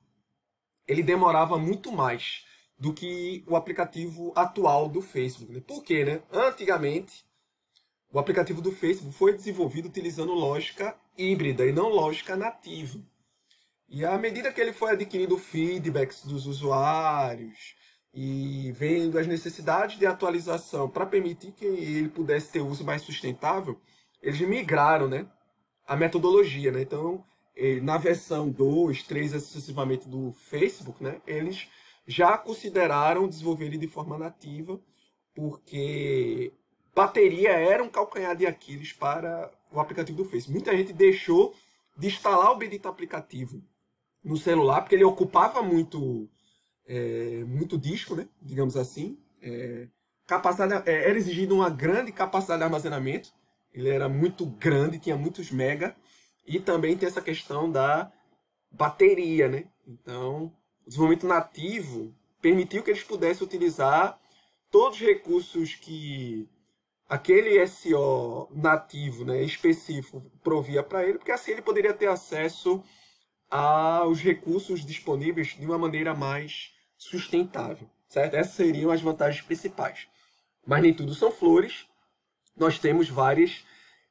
Ele 0.88 1.04
demorava 1.04 1.58
muito 1.58 1.92
mais 1.92 2.46
do 2.78 2.94
que 2.94 3.44
o 3.48 3.56
aplicativo 3.56 4.34
atual 4.36 4.88
do 4.88 5.02
Facebook. 5.02 5.52
Né? 5.52 5.62
Por 5.66 5.84
quê? 5.84 6.06
Né? 6.06 6.22
Antigamente, 6.32 7.26
o 8.14 8.20
aplicativo 8.20 8.62
do 8.62 8.72
Facebook 8.72 9.12
foi 9.12 9.34
desenvolvido 9.34 9.88
utilizando 9.88 10.34
lógica 10.34 10.96
híbrida 11.18 11.66
e 11.66 11.74
não 11.74 11.90
lógica 11.90 12.36
nativa. 12.36 13.00
E 13.90 14.06
à 14.06 14.16
medida 14.20 14.54
que 14.54 14.62
ele 14.62 14.72
foi 14.72 14.92
adquirindo 14.92 15.36
feedbacks 15.36 16.24
dos 16.24 16.46
usuários 16.46 17.76
e 18.14 18.72
vendo 18.74 19.18
as 19.18 19.26
necessidades 19.26 19.98
de 19.98 20.06
atualização 20.06 20.88
para 20.88 21.08
permitir 21.08 21.54
que 21.54 21.66
ele 21.66 22.08
pudesse 22.08 22.52
ter 22.52 22.62
uso 22.62 22.84
mais 22.86 23.02
sustentável, 23.02 23.82
eles 24.22 24.40
migraram 24.42 25.08
né, 25.08 25.26
a 25.88 25.96
metodologia. 25.96 26.72
Né? 26.72 26.84
Então, 26.84 27.26
na 27.82 27.98
versão 27.98 28.48
2, 28.48 29.02
3 29.04 29.32
sucessivamente 29.44 30.08
do 30.08 30.34
Facebook, 30.34 31.04
né, 31.04 31.20
eles 31.26 31.68
já 32.06 32.38
consideraram 32.38 33.28
desenvolver 33.28 33.66
ele 33.66 33.78
de 33.78 33.88
forma 33.88 34.20
nativa, 34.20 34.80
porque 35.34 36.54
bateria 36.96 37.52
era 37.52 37.84
um 37.84 37.90
calcanhar 37.90 38.36
de 38.36 38.46
Aquiles 38.46 38.94
para 38.94 39.52
o 39.72 39.80
aplicativo 39.80 40.18
do 40.18 40.26
Face. 40.26 40.52
Muita 40.52 40.76
gente 40.76 40.94
deixou 40.94 41.56
de 41.98 42.08
instalar 42.08 42.52
o 42.52 42.58
bendito 42.58 42.88
aplicativo 42.88 43.62
no 44.24 44.38
celular, 44.38 44.82
porque 44.82 44.96
ele 44.96 45.04
ocupava 45.04 45.62
muito, 45.62 46.30
é, 46.88 47.44
muito 47.46 47.78
disco, 47.78 48.16
né? 48.16 48.28
digamos 48.42 48.78
assim. 48.78 49.18
É, 49.42 49.88
capacidade, 50.26 50.90
é, 50.90 51.10
era 51.10 51.18
exigido 51.18 51.56
uma 51.56 51.70
grande 51.70 52.12
capacidade 52.12 52.60
de 52.60 52.64
armazenamento. 52.64 53.34
Ele 53.74 53.90
era 53.90 54.08
muito 54.08 54.46
grande, 54.46 55.00
tinha 55.00 55.18
muitos 55.18 55.52
mega. 55.52 55.96
E 56.46 56.60
também 56.60 56.96
tem 56.96 57.08
essa 57.08 57.22
questão 57.22 57.72
da 57.72 58.12
bateria, 58.72 59.48
né? 59.48 59.66
Então, 59.88 60.54
o 60.86 60.90
desenvolvimento 60.90 61.28
nativo 61.28 62.14
permitiu 62.42 62.84
que 62.84 62.92
eles 62.92 63.04
pudessem 63.04 63.46
utilizar 63.46 64.20
todos 64.70 65.00
os 65.00 65.06
recursos 65.06 65.76
que 65.76 66.50
aquele 67.14 67.66
SO 67.68 68.50
nativo, 68.52 69.24
né, 69.24 69.44
específico, 69.44 70.20
provia 70.44 70.82
para 70.82 71.04
ele, 71.04 71.20
porque 71.20 71.32
assim 71.32 71.52
ele 71.52 71.62
poderia 71.62 71.94
ter 71.94 72.08
acesso 72.08 72.84
aos 73.52 74.20
recursos 74.20 74.84
disponíveis 74.84 75.50
de 75.50 75.64
uma 75.64 75.78
maneira 75.78 76.16
mais 76.16 76.74
sustentável, 76.98 77.88
certo? 78.08 78.34
Essas 78.34 78.56
seriam 78.56 78.90
as 78.90 79.00
vantagens 79.00 79.44
principais. 79.44 80.08
Mas 80.66 80.82
nem 80.82 80.92
tudo 80.92 81.14
são 81.14 81.32
flores. 81.32 81.86
Nós 82.58 82.80
temos 82.80 83.10
várias 83.10 83.64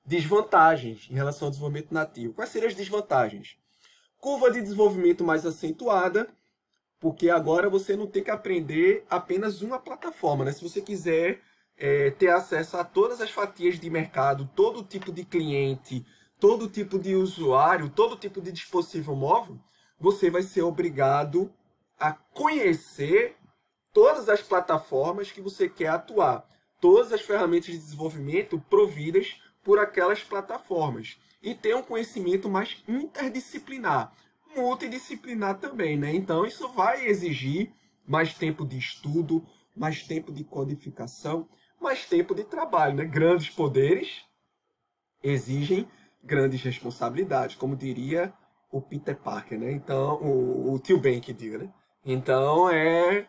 desvantagens 0.07 1.09
em 1.11 1.15
relação 1.15 1.47
ao 1.47 1.51
desenvolvimento 1.51 1.93
nativo. 1.93 2.35
Quais 2.35 2.51
seriam 2.51 2.69
as 2.69 2.77
desvantagens? 2.77 3.57
Curva 4.17 4.49
de 4.49 4.63
desenvolvimento 4.63 5.25
mais 5.25 5.45
acentuada, 5.45 6.29
porque 7.01 7.31
agora 7.31 7.69
você 7.69 7.97
não 7.97 8.07
tem 8.07 8.23
que 8.23 8.31
aprender 8.31 9.05
apenas 9.11 9.61
uma 9.61 9.81
plataforma, 9.81 10.45
né? 10.45 10.53
Se 10.53 10.63
você 10.63 10.81
quiser 10.81 11.43
é, 11.83 12.13
ter 12.13 12.29
acesso 12.29 12.77
a 12.77 12.85
todas 12.85 13.21
as 13.21 13.33
fatias 13.33 13.77
de 13.77 13.91
mercado, 13.91 14.49
todo 14.55 14.85
tipo 14.85 15.11
de 15.11 15.25
cliente, 15.25 16.07
todo 16.39 16.69
tipo 16.69 16.97
de 16.97 17.17
usuário, 17.17 17.91
todo 17.91 18.17
tipo 18.17 18.41
de 18.41 18.53
dispositivo 18.53 19.17
móvel, 19.17 19.59
você 19.99 20.31
vai 20.31 20.43
ser 20.43 20.63
obrigado 20.63 21.53
a 21.99 22.13
conhecer 22.13 23.37
todas 23.93 24.29
as 24.29 24.41
plataformas 24.41 25.33
que 25.33 25.41
você 25.41 25.69
quer 25.69 25.89
atuar, 25.89 26.49
todas 26.81 27.13
as 27.13 27.23
ferramentas 27.23 27.67
de 27.67 27.79
desenvolvimento 27.79 28.61
providas 28.71 29.41
por 29.65 29.81
aquelas 29.81 30.23
plataformas 30.23 31.19
e 31.43 31.53
ter 31.53 31.75
um 31.75 31.83
conhecimento 31.83 32.49
mais 32.49 32.81
interdisciplinar 32.87 34.13
multidisciplinar 34.55 35.59
também, 35.59 35.97
né? 35.97 36.15
Então 36.15 36.45
isso 36.45 36.69
vai 36.69 37.07
exigir 37.07 37.73
mais 38.07 38.35
tempo 38.35 38.67
de 38.67 38.79
estudo, 38.79 39.45
mais 39.75 40.03
tempo 40.03 40.33
de 40.33 40.45
codificação, 40.45 41.49
mais 41.83 42.07
tempo 42.07 42.35
de 42.35 42.45
trabalho, 42.45 42.95
né? 42.95 43.05
Grandes 43.05 43.51
poderes 43.51 44.25
exigem 45.23 45.89
grandes 46.23 46.63
responsabilidades, 46.63 47.57
como 47.57 47.77
diria 47.77 48.33
o 48.71 48.81
Peter 48.81 49.17
Parker, 49.17 49.59
né? 49.59 49.73
Então, 49.73 50.23
o, 50.23 50.73
o 50.73 50.79
tio 50.79 50.99
Ben 50.99 51.21
que 51.21 51.33
diga, 51.33 51.59
né? 51.59 51.73
Então, 52.05 52.71
é 52.71 53.27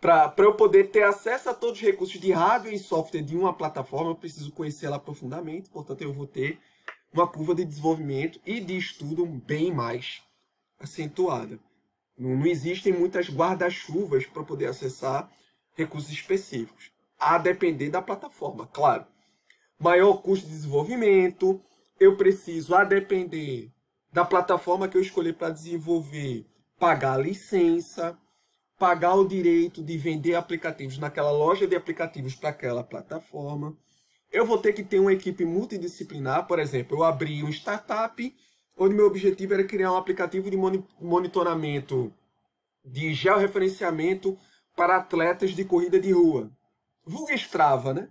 para 0.00 0.32
eu 0.38 0.54
poder 0.54 0.90
ter 0.90 1.02
acesso 1.02 1.50
a 1.50 1.54
todos 1.54 1.80
os 1.80 1.84
recursos 1.84 2.20
de 2.20 2.30
hardware 2.30 2.74
e 2.74 2.78
software 2.78 3.22
de 3.22 3.36
uma 3.36 3.52
plataforma, 3.52 4.10
eu 4.10 4.16
preciso 4.16 4.52
conhecê-la 4.52 4.98
profundamente, 4.98 5.70
portanto, 5.70 6.02
eu 6.02 6.12
vou 6.12 6.26
ter 6.26 6.60
uma 7.12 7.26
curva 7.26 7.54
de 7.54 7.64
desenvolvimento 7.64 8.40
e 8.46 8.60
de 8.60 8.76
estudo 8.76 9.26
bem 9.26 9.72
mais 9.72 10.22
acentuada. 10.78 11.58
Não, 12.16 12.36
não 12.36 12.46
existem 12.46 12.92
muitas 12.92 13.28
guarda-chuvas 13.28 14.24
para 14.26 14.44
poder 14.44 14.66
acessar 14.66 15.28
recursos 15.76 16.10
específicos, 16.10 16.92
a 17.18 17.38
depender 17.38 17.90
da 17.90 18.00
plataforma, 18.00 18.66
claro. 18.66 19.06
Maior 19.78 20.22
custo 20.22 20.46
de 20.46 20.52
desenvolvimento, 20.52 21.60
eu 21.98 22.16
preciso, 22.16 22.74
a 22.74 22.84
depender 22.84 23.70
da 24.12 24.24
plataforma 24.24 24.88
que 24.88 24.96
eu 24.96 25.02
escolher 25.02 25.34
para 25.34 25.50
desenvolver, 25.52 26.46
pagar 26.78 27.14
a 27.14 27.22
licença, 27.22 28.18
pagar 28.78 29.14
o 29.14 29.26
direito 29.26 29.82
de 29.82 29.98
vender 29.98 30.34
aplicativos 30.34 30.98
naquela 30.98 31.32
loja 31.32 31.66
de 31.66 31.74
aplicativos 31.74 32.34
para 32.34 32.50
aquela 32.50 32.84
plataforma. 32.84 33.76
Eu 34.30 34.46
vou 34.46 34.58
ter 34.58 34.72
que 34.72 34.84
ter 34.84 35.00
uma 35.00 35.12
equipe 35.12 35.44
multidisciplinar, 35.44 36.46
por 36.46 36.58
exemplo, 36.58 36.98
eu 36.98 37.04
abri 37.04 37.42
uma 37.42 37.50
startup 37.50 38.36
onde 38.76 38.94
meu 38.94 39.06
objetivo 39.06 39.54
era 39.54 39.64
criar 39.64 39.92
um 39.92 39.96
aplicativo 39.96 40.48
de 40.50 40.56
monitoramento 41.00 42.12
de 42.84 43.12
georreferenciamento 43.12 44.38
para 44.76 44.96
atletas 44.96 45.50
de 45.50 45.64
corrida 45.64 45.98
de 45.98 46.12
rua. 46.12 46.50
Vulga 47.08 47.34
Strava, 47.34 47.94
né? 47.94 48.08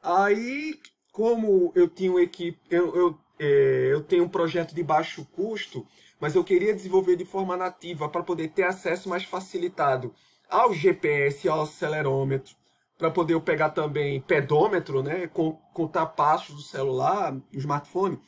Aí, 0.00 0.78
como 1.12 1.72
eu 1.74 1.88
tinha 1.88 2.10
uma 2.10 2.22
equipe, 2.22 2.58
eu, 2.70 2.94
eu, 2.94 3.18
é, 3.38 3.88
eu 3.92 4.02
tenho 4.02 4.24
um 4.24 4.28
projeto 4.28 4.74
de 4.74 4.82
baixo 4.82 5.26
custo, 5.32 5.86
mas 6.20 6.34
eu 6.34 6.44
queria 6.44 6.72
desenvolver 6.72 7.16
de 7.16 7.24
forma 7.24 7.56
nativa 7.56 8.08
para 8.08 8.22
poder 8.22 8.48
ter 8.48 8.62
acesso 8.62 9.08
mais 9.08 9.24
facilitado 9.24 10.14
ao 10.48 10.72
GPS, 10.72 11.48
ao 11.48 11.62
acelerômetro, 11.62 12.54
para 12.96 13.10
poder 13.10 13.34
eu 13.34 13.40
pegar 13.40 13.70
também 13.70 14.20
pedômetro, 14.20 15.02
né, 15.02 15.28
contar 15.72 16.06
passos 16.06 16.54
do 16.54 16.62
celular, 16.62 17.32
do 17.32 17.58
smartphone. 17.58 18.20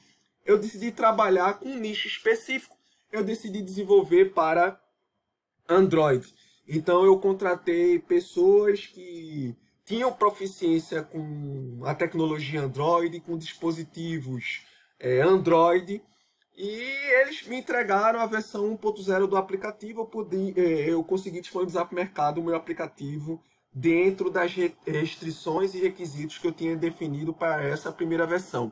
Eu 0.45 0.59
decidi 0.59 0.91
trabalhar 0.91 1.55
com 1.55 1.69
um 1.69 1.79
nicho 1.79 2.09
específico. 2.09 2.77
Eu 3.11 3.23
decidi 3.23 3.63
desenvolver 3.63 4.33
para 4.33 4.81
Android. 5.69 6.27
Então 6.67 7.05
eu 7.05 7.19
contratei 7.19 7.99
pessoas 7.99 8.87
que 8.87 9.55
tinham 9.85 10.13
proficiência 10.13 11.03
com 11.03 11.81
a 11.85 11.95
tecnologia 11.95 12.63
Android, 12.63 13.21
com 13.21 13.37
dispositivos 13.37 14.63
é, 14.99 15.21
Android, 15.21 16.03
e 16.57 16.81
eles 17.21 17.47
me 17.47 17.57
entregaram 17.57 18.21
a 18.21 18.27
versão 18.27 18.77
1.0 18.77 19.27
do 19.27 19.37
aplicativo. 19.37 20.03
Eu, 20.03 20.07
pude, 20.07 20.61
é, 20.61 20.91
eu 20.91 21.03
consegui 21.03 21.41
disponibilizar 21.41 21.87
para 21.87 21.93
o 21.93 21.97
mercado 21.97 22.41
o 22.41 22.45
meu 22.45 22.55
aplicativo 22.55 23.43
dentro 23.75 24.31
das 24.31 24.55
restrições 24.87 25.75
e 25.75 25.81
requisitos 25.81 26.39
que 26.39 26.47
eu 26.47 26.53
tinha 26.53 26.77
definido 26.77 27.33
para 27.33 27.65
essa 27.65 27.91
primeira 27.91 28.27
versão. 28.27 28.71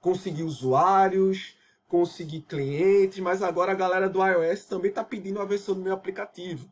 Consegui 0.00 0.42
usuários, 0.42 1.56
consegui 1.88 2.42
clientes, 2.42 3.18
mas 3.20 3.42
agora 3.42 3.72
a 3.72 3.76
galera 3.76 4.08
do 4.08 4.24
iOS 4.24 4.66
também 4.66 4.90
está 4.90 5.02
pedindo 5.02 5.40
a 5.40 5.44
versão 5.46 5.74
do 5.74 5.80
meu 5.80 5.94
aplicativo. 5.94 6.68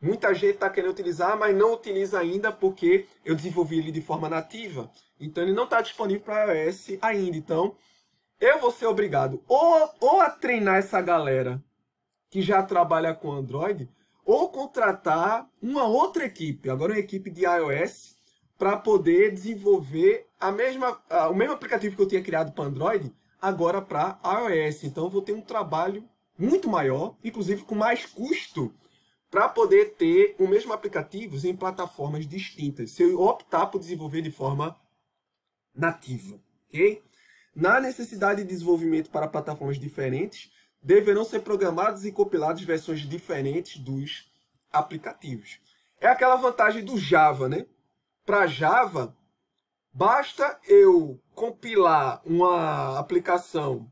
Muita 0.00 0.32
gente 0.32 0.54
está 0.54 0.70
querendo 0.70 0.92
utilizar, 0.92 1.36
mas 1.36 1.56
não 1.56 1.72
utiliza 1.72 2.20
ainda 2.20 2.52
porque 2.52 3.06
eu 3.24 3.34
desenvolvi 3.34 3.78
ele 3.78 3.90
de 3.90 4.00
forma 4.00 4.28
nativa. 4.28 4.90
Então 5.18 5.42
ele 5.42 5.52
não 5.52 5.64
está 5.64 5.80
disponível 5.80 6.22
para 6.22 6.54
iOS 6.54 6.98
ainda. 7.00 7.36
Então 7.36 7.74
eu 8.40 8.60
vou 8.60 8.70
ser 8.70 8.86
obrigado 8.86 9.42
ou, 9.48 9.90
ou 10.00 10.20
a 10.20 10.30
treinar 10.30 10.76
essa 10.76 11.00
galera 11.00 11.62
que 12.30 12.40
já 12.40 12.62
trabalha 12.62 13.14
com 13.14 13.32
Android, 13.32 13.88
ou 14.24 14.50
contratar 14.50 15.48
uma 15.62 15.84
outra 15.84 16.26
equipe, 16.26 16.68
agora 16.68 16.92
uma 16.92 16.98
equipe 16.98 17.30
de 17.30 17.44
iOS, 17.46 18.16
para 18.58 18.76
poder 18.76 19.32
desenvolver 19.32 20.26
a 20.38 20.52
mesma, 20.52 21.00
a, 21.08 21.28
o 21.28 21.34
mesmo 21.34 21.54
aplicativo 21.54 21.96
que 21.96 22.02
eu 22.02 22.08
tinha 22.08 22.22
criado 22.22 22.52
para 22.52 22.64
Android, 22.64 23.12
agora 23.40 23.80
para 23.80 24.18
iOS. 24.24 24.84
Então 24.84 25.04
eu 25.04 25.10
vou 25.10 25.22
ter 25.22 25.32
um 25.32 25.40
trabalho 25.40 26.04
muito 26.38 26.68
maior, 26.68 27.16
inclusive 27.24 27.62
com 27.62 27.74
mais 27.74 28.04
custo 28.04 28.72
para 29.30 29.48
poder 29.48 29.94
ter 29.96 30.34
o 30.38 30.46
mesmo 30.46 30.72
aplicativo 30.72 31.46
em 31.46 31.54
plataformas 31.54 32.26
distintas, 32.26 32.92
se 32.92 33.02
eu 33.02 33.20
optar 33.20 33.66
por 33.66 33.78
desenvolver 33.78 34.22
de 34.22 34.30
forma 34.30 34.78
nativa, 35.74 36.40
ok? 36.68 37.02
Na 37.54 37.80
necessidade 37.80 38.42
de 38.42 38.48
desenvolvimento 38.48 39.10
para 39.10 39.28
plataformas 39.28 39.78
diferentes, 39.78 40.50
deverão 40.82 41.24
ser 41.24 41.40
programadas 41.40 42.04
e 42.04 42.12
compiladas 42.12 42.62
versões 42.62 43.00
diferentes 43.00 43.78
dos 43.78 44.30
aplicativos. 44.72 45.60
É 46.00 46.06
aquela 46.06 46.36
vantagem 46.36 46.84
do 46.84 46.96
Java, 46.96 47.48
né? 47.48 47.66
Para 48.24 48.46
Java, 48.46 49.16
basta 49.92 50.58
eu 50.66 51.20
compilar 51.34 52.22
uma 52.24 52.98
aplicação 52.98 53.90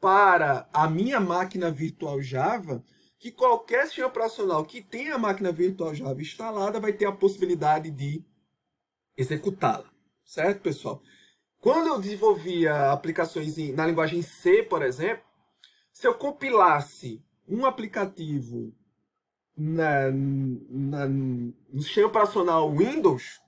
para 0.00 0.68
a 0.72 0.88
minha 0.88 1.20
máquina 1.20 1.70
virtual 1.70 2.20
Java 2.20 2.84
que 3.20 3.30
qualquer 3.30 3.86
sistema 3.86 4.08
operacional 4.08 4.64
que 4.64 4.80
tenha 4.80 5.14
a 5.14 5.18
máquina 5.18 5.52
virtual 5.52 5.94
Java 5.94 6.20
instalada 6.22 6.80
vai 6.80 6.94
ter 6.94 7.04
a 7.04 7.12
possibilidade 7.12 7.90
de 7.90 8.24
executá-la. 9.14 9.88
Certo, 10.24 10.62
pessoal? 10.62 11.02
Quando 11.60 11.88
eu 11.88 12.00
desenvolvia 12.00 12.90
aplicações 12.90 13.54
na 13.74 13.86
linguagem 13.86 14.22
C, 14.22 14.62
por 14.62 14.80
exemplo, 14.80 15.22
se 15.92 16.06
eu 16.06 16.14
compilasse 16.14 17.22
um 17.46 17.66
aplicativo 17.66 18.74
na, 19.54 20.10
na, 20.10 21.06
no 21.06 21.82
sistema 21.82 22.08
operacional 22.08 22.74
Windows, 22.74 23.38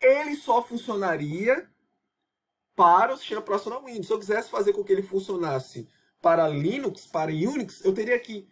ele 0.00 0.36
só 0.36 0.62
funcionaria 0.62 1.68
para 2.76 3.12
o 3.12 3.16
sistema 3.16 3.40
operacional 3.40 3.84
Windows. 3.84 4.06
Se 4.06 4.12
eu 4.12 4.20
quisesse 4.20 4.48
fazer 4.48 4.72
com 4.72 4.84
que 4.84 4.92
ele 4.92 5.02
funcionasse 5.02 5.88
para 6.22 6.46
Linux, 6.46 7.08
para 7.08 7.32
Unix, 7.32 7.84
eu 7.84 7.92
teria 7.92 8.18
que 8.20 8.48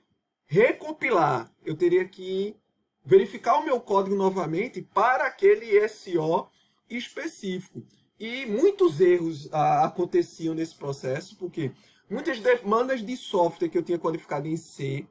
recompilar, 0.49 1.53
eu 1.65 1.77
teria 1.77 2.09
que 2.09 2.57
verificar 3.05 3.59
o 3.59 3.65
meu 3.65 3.81
código 3.81 4.17
novamente 4.17 4.83
para 4.83 5.27
aquele 5.27 5.87
SO 5.89 6.49
específico. 6.91 7.83
E 8.19 8.47
muitos 8.47 9.01
erros 9.01 9.49
ah, 9.53 9.85
aconteciam 9.85 10.55
nesse 10.55 10.75
processo, 10.75 11.37
porque 11.37 11.71
muitas 12.11 12.41
demandas 12.41 13.05
de 13.05 13.17
software 13.17 13.69
que 13.69 13.79
eu 13.79 13.83
tinha 13.83 13.99
codificado 13.99 14.49
em 14.49 14.57
C 14.57 15.07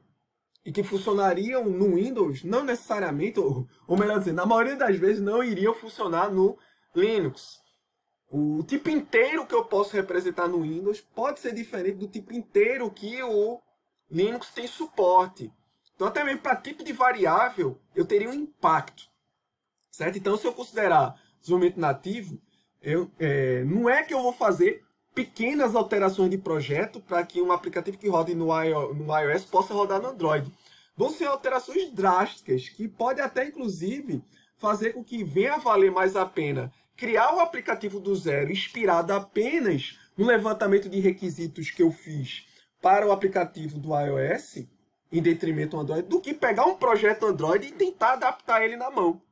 e 0.64 0.72
que 0.72 0.82
funcionariam 0.82 1.64
no 1.64 1.94
Windows, 1.94 2.44
não 2.44 2.64
necessariamente, 2.64 3.40
ou, 3.40 3.66
ou 3.86 3.96
melhor 3.96 4.18
dizendo, 4.18 4.36
na 4.36 4.44
maioria 4.44 4.76
das 4.76 4.96
vezes 4.96 5.22
não 5.22 5.42
iriam 5.42 5.72
funcionar 5.72 6.30
no 6.30 6.58
Linux. 6.94 7.60
O 8.30 8.62
tipo 8.64 8.90
inteiro 8.90 9.46
que 9.46 9.54
eu 9.54 9.64
posso 9.64 9.94
representar 9.94 10.48
no 10.48 10.60
Windows 10.60 11.00
pode 11.00 11.40
ser 11.40 11.54
diferente 11.54 11.96
do 11.96 12.08
tipo 12.08 12.34
inteiro 12.34 12.90
que 12.90 13.22
o 13.22 13.58
Linux 14.10 14.50
tem 14.50 14.66
suporte. 14.66 15.52
Então, 15.94 16.06
até 16.06 16.22
mesmo 16.24 16.40
para 16.40 16.56
tipo 16.56 16.84
de 16.84 16.92
variável, 16.92 17.80
eu 17.94 18.04
teria 18.04 18.30
um 18.30 18.34
impacto. 18.34 19.04
Certo? 19.90 20.16
Então, 20.16 20.36
se 20.36 20.46
eu 20.46 20.52
considerar 20.52 21.20
desenvolvimento 21.40 21.80
nativo, 21.80 22.40
eu, 22.80 23.10
é, 23.18 23.64
não 23.64 23.88
é 23.88 24.02
que 24.02 24.14
eu 24.14 24.22
vou 24.22 24.32
fazer 24.32 24.84
pequenas 25.14 25.74
alterações 25.74 26.30
de 26.30 26.38
projeto 26.38 27.00
para 27.00 27.24
que 27.26 27.42
um 27.42 27.50
aplicativo 27.50 27.98
que 27.98 28.08
rode 28.08 28.34
no, 28.34 28.46
no 28.94 29.18
iOS 29.18 29.44
possa 29.44 29.74
rodar 29.74 30.00
no 30.00 30.10
Android. 30.10 30.52
Vão 30.96 31.10
ser 31.10 31.26
alterações 31.26 31.90
drásticas, 31.90 32.68
que 32.68 32.86
pode 32.86 33.20
até, 33.20 33.46
inclusive, 33.46 34.22
fazer 34.56 34.92
com 34.92 35.02
que 35.02 35.24
venha 35.24 35.54
a 35.54 35.58
valer 35.58 35.90
mais 35.90 36.14
a 36.14 36.24
pena 36.24 36.72
criar 36.98 37.32
o 37.32 37.36
um 37.36 37.40
aplicativo 37.40 38.00
do 38.00 38.14
zero, 38.16 38.50
inspirado 38.50 39.12
apenas 39.12 39.96
no 40.16 40.26
levantamento 40.26 40.88
de 40.88 40.98
requisitos 40.98 41.70
que 41.70 41.80
eu 41.80 41.92
fiz 41.92 42.47
para 42.80 43.06
o 43.06 43.12
aplicativo 43.12 43.78
do 43.78 43.90
iOS, 43.98 44.66
em 45.10 45.22
detrimento 45.22 45.76
do 45.76 45.82
Android, 45.82 46.08
do 46.08 46.20
que 46.20 46.34
pegar 46.34 46.66
um 46.66 46.76
projeto 46.76 47.26
Android 47.26 47.66
e 47.66 47.72
tentar 47.72 48.12
adaptar 48.12 48.62
ele 48.62 48.76
na 48.76 48.90
mão. 48.90 49.22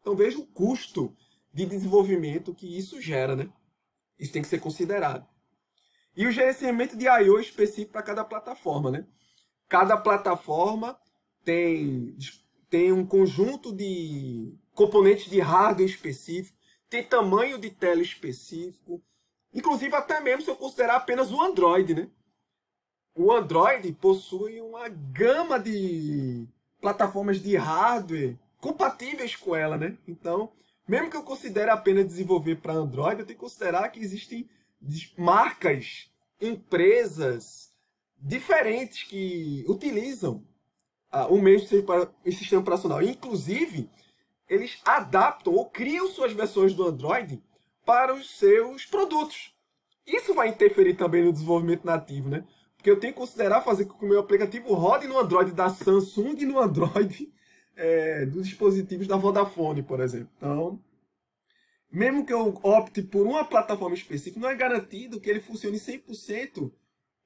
Então 0.00 0.16
veja 0.16 0.38
o 0.38 0.46
custo 0.46 1.14
de 1.52 1.66
desenvolvimento 1.66 2.54
que 2.54 2.78
isso 2.78 3.00
gera, 3.00 3.36
né? 3.36 3.48
Isso 4.18 4.32
tem 4.32 4.42
que 4.42 4.48
ser 4.48 4.60
considerado. 4.60 5.26
E 6.16 6.26
o 6.26 6.32
gerenciamento 6.32 6.96
de 6.96 7.06
I/O 7.06 7.38
específico 7.38 7.92
para 7.92 8.02
cada 8.02 8.24
plataforma, 8.24 8.90
né? 8.90 9.06
Cada 9.68 9.96
plataforma 9.96 10.98
tem, 11.44 12.16
tem 12.70 12.92
um 12.92 13.04
conjunto 13.04 13.72
de 13.72 14.54
componentes 14.72 15.30
de 15.30 15.40
hardware 15.40 15.88
específico, 15.88 16.56
tem 16.88 17.02
tamanho 17.02 17.58
de 17.58 17.70
tela 17.70 18.00
específico, 18.00 19.02
inclusive 19.52 19.94
até 19.94 20.20
mesmo 20.20 20.42
se 20.42 20.50
eu 20.50 20.56
considerar 20.56 20.96
apenas 20.96 21.30
o 21.32 21.40
Android, 21.40 21.94
né? 21.94 22.08
O 23.16 23.32
Android 23.32 23.90
possui 23.94 24.60
uma 24.60 24.88
gama 24.88 25.58
de 25.58 26.46
plataformas 26.80 27.40
de 27.40 27.56
hardware 27.56 28.36
compatíveis 28.60 29.34
com 29.34 29.56
ela, 29.56 29.78
né? 29.78 29.96
Então, 30.06 30.52
mesmo 30.86 31.10
que 31.10 31.16
eu 31.16 31.22
considere 31.22 31.70
apenas 31.70 32.06
desenvolver 32.06 32.56
para 32.56 32.74
Android, 32.74 33.20
eu 33.20 33.26
tenho 33.26 33.38
que 33.38 33.44
considerar 33.44 33.88
que 33.88 34.00
existem 34.00 34.48
marcas, 35.16 36.10
empresas 36.40 37.72
diferentes 38.18 39.02
que 39.04 39.64
utilizam 39.66 40.44
ah, 41.10 41.26
o 41.26 41.40
mesmo 41.40 41.68
sistema 42.24 42.60
operacional. 42.60 43.02
Inclusive, 43.02 43.88
eles 44.48 44.78
adaptam 44.84 45.54
ou 45.54 45.64
criam 45.66 46.08
suas 46.08 46.32
versões 46.32 46.74
do 46.74 46.86
Android 46.86 47.42
para 47.84 48.14
os 48.14 48.38
seus 48.38 48.84
produtos. 48.84 49.54
Isso 50.06 50.34
vai 50.34 50.48
interferir 50.48 50.94
também 50.94 51.24
no 51.24 51.32
desenvolvimento 51.32 51.84
nativo, 51.84 52.28
né? 52.28 52.44
Que 52.86 52.90
eu 52.92 53.00
tenho 53.00 53.12
que 53.12 53.18
considerar 53.18 53.62
fazer 53.62 53.84
com 53.84 53.98
que 53.98 54.04
o 54.04 54.08
meu 54.08 54.20
aplicativo 54.20 54.72
rode 54.72 55.08
no 55.08 55.18
Android 55.18 55.50
da 55.50 55.68
Samsung 55.68 56.36
e 56.38 56.46
no 56.46 56.60
Android 56.60 57.28
é, 57.74 58.24
dos 58.24 58.46
dispositivos 58.46 59.08
da 59.08 59.16
Vodafone, 59.16 59.82
por 59.82 59.98
exemplo. 59.98 60.28
Então, 60.36 60.80
mesmo 61.90 62.24
que 62.24 62.32
eu 62.32 62.60
opte 62.62 63.02
por 63.02 63.26
uma 63.26 63.44
plataforma 63.44 63.96
específica, 63.96 64.38
não 64.38 64.48
é 64.48 64.54
garantido 64.54 65.20
que 65.20 65.28
ele 65.28 65.40
funcione 65.40 65.78
100% 65.78 66.70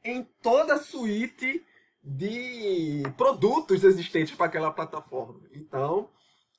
em 0.02 0.26
toda 0.40 0.76
a 0.76 0.78
suíte 0.78 1.62
de 2.02 3.02
produtos 3.18 3.84
existentes 3.84 4.34
para 4.34 4.46
aquela 4.46 4.72
plataforma. 4.72 5.42
Então, 5.52 6.08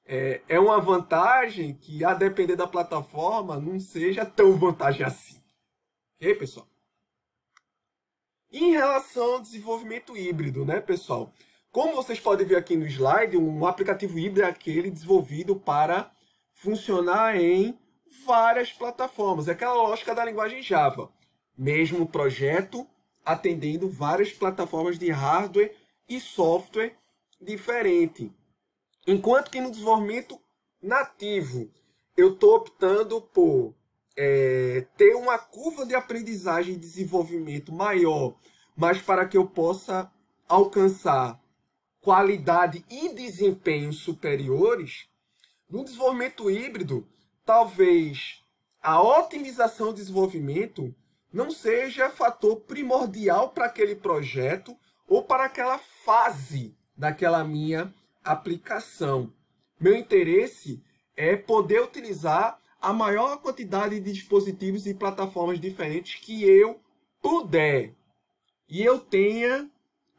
é, 0.05 0.41
é 0.47 0.59
uma 0.59 0.79
vantagem 0.79 1.73
que, 1.73 2.05
a 2.05 2.13
depender 2.13 2.55
da 2.55 2.67
plataforma, 2.67 3.59
não 3.59 3.79
seja 3.79 4.27
tão 4.27 4.55
vantagem 4.59 5.03
assim. 5.03 5.41
Ok, 6.17 6.35
pessoal? 6.35 6.70
Em 8.51 8.71
relação 8.71 9.35
ao 9.35 9.41
desenvolvimento 9.41 10.17
híbrido, 10.17 10.65
né, 10.65 10.81
pessoal? 10.81 11.31
Como 11.71 11.95
vocês 11.95 12.19
podem 12.19 12.45
ver 12.45 12.57
aqui 12.57 12.75
no 12.75 12.85
slide, 12.85 13.37
um 13.37 13.65
aplicativo 13.65 14.19
híbrido 14.19 14.41
é 14.41 14.49
aquele 14.49 14.91
desenvolvido 14.91 15.55
para 15.55 16.11
funcionar 16.53 17.37
em 17.37 17.79
várias 18.25 18.73
plataformas. 18.73 19.47
É 19.47 19.53
aquela 19.53 19.75
lógica 19.75 20.13
da 20.13 20.25
linguagem 20.25 20.61
Java. 20.61 21.09
Mesmo 21.57 22.05
projeto 22.05 22.85
atendendo 23.23 23.89
várias 23.89 24.33
plataformas 24.33 24.99
de 24.99 25.09
hardware 25.09 25.73
e 26.09 26.19
software 26.19 26.97
diferente. 27.39 28.33
Enquanto 29.07 29.49
que 29.49 29.61
no 29.61 29.71
desenvolvimento 29.71 30.37
nativo 30.81 31.71
eu 32.17 32.33
estou 32.33 32.55
optando 32.55 33.21
por 33.21 33.73
é, 34.17 34.85
ter 34.97 35.15
uma 35.15 35.37
curva 35.37 35.85
de 35.85 35.95
aprendizagem 35.95 36.75
e 36.75 36.79
desenvolvimento 36.79 37.71
maior, 37.71 38.35
mas 38.75 39.01
para 39.01 39.25
que 39.27 39.37
eu 39.37 39.47
possa 39.47 40.11
alcançar 40.47 41.39
qualidade 42.01 42.83
e 42.89 43.13
desempenho 43.13 43.93
superiores, 43.93 45.07
no 45.69 45.83
desenvolvimento 45.83 46.49
híbrido, 46.49 47.07
talvez 47.45 48.43
a 48.81 49.01
otimização 49.01 49.87
do 49.87 49.95
desenvolvimento 49.95 50.93
não 51.31 51.49
seja 51.49 52.09
fator 52.09 52.57
primordial 52.61 53.49
para 53.49 53.65
aquele 53.65 53.95
projeto 53.95 54.75
ou 55.07 55.23
para 55.23 55.45
aquela 55.45 55.77
fase 55.77 56.75
daquela 56.97 57.43
minha 57.43 57.93
aplicação. 58.23 59.31
Meu 59.79 59.95
interesse 59.95 60.83
é 61.15 61.35
poder 61.35 61.81
utilizar 61.81 62.60
a 62.81 62.91
maior 62.91 63.37
quantidade 63.37 63.99
de 63.99 64.11
dispositivos 64.11 64.87
e 64.87 64.93
plataformas 64.93 65.59
diferentes 65.59 66.19
que 66.19 66.43
eu 66.43 66.79
puder. 67.21 67.93
E 68.67 68.81
eu 68.81 68.99
tenha 68.99 69.69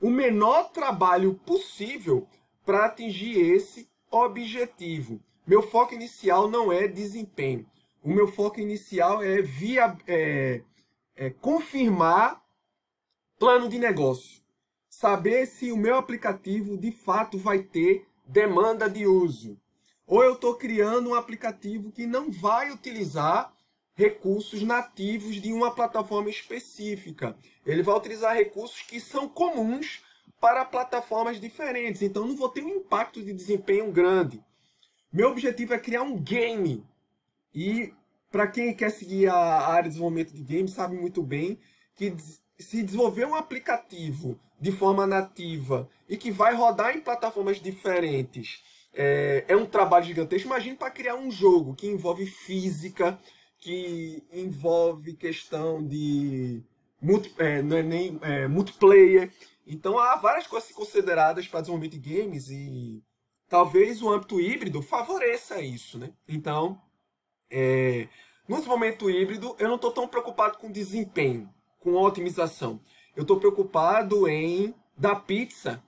o 0.01 0.09
menor 0.09 0.70
trabalho 0.70 1.35
possível 1.46 2.29
para 2.64 2.87
atingir 2.87 3.38
esse 3.38 3.88
objetivo. 4.11 5.20
Meu 5.46 5.62
foco 5.62 5.94
inicial 5.94 6.48
não 6.48 6.72
é 6.72 6.87
desempenho. 6.87 7.66
O 8.03 8.09
meu 8.09 8.29
foco 8.29 8.61
inicial 8.61 9.22
é, 9.22 9.42
via, 9.42 9.96
é, 10.07 10.62
é 11.16 11.31
confirmar 11.31 12.42
plano 13.38 13.68
de 13.68 13.79
negócio. 13.79 14.40
Saber 14.88 15.46
se 15.46 15.72
o 15.72 15.77
meu 15.77 15.96
aplicativo 15.96 16.77
de 16.77 16.92
fato 16.92 17.38
vai 17.38 17.61
ter 17.61 18.07
demanda 18.27 18.88
de 18.88 19.07
uso. 19.07 19.59
Ou 20.07 20.23
eu 20.23 20.35
estou 20.35 20.55
criando 20.55 21.11
um 21.11 21.15
aplicativo 21.15 21.93
que 21.93 22.07
não 22.07 22.31
vai 22.31 22.71
utilizar 22.71 23.53
recursos 23.95 24.62
nativos 24.62 25.37
de 25.41 25.53
uma 25.53 25.71
plataforma 25.71 26.31
específica. 26.31 27.37
Ele 27.65 27.83
vai 27.83 27.97
utilizar 27.97 28.35
recursos 28.35 28.83
que 28.83 28.99
são 28.99 29.29
comuns 29.29 30.03
para 30.41 30.65
plataformas 30.65 31.41
diferentes. 31.41 32.03
Então 32.03 32.27
não 32.27 32.37
vou 32.37 32.49
ter 32.49 32.65
um 32.65 32.77
impacto 32.77 33.23
de 33.23 33.33
desempenho 33.33 33.93
grande. 33.93 34.43
Meu 35.12 35.31
objetivo 35.31 35.75
é 35.75 35.79
criar 35.79 36.03
um 36.03 36.19
game. 36.19 36.85
E 37.55 37.93
para 38.31 38.47
quem 38.47 38.75
quer 38.75 38.91
seguir 38.91 39.29
a 39.29 39.37
área 39.37 39.85
de 39.85 39.91
desenvolvimento 39.91 40.33
de 40.33 40.43
games, 40.43 40.73
sabe 40.73 40.97
muito 40.97 41.23
bem 41.23 41.61
que 41.95 42.17
se 42.59 42.83
desenvolver 42.83 43.27
um 43.27 43.35
aplicativo 43.35 44.41
de 44.59 44.73
forma 44.73 45.07
nativa 45.07 45.88
e 46.09 46.17
que 46.17 46.31
vai 46.31 46.55
rodar 46.55 46.97
em 46.97 47.01
plataformas 47.01 47.61
diferentes 47.61 48.62
é, 48.94 49.44
é 49.48 49.57
um 49.57 49.66
trabalho 49.66 50.05
gigantesco. 50.05 50.46
Imagine 50.46 50.76
para 50.76 50.90
criar 50.90 51.16
um 51.16 51.31
jogo 51.31 51.74
que 51.74 51.87
envolve 51.87 52.26
física, 52.26 53.18
que 53.59 54.22
envolve 54.33 55.14
questão 55.14 55.87
de 55.87 56.62
multi, 57.00 57.35
é, 57.38 57.62
não 57.62 57.76
é 57.76 57.83
nem 57.83 58.18
é, 58.22 58.46
multiplayer. 58.46 59.33
Então 59.66 59.98
há 59.98 60.16
várias 60.16 60.46
coisas 60.46 60.70
consideradas 60.72 61.46
para 61.46 61.61
desenvolvimento 61.61 61.98
de 61.98 62.16
games 62.16 62.48
e 62.48 63.02
talvez 63.48 64.02
o 64.02 64.11
âmbito 64.11 64.40
híbrido 64.40 64.83
favoreça 64.83 65.61
isso, 65.61 65.98
né? 65.98 66.12
Então, 66.28 66.81
é, 67.50 68.09
no 68.48 68.57
desenvolvimento 68.57 69.11
híbrido 69.11 69.57
eu 69.59 69.68
não 69.68 69.76
estou 69.76 69.92
tão 69.92 70.09
preocupado 70.09 70.59
com 70.59 70.70
desempenho, 70.70 71.48
com 71.78 71.94
otimização. 71.94 72.81
Eu 73.14 73.22
estou 73.22 73.38
preocupado 73.38 74.28
em 74.28 74.74
dar 74.96 75.16
pizza 75.16 75.83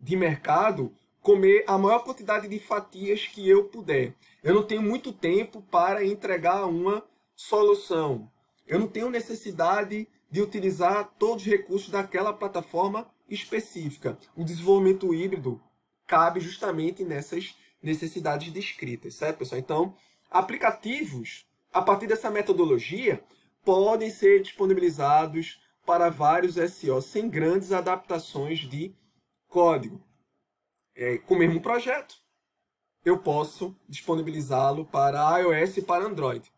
de 0.00 0.16
mercado 0.16 0.94
comer 1.22 1.64
a 1.66 1.76
maior 1.76 2.00
quantidade 2.00 2.48
de 2.48 2.58
fatias 2.58 3.26
que 3.26 3.48
eu 3.48 3.64
puder. 3.64 4.14
Eu 4.42 4.54
não 4.54 4.62
tenho 4.62 4.82
muito 4.82 5.12
tempo 5.12 5.62
para 5.62 6.04
entregar 6.04 6.66
uma 6.66 7.04
solução. 7.34 8.30
Eu 8.66 8.78
não 8.78 8.86
tenho 8.86 9.10
necessidade 9.10 10.08
de 10.30 10.42
utilizar 10.42 11.12
todos 11.18 11.44
os 11.44 11.50
recursos 11.50 11.90
daquela 11.90 12.32
plataforma 12.32 13.08
específica. 13.28 14.18
O 14.36 14.44
desenvolvimento 14.44 15.14
híbrido 15.14 15.60
cabe 16.06 16.40
justamente 16.40 17.04
nessas 17.04 17.56
necessidades 17.82 18.52
descritas, 18.52 19.14
certo, 19.14 19.38
pessoal? 19.38 19.58
Então, 19.60 19.94
aplicativos, 20.30 21.46
a 21.72 21.82
partir 21.82 22.06
dessa 22.06 22.30
metodologia, 22.30 23.22
podem 23.64 24.10
ser 24.10 24.42
disponibilizados 24.42 25.60
para 25.86 26.10
vários 26.10 26.54
SEO 26.54 27.00
sem 27.00 27.28
grandes 27.28 27.72
adaptações 27.72 28.60
de 28.60 28.94
código 29.48 30.07
é, 30.98 31.16
com 31.18 31.34
o 31.34 31.38
mesmo 31.38 31.60
projeto, 31.62 32.16
eu 33.04 33.18
posso 33.18 33.74
disponibilizá-lo 33.88 34.84
para 34.84 35.38
iOS 35.38 35.76
e 35.76 35.82
para 35.82 36.04
Android. 36.04 36.52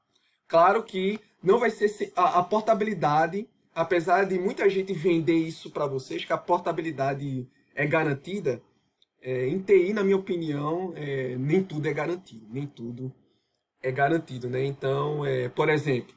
Claro 0.49 0.83
que 0.83 1.21
não 1.43 1.59
vai 1.59 1.71
ser 1.71 2.11
a, 2.17 2.39
a 2.39 2.43
portabilidade, 2.43 3.47
apesar 3.75 4.25
de 4.25 4.39
muita 4.39 4.69
gente 4.69 4.95
vender 4.95 5.37
isso 5.37 5.71
para 5.71 5.87
vocês, 5.87 6.25
que 6.25 6.33
a 6.33 6.39
portabilidade 6.39 7.47
é 7.75 7.87
garantida, 7.87 8.63
é, 9.23 9.47
em 9.47 9.61
TI, 9.61 9.93
na 9.93 10.03
minha 10.03 10.17
opinião, 10.17 10.95
é, 10.97 11.37
nem 11.37 11.63
tudo 11.63 11.87
é 11.87 11.93
garantido, 11.93 12.47
nem 12.51 12.67
tudo 12.67 13.15
é 13.83 13.93
garantido, 13.93 14.49
né? 14.49 14.65
Então, 14.65 15.25
é, 15.25 15.51
por 15.51 15.69
exemplo, 15.69 16.15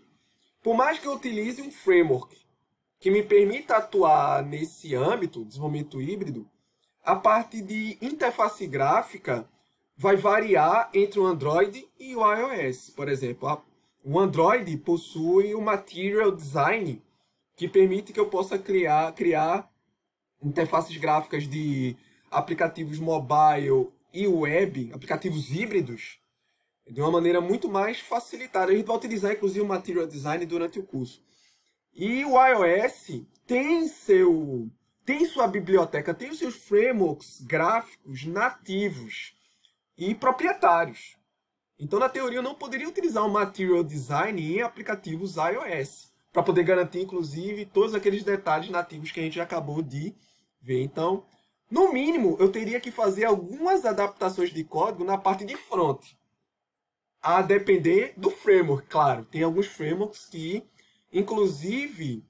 por 0.63 0.75
mais 0.75 0.97
que 0.97 1.07
eu 1.07 1.13
utilize 1.13 1.62
um 1.62 1.69
framework 1.69 2.38
que 2.99 3.12
me 3.12 3.21
permita 3.21 3.75
atuar 3.75 4.41
nesse 4.43 4.95
âmbito, 4.95 5.43
desenvolvimento 5.43 6.01
híbrido, 6.01 6.49
a 7.03 7.15
parte 7.15 7.61
de 7.61 7.97
interface 8.01 8.65
gráfica 8.65 9.47
vai 9.95 10.15
variar 10.15 10.89
entre 10.93 11.19
o 11.19 11.25
Android 11.25 11.85
e 11.99 12.15
o 12.15 12.33
iOS. 12.33 12.89
Por 12.91 13.09
exemplo, 13.09 13.61
o 14.03 14.19
Android 14.19 14.75
possui 14.77 15.53
o 15.53 15.61
Material 15.61 16.31
Design, 16.31 17.01
que 17.55 17.67
permite 17.67 18.13
que 18.13 18.19
eu 18.19 18.29
possa 18.29 18.57
criar, 18.57 19.11
criar 19.13 19.69
interfaces 20.41 20.95
gráficas 20.97 21.47
de 21.47 21.95
aplicativos 22.31 22.99
mobile 22.99 23.89
e 24.13 24.27
web, 24.27 24.91
aplicativos 24.93 25.51
híbridos, 25.51 26.19
de 26.89 27.01
uma 27.01 27.11
maneira 27.11 27.39
muito 27.39 27.69
mais 27.69 27.99
facilitada. 27.99 28.71
A 28.71 28.75
gente 28.75 28.85
vai 28.85 28.97
utilizar, 28.97 29.33
inclusive, 29.33 29.61
o 29.61 29.67
Material 29.67 30.07
Design 30.07 30.45
durante 30.45 30.79
o 30.79 30.83
curso. 30.83 31.21
E 31.93 32.25
o 32.25 32.35
iOS 32.45 33.21
tem 33.45 33.87
seu 33.87 34.69
tem 35.05 35.25
sua 35.25 35.47
biblioteca, 35.47 36.13
tem 36.13 36.29
os 36.29 36.39
seus 36.39 36.55
frameworks 36.55 37.41
gráficos 37.41 38.25
nativos 38.25 39.35
e 39.97 40.15
proprietários. 40.15 41.17
Então, 41.79 41.99
na 41.99 42.07
teoria, 42.07 42.39
eu 42.39 42.43
não 42.43 42.55
poderia 42.55 42.87
utilizar 42.87 43.25
o 43.25 43.31
Material 43.31 43.83
Design 43.83 44.41
em 44.41 44.61
aplicativos 44.61 45.35
iOS, 45.35 46.13
para 46.31 46.41
poder 46.41 46.63
garantir, 46.63 47.01
inclusive, 47.01 47.65
todos 47.65 47.93
aqueles 47.93 48.23
detalhes 48.23 48.69
nativos 48.69 49.11
que 49.11 49.19
a 49.19 49.23
gente 49.23 49.39
acabou 49.39 49.81
de 49.83 50.15
ver. 50.61 50.81
Então, 50.81 51.25
no 51.69 51.93
mínimo, 51.93 52.37
eu 52.39 52.51
teria 52.51 52.79
que 52.79 52.91
fazer 52.91 53.25
algumas 53.25 53.85
adaptações 53.85 54.51
de 54.51 54.63
código 54.63 55.04
na 55.04 55.17
parte 55.17 55.45
de 55.45 55.56
front, 55.56 56.01
a 57.21 57.41
depender 57.41 58.13
do 58.17 58.29
framework, 58.29 58.87
claro. 58.87 59.25
Tem 59.25 59.43
alguns 59.43 59.67
frameworks 59.67 60.25
que, 60.25 60.63
inclusive, 61.12 62.25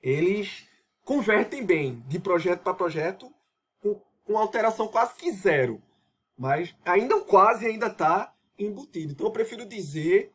eles 0.00 0.68
convertem 1.06 1.64
bem 1.64 2.02
de 2.08 2.18
projeto 2.18 2.62
para 2.62 2.74
projeto 2.74 3.32
com, 3.80 4.02
com 4.24 4.36
alteração 4.36 4.88
quase 4.88 5.14
que 5.14 5.30
zero. 5.30 5.80
Mas 6.36 6.74
ainda 6.84 7.16
o 7.16 7.24
quase 7.24 7.64
ainda 7.64 7.86
está 7.86 8.34
embutido. 8.58 9.12
Então 9.12 9.26
eu 9.26 9.32
prefiro 9.32 9.64
dizer 9.64 10.32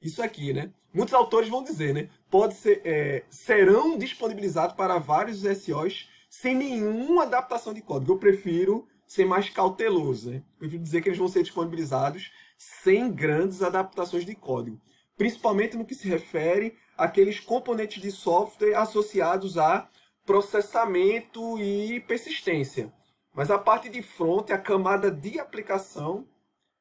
isso 0.00 0.22
aqui, 0.22 0.52
né? 0.52 0.70
Muitos 0.92 1.14
autores 1.14 1.48
vão 1.48 1.64
dizer, 1.64 1.94
né? 1.94 2.10
Pode 2.30 2.54
ser, 2.54 2.82
é, 2.84 3.24
serão 3.30 3.96
disponibilizados 3.96 4.76
para 4.76 4.98
vários 4.98 5.40
SEOs 5.40 6.08
sem 6.28 6.54
nenhuma 6.54 7.22
adaptação 7.22 7.72
de 7.72 7.80
código. 7.80 8.12
Eu 8.12 8.18
prefiro 8.18 8.86
ser 9.06 9.24
mais 9.24 9.48
cauteloso, 9.48 10.30
né? 10.30 10.36
Eu 10.36 10.58
prefiro 10.58 10.82
dizer 10.82 11.00
que 11.00 11.08
eles 11.08 11.18
vão 11.18 11.28
ser 11.28 11.42
disponibilizados 11.42 12.30
sem 12.58 13.10
grandes 13.10 13.62
adaptações 13.62 14.26
de 14.26 14.34
código, 14.34 14.78
principalmente 15.16 15.78
no 15.78 15.84
que 15.86 15.94
se 15.94 16.06
refere 16.06 16.76
àqueles 16.96 17.40
componentes 17.40 18.02
de 18.02 18.10
software 18.10 18.74
associados 18.74 19.56
a 19.56 19.88
processamento 20.30 21.58
e 21.58 21.98
persistência. 21.98 22.92
Mas 23.34 23.50
a 23.50 23.58
parte 23.58 23.88
de 23.88 24.00
front, 24.00 24.48
a 24.52 24.58
camada 24.58 25.10
de 25.10 25.40
aplicação, 25.40 26.24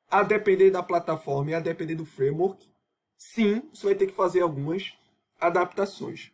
a 0.08 0.22
depender 0.22 0.70
da 0.70 0.84
plataforma 0.84 1.50
e 1.50 1.54
a 1.56 1.60
depender 1.60 1.96
do 1.96 2.06
framework, 2.06 2.70
sim, 3.18 3.68
você 3.74 3.88
vai 3.88 3.96
ter 3.96 4.06
que 4.06 4.14
fazer 4.14 4.42
algumas 4.42 4.94
adaptações. 5.42 6.32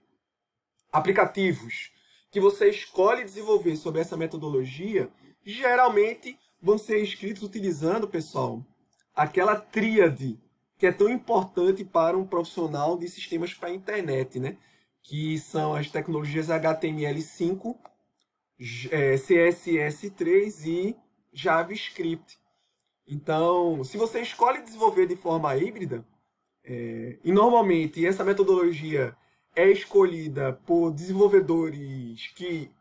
Aplicativos 0.91 1.93
que 2.29 2.41
você 2.41 2.69
escolhe 2.69 3.23
desenvolver 3.23 3.77
sobre 3.77 4.01
essa 4.01 4.17
metodologia, 4.17 5.09
geralmente 5.41 6.37
vão 6.61 6.77
ser 6.77 7.01
escritos 7.01 7.43
utilizando, 7.43 8.09
pessoal, 8.09 8.61
aquela 9.15 9.55
tríade 9.55 10.37
que 10.77 10.85
é 10.85 10.91
tão 10.91 11.07
importante 11.07 11.85
para 11.85 12.17
um 12.17 12.27
profissional 12.27 12.97
de 12.97 13.07
sistemas 13.07 13.53
para 13.53 13.69
a 13.69 13.73
internet, 13.73 14.37
né? 14.37 14.57
Que 15.07 15.37
são 15.37 15.75
as 15.75 15.89
tecnologias 15.89 16.47
HTML5, 16.47 17.77
é, 18.91 19.15
CSS3 19.15 20.65
e 20.65 20.95
JavaScript. 21.31 22.39
Então, 23.07 23.83
se 23.83 23.97
você 23.97 24.21
escolhe 24.21 24.63
desenvolver 24.63 25.05
de 25.05 25.15
forma 25.15 25.55
híbrida, 25.55 26.03
é, 26.63 27.19
e 27.23 27.31
normalmente 27.31 28.03
essa 28.03 28.23
metodologia 28.23 29.15
é 29.55 29.69
escolhida 29.69 30.53
por 30.65 30.91
desenvolvedores 30.91 32.27
que 32.35 32.71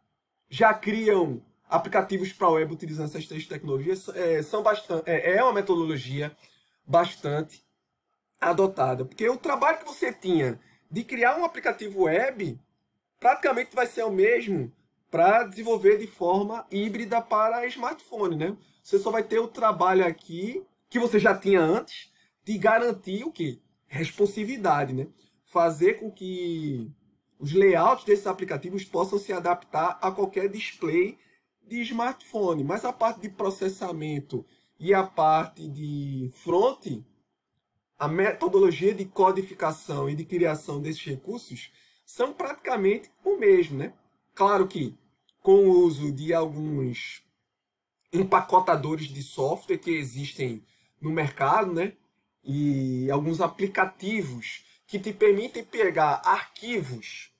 já 0.48 0.72
criam 0.72 1.42
aplicativos 1.68 2.32
para 2.32 2.48
web 2.48 2.72
utilizando 2.72 3.06
essas 3.06 3.26
três 3.26 3.46
tecnologias, 3.46 4.08
é, 4.08 4.42
são 4.42 4.62
bastante, 4.62 5.10
é, 5.10 5.36
é 5.36 5.42
uma 5.42 5.52
metodologia 5.52 6.34
bastante 6.86 7.62
adotada. 8.40 9.04
Porque 9.04 9.28
o 9.28 9.36
trabalho 9.36 9.78
que 9.78 9.84
você 9.84 10.12
tinha 10.12 10.58
de 10.94 11.02
criar 11.02 11.36
um 11.36 11.44
aplicativo 11.44 12.04
web 12.04 12.56
praticamente 13.18 13.74
vai 13.74 13.84
ser 13.84 14.04
o 14.04 14.12
mesmo 14.12 14.72
para 15.10 15.42
desenvolver 15.42 15.98
de 15.98 16.06
forma 16.06 16.64
híbrida 16.70 17.20
para 17.20 17.66
smartphone, 17.66 18.36
né? 18.36 18.56
Você 18.80 19.00
só 19.00 19.10
vai 19.10 19.24
ter 19.24 19.40
o 19.40 19.48
trabalho 19.48 20.06
aqui 20.06 20.64
que 20.88 21.00
você 21.00 21.18
já 21.18 21.36
tinha 21.36 21.60
antes 21.60 22.12
de 22.44 22.56
garantir 22.56 23.24
o 23.24 23.32
que? 23.32 23.60
Responsividade, 23.88 24.92
né? 24.92 25.08
Fazer 25.46 25.94
com 25.94 26.12
que 26.12 26.88
os 27.40 27.52
layouts 27.52 28.04
desses 28.04 28.28
aplicativos 28.28 28.84
possam 28.84 29.18
se 29.18 29.32
adaptar 29.32 29.98
a 30.00 30.12
qualquer 30.12 30.48
display 30.48 31.18
de 31.66 31.80
smartphone. 31.80 32.62
Mas 32.62 32.84
a 32.84 32.92
parte 32.92 33.20
de 33.20 33.30
processamento 33.30 34.46
e 34.78 34.94
a 34.94 35.02
parte 35.02 35.68
de 35.68 36.30
front, 36.34 37.02
a 37.98 38.08
metodologia 38.08 38.94
de 38.94 39.04
codificação 39.04 40.08
e 40.08 40.14
de 40.14 40.24
criação 40.24 40.80
desses 40.80 41.04
recursos 41.04 41.72
são 42.04 42.32
praticamente 42.32 43.10
o 43.24 43.36
mesmo, 43.36 43.78
né? 43.78 43.92
Claro 44.34 44.66
que 44.66 44.96
com 45.40 45.66
o 45.66 45.70
uso 45.84 46.12
de 46.12 46.34
alguns 46.34 47.22
empacotadores 48.12 49.08
de 49.08 49.22
software 49.22 49.78
que 49.78 49.90
existem 49.90 50.64
no 51.00 51.10
mercado, 51.10 51.72
né? 51.72 51.92
E 52.42 53.10
alguns 53.10 53.40
aplicativos 53.40 54.64
que 54.86 54.98
te 54.98 55.12
permitem 55.12 55.64
pegar 55.64 56.20
arquivos 56.24 57.32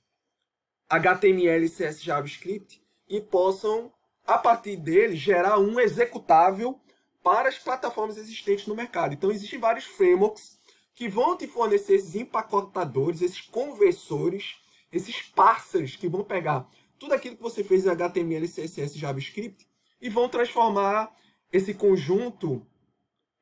HTML, 0.89 1.67
CSS, 1.67 2.03
JavaScript 2.03 2.81
e 3.07 3.19
possam, 3.19 3.91
a 4.25 4.37
partir 4.37 4.77
deles, 4.77 5.19
gerar 5.19 5.59
um 5.59 5.79
executável 5.79 6.79
para 7.25 7.49
as 7.49 7.57
plataformas 7.57 8.17
existentes 8.17 8.67
no 8.67 8.75
mercado. 8.75 9.15
Então, 9.15 9.31
existem 9.31 9.57
vários 9.57 9.85
frameworks 9.85 10.59
que 10.93 11.09
vão 11.09 11.35
te 11.35 11.47
fornecer 11.47 11.95
esses 11.95 12.13
empacotadores, 12.13 13.19
esses 13.19 13.41
conversores, 13.41 14.57
esses 14.91 15.23
parceiros 15.23 15.95
que 15.95 16.07
vão 16.07 16.23
pegar 16.23 16.69
tudo 16.99 17.15
aquilo 17.15 17.35
que 17.35 17.41
você 17.41 17.63
fez 17.63 17.83
em 17.83 17.89
HTML, 17.89 18.47
CSS, 18.47 18.99
JavaScript 18.99 19.67
e 19.99 20.07
vão 20.07 20.29
transformar 20.29 21.11
esse 21.51 21.73
conjunto 21.73 22.63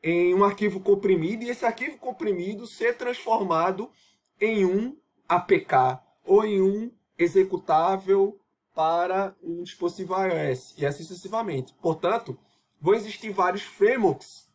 em 0.01 0.33
um 0.33 0.45
arquivo 0.45 0.79
comprimido 0.79 1.43
e 1.43 1.49
esse 1.49 1.65
arquivo 1.65 1.97
comprimido 1.97 2.65
ser 2.65 2.95
transformado 2.95 3.91
em 4.39 4.65
um 4.65 4.97
APK 5.27 5.99
ou 6.23 6.45
em 6.45 6.61
um 6.61 6.89
executável 7.17 8.39
para 8.73 9.35
um 9.43 9.61
dispositivo 9.61 10.15
iOS 10.15 10.73
e 10.77 10.85
assim 10.85 11.03
sucessivamente. 11.03 11.73
Portanto, 11.81 12.39
vão 12.83 12.93
existir 12.93 13.29
vários 13.29 13.61
frameworks 13.61 14.45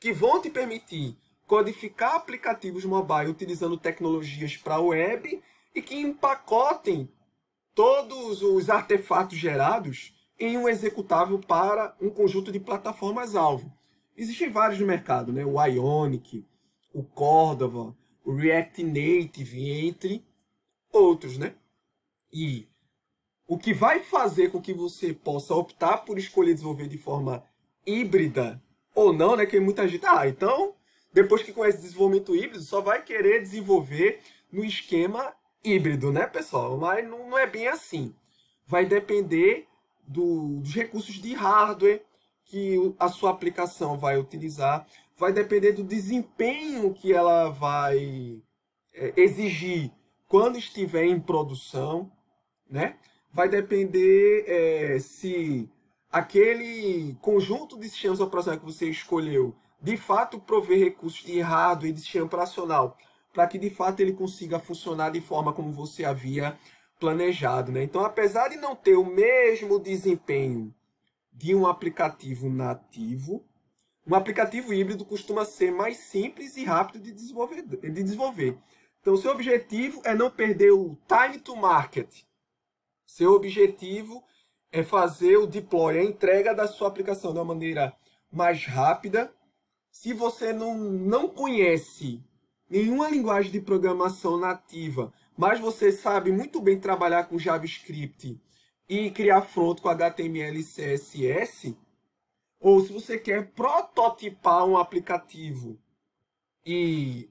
que 0.00 0.12
vão 0.12 0.42
te 0.42 0.50
permitir 0.50 1.16
codificar 1.46 2.16
aplicativos 2.16 2.84
mobile 2.84 3.30
utilizando 3.30 3.78
tecnologias 3.78 4.56
para 4.56 4.80
web 4.80 5.40
e 5.72 5.80
que 5.80 5.94
empacotem 5.94 7.08
todos 7.76 8.42
os 8.42 8.68
artefatos 8.68 9.38
gerados 9.38 10.12
em 10.36 10.58
um 10.58 10.68
executável 10.68 11.38
para 11.38 11.94
um 12.00 12.10
conjunto 12.10 12.50
de 12.50 12.58
plataformas-alvo. 12.58 13.72
Existem 14.16 14.50
vários 14.50 14.80
no 14.80 14.86
mercado, 14.86 15.32
né? 15.32 15.44
o 15.44 15.64
Ionic, 15.64 16.44
o 16.92 17.04
Cordova, 17.04 17.96
o 18.24 18.34
React 18.34 18.82
Native, 18.82 19.86
entre 19.86 20.26
outros. 20.92 21.38
Né? 21.38 21.54
E 22.32 22.66
o 23.52 23.58
que 23.58 23.74
vai 23.74 24.00
fazer 24.00 24.50
com 24.50 24.62
que 24.62 24.72
você 24.72 25.12
possa 25.12 25.54
optar 25.54 25.98
por 25.98 26.16
escolher 26.16 26.54
desenvolver 26.54 26.88
de 26.88 26.96
forma 26.96 27.44
híbrida 27.86 28.58
ou 28.94 29.12
não, 29.12 29.36
né? 29.36 29.44
Que 29.44 29.60
muita 29.60 29.86
gente, 29.86 30.06
ah, 30.06 30.26
então, 30.26 30.74
depois 31.12 31.42
que 31.42 31.52
conhece 31.52 31.82
desenvolvimento 31.82 32.34
híbrido, 32.34 32.62
só 32.62 32.80
vai 32.80 33.02
querer 33.02 33.42
desenvolver 33.42 34.20
no 34.50 34.64
esquema 34.64 35.34
híbrido, 35.62 36.10
né, 36.10 36.26
pessoal? 36.26 36.78
Mas 36.78 37.06
não, 37.06 37.28
não 37.28 37.38
é 37.38 37.46
bem 37.46 37.68
assim. 37.68 38.14
Vai 38.66 38.86
depender 38.86 39.66
do, 40.08 40.60
dos 40.60 40.74
recursos 40.74 41.16
de 41.16 41.34
hardware 41.34 42.02
que 42.46 42.94
a 42.98 43.10
sua 43.10 43.32
aplicação 43.32 43.98
vai 43.98 44.18
utilizar, 44.18 44.86
vai 45.18 45.30
depender 45.30 45.72
do 45.72 45.84
desempenho 45.84 46.94
que 46.94 47.12
ela 47.12 47.50
vai 47.50 48.42
é, 48.94 49.12
exigir 49.14 49.92
quando 50.26 50.56
estiver 50.56 51.04
em 51.04 51.20
produção, 51.20 52.10
né? 52.66 52.96
Vai 53.32 53.48
depender 53.48 54.44
é, 54.46 54.98
se 55.00 55.68
aquele 56.10 57.16
conjunto 57.20 57.78
de 57.78 57.88
sistemas 57.88 58.20
operacionais 58.20 58.60
que 58.60 58.66
você 58.66 58.90
escolheu 58.90 59.54
de 59.80 59.96
fato 59.96 60.38
prover 60.38 60.78
recursos 60.78 61.24
de 61.24 61.40
hardware 61.40 61.90
e 61.90 61.94
de 61.94 62.00
sistema 62.00 62.26
operacional 62.26 62.96
para 63.32 63.46
que 63.46 63.58
de 63.58 63.70
fato 63.70 64.00
ele 64.00 64.12
consiga 64.12 64.58
funcionar 64.58 65.10
de 65.10 65.20
forma 65.20 65.52
como 65.52 65.72
você 65.72 66.04
havia 66.04 66.58
planejado. 67.00 67.72
Né? 67.72 67.82
Então, 67.82 68.04
apesar 68.04 68.48
de 68.48 68.56
não 68.56 68.76
ter 68.76 68.94
o 68.94 69.04
mesmo 69.04 69.80
desempenho 69.80 70.72
de 71.32 71.54
um 71.54 71.66
aplicativo 71.66 72.48
nativo, 72.50 73.44
um 74.06 74.14
aplicativo 74.14 74.72
híbrido 74.74 75.04
costuma 75.04 75.44
ser 75.44 75.72
mais 75.72 75.96
simples 75.96 76.56
e 76.56 76.64
rápido 76.64 77.02
de 77.02 77.12
desenvolver. 77.12 77.62
De 77.62 78.02
desenvolver. 78.02 78.58
Então, 79.00 79.16
seu 79.16 79.32
objetivo 79.32 80.00
é 80.04 80.14
não 80.14 80.30
perder 80.30 80.72
o 80.72 80.96
time 81.08 81.38
to 81.40 81.56
market. 81.56 82.22
Seu 83.12 83.34
objetivo 83.34 84.24
é 84.70 84.82
fazer 84.82 85.36
o 85.36 85.46
deploy, 85.46 85.98
a 85.98 86.02
entrega 86.02 86.54
da 86.54 86.66
sua 86.66 86.88
aplicação 86.88 87.34
de 87.34 87.38
uma 87.40 87.44
maneira 87.44 87.94
mais 88.32 88.64
rápida. 88.64 89.30
Se 89.90 90.14
você 90.14 90.50
não, 90.50 90.78
não 90.78 91.28
conhece 91.28 92.24
nenhuma 92.70 93.10
linguagem 93.10 93.52
de 93.52 93.60
programação 93.60 94.38
nativa, 94.38 95.12
mas 95.36 95.60
você 95.60 95.92
sabe 95.92 96.32
muito 96.32 96.58
bem 96.58 96.80
trabalhar 96.80 97.24
com 97.24 97.38
JavaScript 97.38 98.40
e 98.88 99.10
criar 99.10 99.42
front 99.42 99.82
com 99.82 99.90
HTML 99.90 100.58
e 100.58 100.64
CSS, 100.64 101.76
ou 102.58 102.80
se 102.80 102.94
você 102.94 103.18
quer 103.18 103.50
prototipar 103.50 104.64
um 104.64 104.78
aplicativo 104.78 105.78
e, 106.64 107.28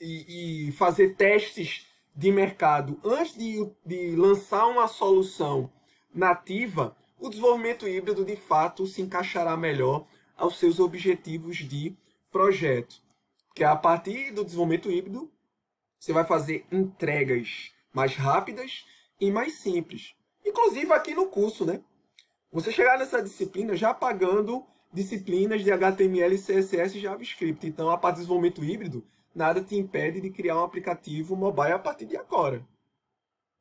e, 0.00 0.68
e 0.68 0.72
fazer 0.72 1.16
testes 1.16 1.92
de 2.14 2.30
mercado 2.30 3.00
antes 3.04 3.36
de, 3.36 3.68
de 3.84 4.14
lançar 4.16 4.66
uma 4.66 4.86
solução 4.86 5.70
nativa, 6.14 6.96
o 7.18 7.28
desenvolvimento 7.28 7.88
híbrido 7.88 8.24
de 8.24 8.36
fato 8.36 8.86
se 8.86 9.02
encaixará 9.02 9.56
melhor 9.56 10.06
aos 10.36 10.58
seus 10.58 10.78
objetivos 10.78 11.56
de 11.58 11.96
projeto 12.30 13.04
que 13.54 13.62
a 13.62 13.76
partir 13.76 14.32
do 14.32 14.44
desenvolvimento 14.44 14.90
híbrido, 14.90 15.30
você 15.98 16.12
vai 16.12 16.24
fazer 16.24 16.66
entregas 16.72 17.72
mais 17.92 18.16
rápidas 18.16 18.84
e 19.20 19.30
mais 19.30 19.54
simples. 19.54 20.14
Inclusive 20.44 20.92
aqui 20.92 21.14
no 21.14 21.28
curso, 21.28 21.64
né? 21.64 21.80
Você 22.50 22.72
chegar 22.72 22.98
nessa 22.98 23.22
disciplina 23.22 23.76
já 23.76 23.94
pagando 23.94 24.66
disciplinas 24.92 25.62
de 25.62 25.72
HTML, 25.72 26.36
CSS 26.36 26.98
e 26.98 27.00
JavaScript. 27.00 27.66
Então, 27.66 27.90
a 27.90 27.96
parte 27.96 28.16
do 28.16 28.18
desenvolvimento 28.18 28.64
híbrido, 28.64 29.06
nada 29.34 29.62
te 29.62 29.76
impede 29.76 30.20
de 30.20 30.30
criar 30.30 30.56
um 30.56 30.64
aplicativo 30.64 31.36
mobile 31.36 31.72
a 31.72 31.78
partir 31.78 32.06
de 32.06 32.16
agora. 32.16 32.66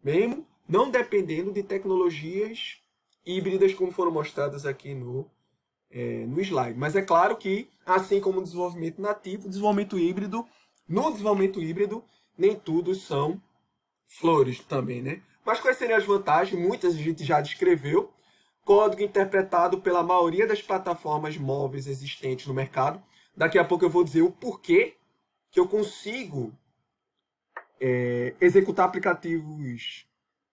Mesmo 0.04 0.46
não 0.68 0.90
dependendo 0.90 1.52
de 1.52 1.64
tecnologias 1.64 2.82
híbridas 3.26 3.74
como 3.74 3.92
foram 3.92 4.12
mostradas 4.12 4.66
aqui 4.66 4.94
no 4.94 5.30
é, 5.94 6.26
no 6.26 6.42
slide. 6.42 6.78
Mas 6.78 6.96
é 6.96 7.02
claro 7.02 7.38
que, 7.38 7.70
assim 7.86 8.20
como 8.20 8.40
o 8.40 8.44
desenvolvimento 8.44 9.00
nativo, 9.00 9.48
desenvolvimento 9.48 10.00
híbrido, 10.00 10.46
no 10.88 11.12
desenvolvimento 11.12 11.62
híbrido, 11.62 12.04
nem 12.38 12.56
tudo 12.56 12.96
são 12.96 13.40
flores 14.08 14.60
também, 14.60 15.02
né? 15.02 15.22
Mas 15.46 15.60
quais 15.60 15.78
seriam 15.78 15.98
as 15.98 16.06
vantagens? 16.06 16.60
Muitas 16.60 16.96
a 16.96 16.98
gente 16.98 17.24
já 17.24 17.40
descreveu. 17.42 18.12
Código 18.66 19.04
interpretado 19.04 19.82
pela 19.82 20.02
maioria 20.02 20.48
das 20.48 20.62
plataformas 20.62 21.38
móveis 21.38 21.86
existentes 21.86 22.48
no 22.48 22.54
mercado. 22.54 23.02
Daqui 23.36 23.60
a 23.60 23.66
pouco 23.66 23.84
eu 23.84 23.90
vou 23.90 24.04
dizer 24.04 24.22
o 24.22 24.32
porquê 24.32 24.96
que 25.54 25.60
eu 25.60 25.68
consigo 25.68 26.52
é, 27.80 28.34
executar 28.42 28.88
aplicativos 28.88 30.08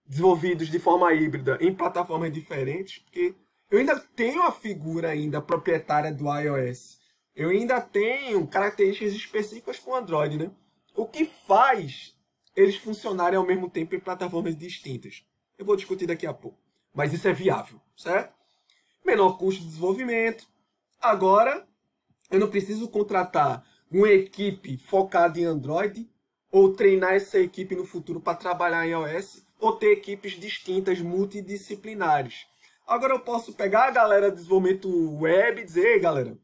desenvolvidos 0.04 0.68
de 0.68 0.78
forma 0.78 1.12
híbrida 1.14 1.56
em 1.58 1.74
plataformas 1.74 2.30
diferentes, 2.30 2.98
porque 2.98 3.34
eu 3.70 3.78
ainda 3.78 3.98
tenho 3.98 4.42
a 4.42 4.52
figura 4.52 5.08
ainda 5.08 5.40
proprietária 5.40 6.12
do 6.12 6.26
iOS. 6.38 7.00
Eu 7.34 7.48
ainda 7.48 7.80
tenho 7.80 8.46
características 8.46 9.14
específicas 9.14 9.78
para 9.78 9.92
o 9.92 9.96
Android, 9.96 10.36
né? 10.36 10.50
O 10.94 11.06
que 11.06 11.24
faz 11.46 12.14
eles 12.54 12.76
funcionarem 12.76 13.38
ao 13.38 13.46
mesmo 13.46 13.70
tempo 13.70 13.94
em 13.94 14.00
plataformas 14.00 14.54
distintas? 14.54 15.24
Eu 15.56 15.64
vou 15.64 15.76
discutir 15.76 16.06
daqui 16.06 16.26
a 16.26 16.34
pouco. 16.34 16.58
Mas 16.92 17.14
isso 17.14 17.26
é 17.26 17.32
viável, 17.32 17.80
certo? 17.96 18.34
Menor 19.02 19.38
custo 19.38 19.62
de 19.62 19.68
desenvolvimento. 19.68 20.46
Agora, 21.00 21.66
eu 22.30 22.38
não 22.38 22.50
preciso 22.50 22.86
contratar 22.88 23.64
uma 23.90 24.08
equipe 24.08 24.78
focada 24.78 25.38
em 25.38 25.44
Android 25.44 26.08
ou 26.50 26.72
treinar 26.72 27.14
essa 27.14 27.38
equipe 27.38 27.74
no 27.74 27.84
futuro 27.84 28.20
para 28.20 28.36
trabalhar 28.36 28.86
em 28.86 28.90
iOS 28.90 29.44
ou 29.58 29.72
ter 29.72 29.92
equipes 29.92 30.32
distintas, 30.32 31.00
multidisciplinares. 31.00 32.46
Agora 32.86 33.14
eu 33.14 33.20
posso 33.20 33.52
pegar 33.52 33.86
a 33.86 33.90
galera 33.90 34.30
de 34.30 34.36
desenvolvimento 34.36 34.88
web 35.18 35.60
e 35.60 35.64
dizer, 35.64 35.84
ei 35.86 36.00
galera, 36.00 36.36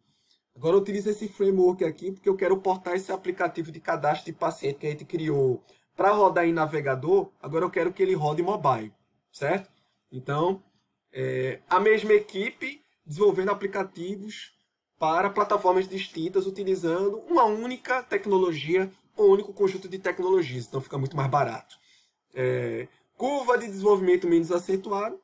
agora 0.55 0.77
utiliza 0.77 1.11
esse 1.11 1.29
framework 1.29 1.85
aqui 1.85 2.13
porque 2.13 2.29
eu 2.29 2.37
quero 2.37 2.57
portar 2.59 2.95
esse 2.95 3.11
aplicativo 3.11 3.73
de 3.73 3.81
cadastro 3.81 4.27
de 4.27 4.39
paciente 4.39 4.79
que 4.79 4.87
a 4.87 4.91
gente 4.91 5.05
criou 5.05 5.63
para 5.97 6.11
rodar 6.11 6.47
em 6.47 6.53
navegador, 6.53 7.31
agora 7.43 7.65
eu 7.65 7.71
quero 7.71 7.93
que 7.93 8.03
ele 8.03 8.15
rode 8.15 8.43
mobile, 8.43 8.93
certo? 9.33 9.71
Então, 10.13 10.63
é, 11.11 11.61
a 11.69 11.81
mesma 11.81 12.13
equipe 12.13 12.85
desenvolvendo 13.05 13.51
aplicativos 13.51 14.56
para 14.99 15.31
plataformas 15.31 15.89
distintas 15.89 16.47
utilizando 16.47 17.19
uma 17.29 17.45
única 17.45 18.03
tecnologia, 18.03 18.91
um 19.17 19.25
único 19.25 19.53
conjunto 19.53 19.89
de 19.89 19.99
tecnologias, 19.99 20.67
então 20.67 20.81
fica 20.81 20.99
muito 20.99 21.17
mais 21.17 21.31
barato. 21.31 21.79
É, 22.35 22.89
curva 23.17 23.59
de 23.59 23.67
desenvolvimento 23.67 24.27
menos 24.27 24.51
acentuado, 24.53 25.21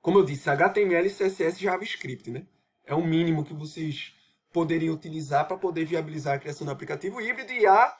como 0.00 0.18
eu 0.18 0.24
disse, 0.24 0.50
HTML, 0.50 1.08
CSS 1.08 1.58
e 1.58 1.64
JavaScript, 1.64 2.30
né? 2.30 2.44
É 2.84 2.94
o 2.94 3.04
mínimo 3.04 3.44
que 3.44 3.54
vocês 3.54 4.12
poderiam 4.52 4.94
utilizar 4.94 5.46
para 5.46 5.56
poder 5.56 5.84
viabilizar 5.84 6.34
a 6.34 6.38
criação 6.38 6.66
do 6.66 6.72
aplicativo 6.72 7.20
híbrido 7.20 7.52
e 7.52 7.64
a 7.66 7.96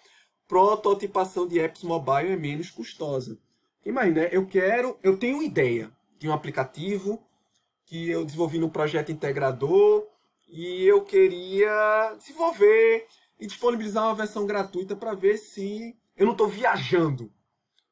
prototipação 0.48 1.46
de 1.46 1.60
apps 1.60 1.82
mobile 1.82 2.32
é 2.32 2.36
menos 2.36 2.70
custosa. 2.70 3.38
Imagina, 3.86 4.22
eu 4.24 4.46
quero, 4.46 4.98
eu 5.02 5.16
tenho 5.16 5.36
uma 5.36 5.44
ideia 5.44 5.90
de 6.18 6.28
um 6.28 6.32
aplicativo 6.32 7.22
que 7.86 8.10
eu 8.10 8.24
desenvolvi 8.24 8.58
no 8.58 8.70
projeto 8.70 9.12
integrador 9.12 10.06
e 10.53 10.84
eu 10.84 11.00
queria 11.03 12.14
desenvolver 12.18 13.07
e 13.40 13.46
disponibilizar 13.46 14.05
uma 14.05 14.14
versão 14.14 14.46
gratuita 14.46 14.94
para 14.94 15.14
ver 15.14 15.38
se 15.38 15.96
eu 16.14 16.26
não 16.26 16.32
estou 16.32 16.46
viajando. 16.46 17.32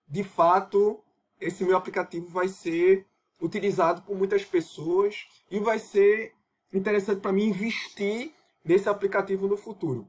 De 0.07 0.23
fato, 0.23 1.03
esse 1.41 1.65
meu 1.65 1.75
aplicativo 1.75 2.29
vai 2.29 2.49
ser 2.49 3.07
utilizado 3.41 4.03
por 4.03 4.15
muitas 4.15 4.45
pessoas 4.45 5.27
e 5.51 5.59
vai 5.59 5.79
ser 5.79 6.35
interessante 6.71 7.23
para 7.23 7.33
mim 7.33 7.47
investir 7.47 8.35
nesse 8.63 8.91
aplicativo 8.91 9.49
no 9.49 9.57
futuro. 9.57 10.07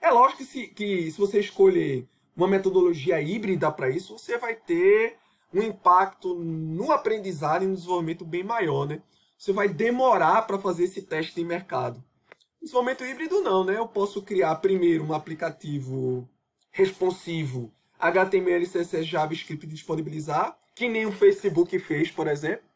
É 0.00 0.08
lógico 0.08 0.38
que 0.38 0.44
se, 0.44 0.68
que 0.68 1.10
se 1.10 1.18
você 1.18 1.40
escolher 1.40 2.08
uma 2.36 2.46
metodologia 2.46 3.20
híbrida 3.20 3.72
para 3.72 3.90
isso, 3.90 4.16
você 4.16 4.38
vai 4.38 4.54
ter 4.54 5.16
um 5.52 5.60
impacto 5.60 6.32
no 6.32 6.92
aprendizado 6.92 7.64
e 7.64 7.66
no 7.66 7.74
desenvolvimento 7.74 8.24
bem 8.24 8.44
maior, 8.44 8.86
né? 8.86 9.02
Você 9.40 9.54
vai 9.54 9.70
demorar 9.70 10.42
para 10.42 10.58
fazer 10.58 10.84
esse 10.84 11.00
teste 11.00 11.34
de 11.34 11.42
mercado. 11.42 12.04
Desenvolvimento 12.60 13.06
híbrido 13.06 13.40
não, 13.40 13.64
né? 13.64 13.78
Eu 13.78 13.88
posso 13.88 14.20
criar 14.20 14.54
primeiro 14.56 15.02
um 15.02 15.14
aplicativo 15.14 16.28
responsivo 16.70 17.72
HTML, 17.98 18.66
CSS, 18.66 19.04
JavaScript 19.04 19.66
disponibilizar 19.66 20.58
que 20.74 20.90
nem 20.90 21.06
o 21.06 21.12
Facebook 21.12 21.78
fez, 21.78 22.10
por 22.10 22.28
exemplo. 22.28 22.66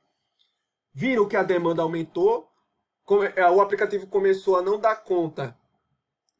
Viram 0.90 1.28
que 1.28 1.36
a 1.36 1.42
demanda 1.42 1.82
aumentou, 1.82 2.50
é, 3.36 3.46
o 3.50 3.60
aplicativo 3.60 4.06
começou 4.06 4.56
a 4.56 4.62
não 4.62 4.80
dar 4.80 4.96
conta 4.96 5.54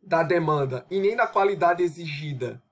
da 0.03 0.22
demanda 0.22 0.87
e 0.91 1.01
nem 1.01 1.14
da 1.14 1.27
qualidade 1.27 1.83
exigida 1.83 2.62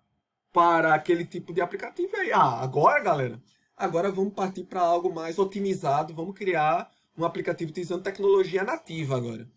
para 0.55 0.95
aquele 0.95 1.27
tipo 1.27 1.53
de 1.53 1.61
aplicativo. 1.61 2.17
Aí, 2.17 2.33
ah, 2.33 2.63
agora, 2.63 2.99
galera, 3.01 3.43
agora 3.77 4.11
vamos 4.11 4.33
partir 4.33 4.65
para 4.65 4.81
algo 4.81 5.15
mais 5.15 5.39
otimizado, 5.39 6.15
vamos 6.15 6.35
criar 6.35 6.91
um 7.17 7.25
aplicativo 7.25 7.71
utilizando 7.71 8.03
tecnologia 8.03 8.65
nativa 8.65 9.17
agora. 9.17 9.49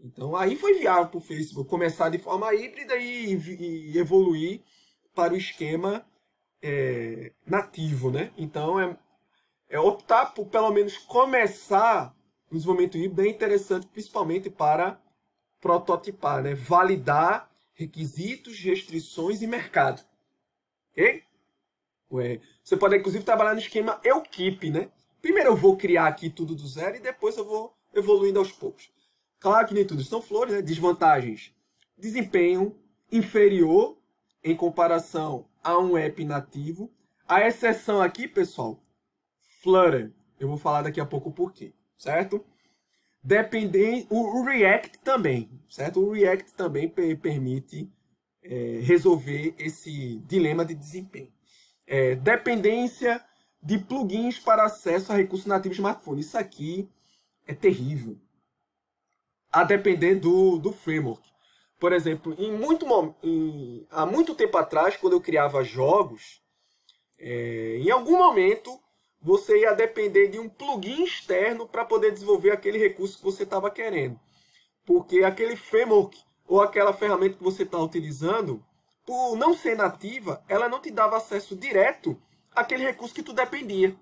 Então 0.00 0.36
aí 0.36 0.56
foi 0.56 0.74
viável 0.74 1.08
para 1.08 1.18
o 1.18 1.22
Facebook 1.22 1.68
começar 1.68 2.08
de 2.08 2.18
forma 2.18 2.54
híbrida 2.54 2.96
e, 2.96 3.34
e 3.34 3.98
evoluir 3.98 4.62
para 5.14 5.34
o 5.34 5.36
esquema 5.36 6.06
é, 6.62 7.32
nativo, 7.46 8.10
né? 8.10 8.32
Então 8.36 8.78
é, 8.78 8.96
é 9.68 9.80
optar 9.80 10.26
por 10.26 10.46
pelo 10.46 10.70
menos 10.70 10.96
começar 10.98 12.14
o 12.50 12.54
desenvolvimento 12.54 12.96
híbrido 12.96 13.22
é 13.22 13.28
interessante, 13.28 13.86
principalmente 13.88 14.48
para 14.48 14.98
prototipar, 15.60 16.42
né? 16.42 16.54
Validar 16.54 17.50
requisitos, 17.74 18.58
restrições 18.58 19.42
e 19.42 19.46
mercado. 19.46 20.02
Ok? 20.92 21.22
Ué, 22.10 22.40
você 22.64 22.76
pode 22.76 22.96
inclusive 22.96 23.24
trabalhar 23.24 23.52
no 23.52 23.60
esquema 23.60 24.00
eu 24.02 24.22
keep, 24.22 24.70
né? 24.70 24.90
Primeiro 25.20 25.50
eu 25.50 25.56
vou 25.56 25.76
criar 25.76 26.06
aqui 26.06 26.30
tudo 26.30 26.54
do 26.54 26.66
zero 26.66 26.96
e 26.96 27.00
depois 27.00 27.36
eu 27.36 27.44
vou 27.44 27.74
evoluindo 27.94 28.38
aos 28.38 28.52
poucos. 28.52 28.90
Claro 29.40 29.66
que 29.66 29.74
nem 29.74 29.86
tudo 29.86 30.02
são 30.02 30.20
flores, 30.20 30.54
né? 30.54 30.62
Desvantagens. 30.62 31.52
Desempenho 31.96 32.76
inferior 33.10 33.96
em 34.42 34.56
comparação 34.56 35.46
a 35.62 35.78
um 35.78 35.96
app 35.96 36.24
nativo. 36.24 36.90
A 37.26 37.46
exceção 37.46 38.00
aqui, 38.00 38.26
pessoal, 38.26 38.82
Flutter. 39.62 40.12
Eu 40.38 40.48
vou 40.48 40.56
falar 40.56 40.82
daqui 40.82 41.00
a 41.00 41.06
pouco 41.06 41.32
por 41.32 41.52
quê, 41.52 41.72
certo? 41.96 42.44
Dependem, 43.22 44.06
o, 44.08 44.42
React 44.42 45.00
também, 45.00 45.50
certo? 45.68 46.00
O 46.00 46.12
React 46.12 46.54
também 46.54 46.88
permite 46.88 47.90
é, 48.42 48.80
resolver 48.82 49.54
esse 49.58 50.18
dilema 50.20 50.64
de 50.64 50.74
desempenho. 50.74 51.32
É, 51.86 52.14
dependência 52.14 53.22
de 53.62 53.78
plugins 53.78 54.38
para 54.38 54.64
acesso 54.64 55.12
a 55.12 55.16
recursos 55.16 55.46
nativos 55.46 55.76
de 55.76 55.80
smartphone. 55.80 56.20
Isso 56.20 56.38
aqui 56.38 56.88
é 57.46 57.54
terrível. 57.54 58.16
A 59.50 59.64
depender 59.64 60.16
do, 60.16 60.58
do 60.58 60.72
framework. 60.72 61.28
Por 61.78 61.92
exemplo, 61.92 62.34
em 62.38 62.52
muito, 62.52 62.86
em, 63.22 63.86
há 63.90 64.04
muito 64.04 64.34
tempo 64.34 64.56
atrás, 64.58 64.96
quando 64.96 65.12
eu 65.12 65.20
criava 65.20 65.62
jogos, 65.62 66.42
é, 67.18 67.78
em 67.78 67.90
algum 67.90 68.18
momento 68.18 68.78
você 69.20 69.60
ia 69.60 69.74
depender 69.74 70.28
de 70.28 70.38
um 70.38 70.48
plugin 70.48 71.04
externo 71.04 71.66
para 71.66 71.84
poder 71.84 72.12
desenvolver 72.12 72.52
aquele 72.52 72.78
recurso 72.78 73.18
que 73.18 73.24
você 73.24 73.42
estava 73.42 73.70
querendo. 73.70 74.18
Porque 74.84 75.24
aquele 75.24 75.56
framework 75.56 76.16
ou 76.46 76.62
aquela 76.62 76.92
ferramenta 76.92 77.36
que 77.36 77.44
você 77.44 77.64
está 77.64 77.78
utilizando, 77.78 78.64
por 79.04 79.36
não 79.36 79.54
ser 79.54 79.76
nativa, 79.76 80.42
ela 80.48 80.68
não 80.68 80.80
te 80.80 80.90
dava 80.90 81.16
acesso 81.16 81.56
direto 81.56 82.20
àquele 82.54 82.84
recurso 82.84 83.14
que 83.14 83.22
tu 83.22 83.32
dependia. 83.32 83.96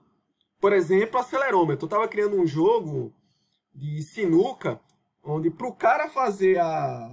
Por 0.60 0.72
exemplo, 0.72 1.18
acelerômetro. 1.18 1.84
Eu 1.84 1.86
estava 1.86 2.08
criando 2.08 2.40
um 2.40 2.46
jogo 2.46 3.12
de 3.74 4.02
sinuca, 4.02 4.80
onde 5.22 5.50
para 5.50 5.66
o 5.66 5.74
cara 5.74 6.08
fazer 6.08 6.58
a, 6.58 7.10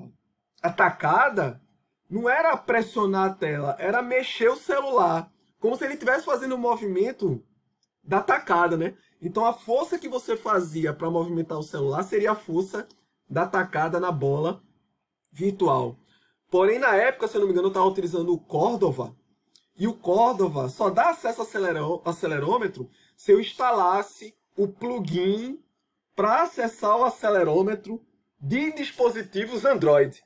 atacada 0.61 1.61
não 2.09 2.29
era 2.29 2.55
pressionar 2.55 3.31
a 3.31 3.33
tela, 3.33 3.75
era 3.79 4.01
mexer 4.01 4.49
o 4.49 4.55
celular. 4.55 5.31
Como 5.59 5.75
se 5.75 5.83
ele 5.83 5.93
estivesse 5.93 6.25
fazendo 6.25 6.53
o 6.53 6.55
um 6.55 6.61
movimento 6.61 7.43
da 8.03 8.17
atacada, 8.17 8.77
né? 8.77 8.95
Então 9.21 9.45
a 9.45 9.53
força 9.53 9.97
que 9.97 10.07
você 10.07 10.35
fazia 10.35 10.93
para 10.93 11.09
movimentar 11.09 11.57
o 11.57 11.63
celular 11.63 12.03
seria 12.03 12.31
a 12.31 12.35
força 12.35 12.87
da 13.29 13.43
atacada 13.43 13.99
na 13.99 14.11
bola 14.11 14.61
virtual. 15.31 15.97
Porém, 16.51 16.77
na 16.77 16.95
época, 16.95 17.27
se 17.27 17.35
eu 17.35 17.39
não 17.39 17.47
me 17.47 17.53
engano, 17.53 17.67
eu 17.67 17.71
estava 17.71 17.87
utilizando 17.87 18.31
o 18.31 18.39
Cordova. 18.39 19.15
E 19.75 19.87
o 19.87 19.93
Cordova 19.93 20.69
só 20.69 20.89
dá 20.89 21.09
acesso 21.09 21.41
ao 21.41 22.01
acelerômetro 22.05 22.89
se 23.15 23.31
eu 23.31 23.39
instalasse 23.39 24.35
o 24.55 24.67
plugin 24.67 25.59
para 26.15 26.43
acessar 26.43 26.97
o 26.97 27.03
acelerômetro 27.03 28.01
de 28.39 28.71
dispositivos 28.73 29.65
Android. 29.65 30.23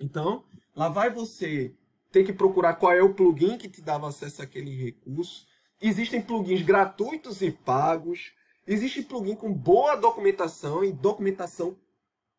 Então, 0.00 0.44
lá 0.74 0.88
vai 0.88 1.10
você 1.10 1.74
ter 2.10 2.24
que 2.24 2.32
procurar 2.32 2.74
qual 2.74 2.92
é 2.92 3.02
o 3.02 3.12
plugin 3.12 3.58
que 3.58 3.68
te 3.68 3.82
dava 3.82 4.08
acesso 4.08 4.40
àquele 4.40 4.74
recurso. 4.84 5.46
Existem 5.80 6.22
plugins 6.22 6.62
gratuitos 6.62 7.42
e 7.42 7.50
pagos. 7.50 8.32
Existe 8.66 9.02
plugin 9.02 9.34
com 9.34 9.52
boa 9.52 9.96
documentação 9.96 10.82
e 10.82 10.92
documentação 10.92 11.76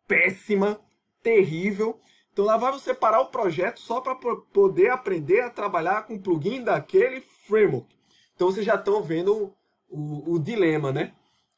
péssima, 0.08 0.80
terrível. 1.22 2.00
Então 2.38 2.46
lá 2.46 2.56
vai 2.56 2.72
você 2.72 2.94
parar 2.94 3.22
o 3.22 3.30
projeto 3.30 3.80
só 3.80 4.00
para 4.00 4.16
poder 4.54 4.92
aprender 4.92 5.42
a 5.42 5.50
trabalhar 5.50 6.04
com 6.04 6.14
o 6.14 6.20
plugin 6.20 6.64
daquele 6.64 7.22
framework. 7.48 7.88
Então 8.36 8.52
vocês 8.52 8.64
já 8.64 8.76
estão 8.76 9.02
vendo 9.02 9.52
o, 9.90 10.36
o 10.36 10.38
dilema, 10.38 10.92
né? 10.92 11.14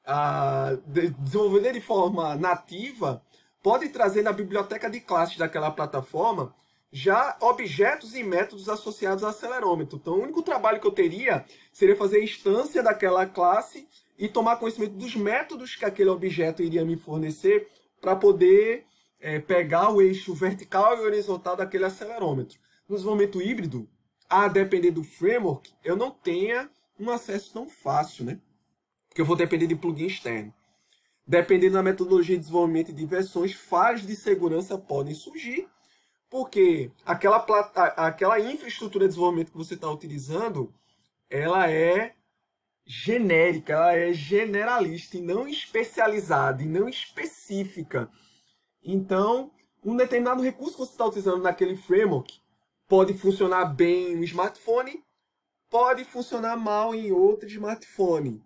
A, 0.05 0.77
de, 0.87 1.09
desenvolver 1.09 1.73
de 1.73 1.81
forma 1.81 2.33
nativa 2.37 3.21
pode 3.61 3.89
trazer 3.89 4.21
na 4.21 4.31
biblioteca 4.31 4.89
de 4.89 5.01
classes 5.01 5.35
daquela 5.35 5.69
plataforma 5.69 6.55
já 6.93 7.35
objetos 7.41 8.15
e 8.15 8.23
métodos 8.23 8.69
associados 8.69 9.21
ao 9.21 9.31
acelerômetro. 9.31 9.99
Então, 10.01 10.13
o 10.13 10.23
único 10.23 10.41
trabalho 10.41 10.79
que 10.79 10.87
eu 10.87 10.93
teria 10.93 11.43
seria 11.73 11.97
fazer 11.97 12.19
a 12.19 12.23
instância 12.23 12.81
daquela 12.81 13.25
classe 13.25 13.85
e 14.17 14.29
tomar 14.29 14.55
conhecimento 14.55 14.93
dos 14.93 15.13
métodos 15.13 15.75
que 15.75 15.83
aquele 15.83 16.09
objeto 16.09 16.63
iria 16.63 16.85
me 16.85 16.95
fornecer 16.95 17.67
para 17.99 18.15
poder 18.15 18.87
é, 19.19 19.39
pegar 19.39 19.91
o 19.91 20.01
eixo 20.01 20.33
vertical 20.33 20.97
e 20.97 21.01
horizontal 21.01 21.55
daquele 21.55 21.85
acelerômetro. 21.85 22.57
No 22.87 22.95
desenvolvimento 22.95 23.41
híbrido, 23.41 23.89
a 24.29 24.47
depender 24.47 24.91
do 24.91 25.03
framework, 25.03 25.71
eu 25.83 25.95
não 25.95 26.11
tenha 26.11 26.69
um 26.99 27.09
acesso 27.09 27.53
tão 27.53 27.67
fácil, 27.67 28.25
né? 28.25 28.39
Porque 29.07 29.21
eu 29.21 29.25
vou 29.25 29.35
depender 29.35 29.67
de 29.67 29.75
plugin 29.75 30.05
externo. 30.05 30.53
Dependendo 31.25 31.73
da 31.73 31.83
metodologia 31.83 32.35
de 32.35 32.41
desenvolvimento 32.41 32.93
de 32.93 33.05
versões, 33.05 33.53
falhas 33.53 34.05
de 34.05 34.15
segurança 34.15 34.77
podem 34.77 35.13
surgir, 35.13 35.67
porque 36.29 36.91
aquela, 37.05 37.37
aquela 37.97 38.39
infraestrutura 38.39 39.05
de 39.05 39.09
desenvolvimento 39.09 39.51
que 39.51 39.57
você 39.57 39.73
está 39.73 39.89
utilizando, 39.89 40.73
ela 41.29 41.69
é 41.69 42.13
genérica, 42.85 43.73
ela 43.73 43.95
é 43.95 44.13
generalista 44.13 45.17
e 45.17 45.21
não 45.21 45.47
especializada 45.47 46.63
e 46.63 46.65
não 46.65 46.89
específica. 46.89 48.09
Então, 48.83 49.51
um 49.83 49.95
determinado 49.95 50.41
recurso 50.41 50.73
que 50.73 50.79
você 50.79 50.91
está 50.91 51.05
utilizando 51.05 51.41
naquele 51.41 51.75
framework 51.75 52.41
pode 52.87 53.13
funcionar 53.13 53.65
bem 53.65 54.15
no 54.15 54.23
smartphone, 54.23 55.03
pode 55.69 56.03
funcionar 56.03 56.57
mal 56.57 56.95
em 56.95 57.11
outro 57.11 57.47
smartphone. 57.47 58.43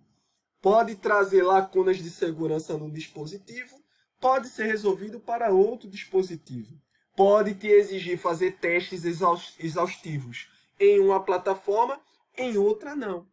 Pode 0.62 0.96
trazer 0.96 1.44
lacunas 1.44 1.98
de 1.98 2.10
segurança 2.10 2.78
no 2.78 2.90
dispositivo, 2.92 3.82
pode 4.20 4.48
ser 4.48 4.66
resolvido 4.66 5.20
para 5.20 5.52
outro 5.52 5.90
dispositivo. 5.90 6.80
Pode 7.16 7.54
te 7.54 7.68
exigir 7.68 8.18
fazer 8.18 8.58
testes 8.58 9.04
exaustivos 9.06 10.50
em 10.80 11.00
uma 11.00 11.24
plataforma, 11.24 12.00
em 12.36 12.58
outra 12.58 12.96
não. 12.96 13.28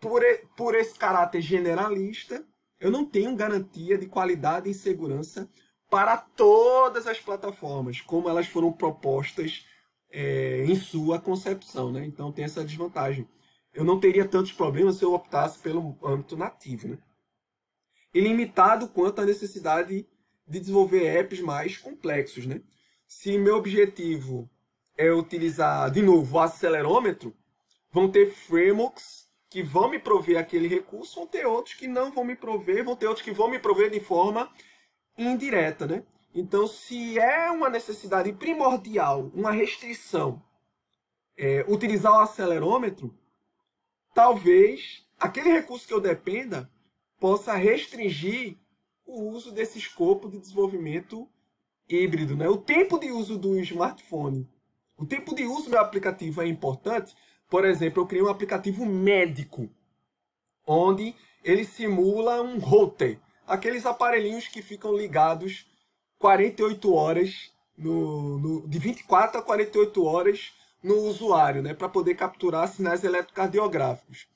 Por, 0.00 0.22
por 0.56 0.74
esse 0.74 0.98
caráter 0.98 1.42
generalista, 1.42 2.46
eu 2.80 2.90
não 2.90 3.04
tenho 3.04 3.36
garantia 3.36 3.98
de 3.98 4.06
qualidade 4.06 4.70
e 4.70 4.74
segurança 4.74 5.48
para 5.90 6.16
todas 6.16 7.06
as 7.06 7.18
plataformas, 7.18 8.00
como 8.00 8.28
elas 8.28 8.46
foram 8.46 8.72
propostas 8.72 9.64
é, 10.10 10.64
em 10.64 10.74
sua 10.74 11.20
concepção. 11.20 11.92
Né? 11.92 12.04
Então 12.04 12.32
tem 12.32 12.44
essa 12.44 12.64
desvantagem. 12.64 13.28
Eu 13.72 13.84
não 13.84 14.00
teria 14.00 14.26
tantos 14.26 14.52
problemas 14.52 14.96
se 14.96 15.04
eu 15.04 15.14
optasse 15.14 15.58
pelo 15.58 15.98
âmbito 16.02 16.36
nativo. 16.36 16.88
Né? 16.88 16.98
Ilimitado 18.12 18.88
quanto 18.88 19.20
à 19.20 19.24
necessidade 19.24 20.06
de 20.46 20.60
desenvolver 20.60 21.04
apps 21.04 21.40
mais 21.40 21.76
complexos. 21.76 22.46
Né? 22.46 22.62
Se 23.06 23.36
meu 23.38 23.56
objetivo 23.56 24.50
é 24.96 25.12
utilizar, 25.12 25.90
de 25.90 26.02
novo, 26.02 26.36
o 26.36 26.40
acelerômetro, 26.40 27.36
vão 27.90 28.10
ter 28.10 28.30
frameworks 28.32 29.26
que 29.48 29.62
vão 29.62 29.88
me 29.88 29.98
prover 29.98 30.38
aquele 30.38 30.66
recurso, 30.66 31.16
vão 31.16 31.26
ter 31.26 31.46
outros 31.46 31.74
que 31.74 31.86
não 31.86 32.10
vão 32.10 32.24
me 32.24 32.34
prover, 32.34 32.84
vão 32.84 32.96
ter 32.96 33.06
outros 33.06 33.24
que 33.24 33.32
vão 33.32 33.48
me 33.48 33.58
prover 33.58 33.90
de 33.90 34.00
forma 34.00 34.50
indireta, 35.16 35.86
né? 35.86 36.02
Então, 36.34 36.66
se 36.66 37.18
é 37.18 37.50
uma 37.50 37.70
necessidade 37.70 38.32
primordial, 38.32 39.30
uma 39.34 39.50
restrição, 39.50 40.42
é, 41.36 41.64
utilizar 41.66 42.12
o 42.12 42.20
acelerômetro, 42.20 43.16
talvez 44.14 45.06
aquele 45.18 45.50
recurso 45.50 45.86
que 45.86 45.94
eu 45.94 46.00
dependa 46.00 46.70
possa 47.18 47.54
restringir 47.54 48.56
o 49.06 49.30
uso 49.30 49.52
desse 49.52 49.78
escopo 49.78 50.28
de 50.28 50.38
desenvolvimento 50.38 51.28
híbrido. 51.88 52.36
Né? 52.36 52.48
O 52.48 52.56
tempo 52.56 52.98
de 52.98 53.10
uso 53.10 53.38
do 53.38 53.58
smartphone, 53.60 54.48
o 54.96 55.06
tempo 55.06 55.34
de 55.34 55.44
uso 55.44 55.70
do 55.70 55.78
aplicativo 55.78 56.42
é 56.42 56.46
importante. 56.46 57.14
Por 57.48 57.64
exemplo, 57.64 58.02
eu 58.02 58.06
criei 58.06 58.24
um 58.24 58.28
aplicativo 58.28 58.84
médico, 58.84 59.70
onde 60.66 61.14
ele 61.44 61.64
simula 61.64 62.42
um 62.42 62.58
router 62.58 63.20
aqueles 63.46 63.86
aparelhinhos 63.86 64.48
que 64.48 64.60
ficam 64.60 64.96
ligados 64.96 65.66
48 66.18 66.92
horas, 66.94 67.52
no, 67.76 68.38
no, 68.38 68.68
de 68.68 68.78
24 68.78 69.38
a 69.38 69.42
48 69.42 70.04
horas 70.04 70.52
no 70.82 70.96
usuário, 71.02 71.62
né, 71.62 71.74
para 71.74 71.88
poder 71.88 72.14
capturar 72.14 72.68
sinais 72.68 73.04
eletrocardiográficos. 73.04 74.26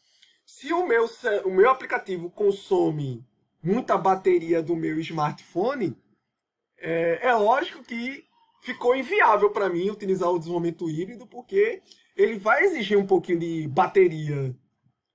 Se 0.44 0.72
o 0.72 0.86
meu, 0.86 1.08
o 1.44 1.50
meu 1.50 1.70
aplicativo 1.70 2.30
consome 2.30 3.24
muita 3.62 3.96
bateria 3.96 4.62
do 4.62 4.74
meu 4.74 4.98
smartphone, 5.00 5.96
é, 6.78 7.20
é 7.28 7.34
lógico 7.34 7.84
que 7.84 8.24
ficou 8.62 8.96
inviável 8.96 9.50
para 9.50 9.68
mim 9.68 9.90
utilizar 9.90 10.30
o 10.30 10.38
desenvolvimento 10.38 10.90
híbrido, 10.90 11.26
porque 11.26 11.82
ele 12.16 12.38
vai 12.38 12.64
exigir 12.64 12.98
um 12.98 13.06
pouquinho 13.06 13.38
de 13.38 13.68
bateria 13.68 14.54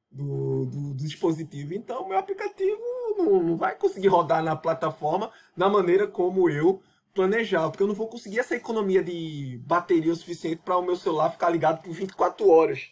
do, 0.09 0.65
do, 0.65 0.93
do 0.93 1.03
dispositivo. 1.03 1.73
Então, 1.73 2.07
meu 2.07 2.17
aplicativo 2.17 2.81
não, 3.17 3.41
não 3.41 3.57
vai 3.57 3.75
conseguir 3.75 4.07
rodar 4.07 4.43
na 4.43 4.55
plataforma 4.55 5.31
da 5.55 5.69
maneira 5.69 6.07
como 6.07 6.49
eu 6.49 6.81
planejava, 7.13 7.71
porque 7.71 7.81
eu 7.81 7.87
não 7.87 7.95
vou 7.95 8.09
conseguir 8.09 8.39
essa 8.39 8.55
economia 8.55 9.01
de 9.01 9.59
bateria 9.65 10.11
o 10.11 10.15
suficiente 10.15 10.61
para 10.63 10.77
o 10.77 10.81
meu 10.81 10.97
celular 10.97 11.31
ficar 11.31 11.49
ligado 11.49 11.81
por 11.81 11.93
24 11.93 12.47
horas. 12.49 12.91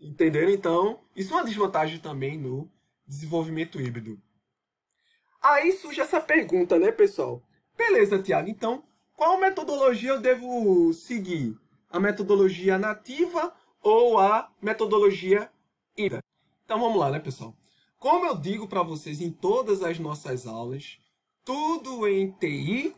Entenderam? 0.00 0.50
Então, 0.50 1.00
isso 1.14 1.32
é 1.32 1.36
uma 1.36 1.44
desvantagem 1.44 1.98
também 1.98 2.38
no 2.38 2.70
desenvolvimento 3.06 3.80
híbrido. 3.80 4.20
Aí 5.42 5.72
surge 5.72 6.00
essa 6.00 6.20
pergunta, 6.20 6.78
né, 6.78 6.90
pessoal? 6.90 7.42
Beleza, 7.76 8.22
Tiago, 8.22 8.48
então, 8.48 8.82
qual 9.14 9.38
metodologia 9.38 10.10
eu 10.10 10.20
devo 10.20 10.92
seguir? 10.94 11.54
A 11.90 12.00
metodologia 12.00 12.78
nativa 12.78 13.54
ou 13.82 14.18
a 14.18 14.50
metodologia 14.60 15.50
híbrida? 15.96 16.24
Então 16.64 16.80
vamos 16.80 16.98
lá, 16.98 17.10
né, 17.10 17.20
pessoal? 17.20 17.54
Como 18.04 18.26
eu 18.26 18.36
digo 18.36 18.68
para 18.68 18.82
vocês 18.82 19.22
em 19.22 19.30
todas 19.30 19.82
as 19.82 19.98
nossas 19.98 20.46
aulas, 20.46 20.98
tudo 21.42 22.06
em 22.06 22.30
TI 22.32 22.94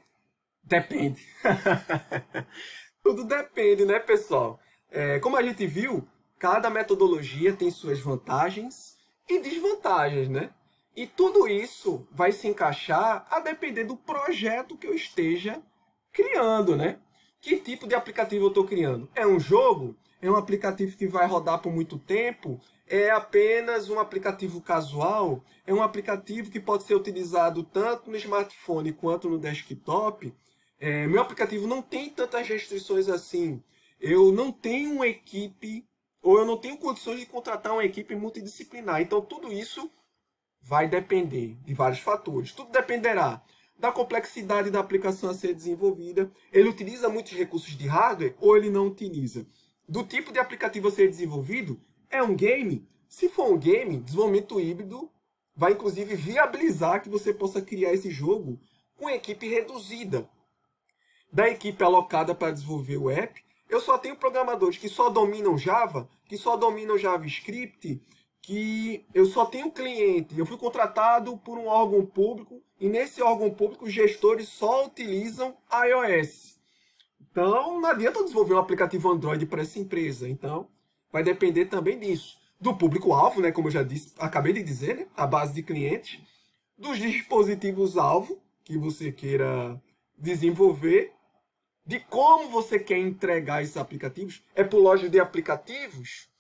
depende. 0.65 1.25
tudo 3.05 3.23
depende, 3.23 3.85
né, 3.85 4.01
pessoal? 4.01 4.59
É, 4.91 5.21
como 5.21 5.37
a 5.37 5.45
gente 5.45 5.65
viu, 5.65 6.05
cada 6.41 6.69
metodologia 6.69 7.53
tem 7.53 7.71
suas 7.71 8.01
vantagens 8.01 8.99
e 9.29 9.39
desvantagens, 9.39 10.29
né? 10.29 10.53
E 10.97 11.07
tudo 11.07 11.47
isso 11.47 12.05
vai 12.11 12.33
se 12.33 12.49
encaixar 12.49 13.29
a 13.31 13.39
depender 13.39 13.85
do 13.85 13.97
projeto 13.97 14.77
que 14.77 14.89
eu 14.89 14.93
esteja 14.93 15.63
criando, 16.13 16.75
né? 16.75 16.99
Que 17.41 17.59
tipo 17.59 17.87
de 17.87 17.95
aplicativo 17.95 18.47
eu 18.47 18.49
estou 18.49 18.67
criando? 18.67 19.09
É 19.15 19.25
um 19.25 19.39
jogo? 19.39 19.97
É 20.21 20.31
um 20.31 20.37
aplicativo 20.37 20.97
que 20.97 21.07
vai 21.07 21.27
rodar 21.27 21.61
por 21.61 21.73
muito 21.73 21.99
tempo? 21.99 22.61
é 22.87 23.11
apenas 23.11 23.91
um 23.91 23.99
aplicativo 23.99 24.61
casual, 24.61 25.43
é 25.67 25.75
um 25.75 25.83
aplicativo 25.83 26.51
que 26.51 26.61
pode 26.61 26.85
ser 26.85 26.95
utilizado 26.95 27.65
tanto 27.65 28.11
no 28.11 28.17
smartphone 28.17 28.93
quanto 28.93 29.29
no 29.29 29.39
desktop. 29.39 30.33
É, 30.79 31.07
meu 31.07 31.21
aplicativo 31.21 31.67
não 31.67 31.83
tem 31.83 32.11
tantas 32.11 32.47
restrições 32.47 33.09
assim. 33.09 33.63
Eu 34.01 34.31
não 34.31 34.53
tenho 34.53 34.93
uma 34.93 35.09
equipe, 35.09 35.85
ou 36.23 36.39
eu 36.39 36.45
não 36.45 36.57
tenho 36.57 36.79
condições 36.79 37.19
de 37.19 37.27
contratar 37.27 37.73
uma 37.73 37.85
equipe 37.85 38.15
multidisciplinar. 38.15 39.01
Então, 39.01 39.21
tudo 39.21 39.53
isso 39.53 39.91
vai 40.61 40.87
depender 40.87 41.57
de 41.65 41.75
vários 41.75 42.01
fatores. 42.01 42.53
Tudo 42.53 42.71
dependerá 42.71 43.43
da 43.79 43.91
complexidade 43.91 44.71
da 44.71 44.81
aplicação 44.81 45.31
a 45.31 45.35
ser 45.35 45.55
desenvolvida. 45.55 46.31
Ele 46.53 46.69
utiliza 46.69 47.09
muitos 47.09 47.33
recursos 47.33 47.77
de 47.77 47.87
hardware 47.87 48.35
ou 48.39 48.57
ele 48.57 48.71
não 48.71 48.87
utiliza? 48.87 49.47
Do 49.89 50.03
tipo 50.03 50.33
de 50.33 50.41
aplicativo 50.41 50.89
a 50.89 50.91
ser 50.91 51.09
desenvolvido, 51.09 51.81
é 52.11 52.21
um 52.21 52.35
game? 52.35 52.89
Se 53.09 53.29
for 53.29 53.53
um 53.53 53.57
game, 53.57 53.99
desenvolvimento 53.99 54.61
híbrido 54.61 55.09
vai 55.55 55.73
inclusive 55.73 56.17
viabilizar 56.17 57.03
que 57.03 57.09
você 57.09 57.33
possa 57.33 57.63
criar 57.63 57.93
esse 57.95 58.11
jogo 58.11 58.59
com 58.97 59.09
equipe 59.09 59.49
reduzida. 59.49 60.29
Da 61.33 61.49
equipe 61.49 61.83
alocada 61.85 62.35
para 62.35 62.53
desenvolver 62.53 62.97
o 62.97 63.11
app, 63.11 63.41
eu 63.69 63.81
só 63.81 63.97
tenho 63.97 64.17
programadores 64.17 64.77
que 64.77 64.89
só 64.89 65.09
dominam 65.09 65.57
Java, 65.57 66.09
que 66.25 66.37
só 66.37 66.57
dominam 66.57 66.99
JavaScript, 66.99 68.01
que 68.43 69.07
eu 69.15 69.27
só 69.27 69.47
tenho 69.47 69.71
cliente. 69.71 70.39
Eu 70.39 70.47
fui 70.47 70.57
contratado 70.57 71.37
por 71.39 71.59
um 71.59 71.67
órgão 71.67 72.05
público 72.05 72.61
e 72.81 72.89
nesse 72.89 73.23
órgão 73.23 73.51
público 73.51 73.85
os 73.85 73.93
gestores 73.93 74.49
só 74.49 74.87
utilizam 74.87 75.57
iOS. 75.71 76.56
Então 77.37 77.81
não 77.81 77.91
adianta 77.91 78.23
desenvolver 78.23 78.55
um 78.55 78.59
aplicativo 78.59 79.11
Android 79.11 79.45
para 79.47 79.63
essa 79.63 79.79
empresa. 79.79 80.29
Então 80.29 80.69
vai 81.13 81.23
depender 81.23 81.67
também 81.67 81.99
disso. 81.99 82.39
Do 82.59 82.75
público-alvo, 82.75 83.43
né, 83.43 83.53
como 83.53 83.69
eu 83.69 83.73
já 83.73 83.83
disse, 83.83 84.15
acabei 84.19 84.55
de 84.55 84.63
dizer, 84.63 84.97
né, 84.97 85.07
a 85.15 85.27
base 85.27 85.53
de 85.53 85.63
clientes, 85.63 86.19
dos 86.79 86.99
dispositivos-alvo 86.99 88.41
que 88.65 88.79
você 88.79 89.13
queira 89.13 89.79
desenvolver, 90.17 91.13
de 91.85 92.01
como 92.01 92.49
você 92.49 92.79
quer 92.79 92.99
entregar 92.99 93.63
esses 93.63 93.77
aplicativos. 93.77 94.43
É 94.55 94.65
por 94.65 94.79
loja 94.79 95.09
de 95.09 95.21
aplicativos? 95.21 96.31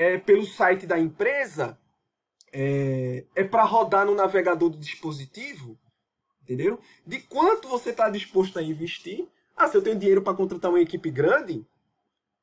é 0.00 0.16
pelo 0.16 0.46
site 0.46 0.86
da 0.86 0.98
empresa, 0.98 1.78
é, 2.50 3.26
é 3.34 3.44
para 3.44 3.64
rodar 3.64 4.06
no 4.06 4.14
navegador 4.14 4.70
do 4.70 4.78
dispositivo, 4.78 5.78
entendeu? 6.42 6.80
De 7.06 7.20
quanto 7.20 7.68
você 7.68 7.90
está 7.90 8.08
disposto 8.08 8.58
a 8.58 8.62
investir. 8.62 9.28
Ah, 9.60 9.68
se 9.68 9.76
eu 9.76 9.82
tenho 9.82 9.98
dinheiro 9.98 10.22
para 10.22 10.32
contratar 10.32 10.70
uma 10.70 10.80
equipe 10.80 11.10
grande, 11.10 11.66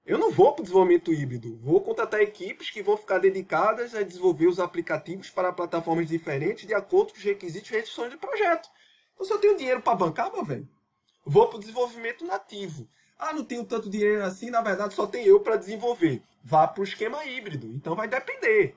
eu 0.05 0.20
não 0.20 0.30
vou 0.30 0.53
para 0.53 0.61
o 0.61 0.63
desenvolvimento 0.63 1.11
híbrido. 1.11 1.57
Vou 1.63 1.82
contratar 1.82 2.22
equipes 2.22 2.70
que 2.70 2.84
vão 2.84 2.95
ficar 2.95 3.18
dedicadas 3.18 3.95
a 3.95 4.03
desenvolver 4.03 4.45
os 4.45 4.59
aplicativos 4.59 5.28
para 5.28 5.51
plataformas 5.51 6.07
diferentes 6.07 6.68
de 6.68 6.76
acordo 6.76 7.13
com 7.13 7.18
os 7.18 7.24
requisitos 7.24 7.72
e 7.72 7.74
restrições 7.74 8.11
do 8.11 8.20
projeto. 8.20 8.70
Então, 9.15 9.26
se 9.26 9.34
eu 9.34 9.39
tenho 9.39 9.57
dinheiro 9.57 9.82
para 9.82 9.95
bancar, 9.95 10.32
meu 10.32 10.45
velho, 10.45 10.70
vou 11.26 11.47
para 11.47 11.57
o 11.57 11.59
desenvolvimento 11.59 12.24
nativo. 12.24 12.88
Ah, 13.18 13.34
não 13.34 13.43
tenho 13.43 13.65
tanto 13.65 13.89
dinheiro 13.89 14.24
assim, 14.24 14.51
na 14.51 14.61
verdade 14.61 14.93
só 14.93 15.07
tem 15.07 15.26
eu 15.26 15.39
para 15.39 15.55
desenvolver. 15.55 16.22
Vá 16.43 16.68
para 16.68 16.82
o 16.82 16.84
esquema 16.84 17.26
híbrido. 17.26 17.65
Então 17.74 17.95
vai 17.95 18.07
depender 18.07 18.76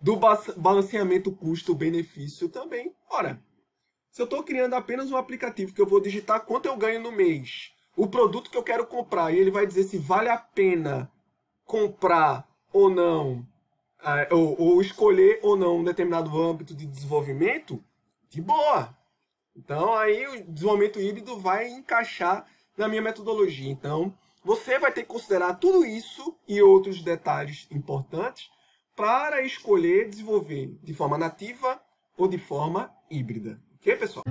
do 0.00 0.16
balanceamento 0.56 1.32
custo-benefício 1.32 2.48
também. 2.48 2.94
Ora, 3.10 3.42
se 4.12 4.20
eu 4.20 4.24
estou 4.24 4.42
criando 4.42 4.74
apenas 4.74 5.10
um 5.10 5.16
aplicativo 5.16 5.72
que 5.72 5.80
eu 5.80 5.86
vou 5.86 5.98
digitar 5.98 6.44
quanto 6.44 6.66
eu 6.66 6.76
ganho 6.76 7.00
no 7.00 7.10
mês, 7.10 7.72
o 7.96 8.06
produto 8.06 8.50
que 8.50 8.56
eu 8.56 8.62
quero 8.62 8.86
comprar 8.86 9.32
e 9.32 9.38
ele 9.38 9.50
vai 9.50 9.66
dizer 9.66 9.84
se 9.84 9.96
vale 9.96 10.28
a 10.28 10.36
pena 10.36 11.10
comprar 11.64 12.46
ou 12.70 12.90
não, 12.90 13.46
é, 14.04 14.28
ou, 14.30 14.60
ou 14.60 14.82
escolher 14.82 15.40
ou 15.42 15.56
não 15.56 15.78
um 15.78 15.84
determinado 15.84 16.38
âmbito 16.38 16.74
de 16.74 16.86
desenvolvimento, 16.86 17.82
de 18.28 18.42
boa. 18.42 18.94
Então 19.56 19.94
aí 19.94 20.28
o 20.28 20.44
desenvolvimento 20.52 21.00
híbrido 21.00 21.38
vai 21.38 21.68
encaixar 21.68 22.46
na 22.76 22.88
minha 22.88 23.00
metodologia. 23.00 23.70
Então 23.70 24.14
você 24.44 24.78
vai 24.78 24.92
ter 24.92 25.02
que 25.02 25.08
considerar 25.08 25.54
tudo 25.54 25.86
isso 25.86 26.36
e 26.46 26.60
outros 26.60 27.02
detalhes 27.02 27.66
importantes 27.70 28.50
para 28.94 29.40
escolher 29.40 30.10
desenvolver 30.10 30.78
de 30.82 30.92
forma 30.92 31.16
nativa 31.16 31.80
ou 32.14 32.28
de 32.28 32.36
forma 32.36 32.94
híbrida. 33.10 33.58
Ok, 33.84 33.96
pessoal? 33.98 34.24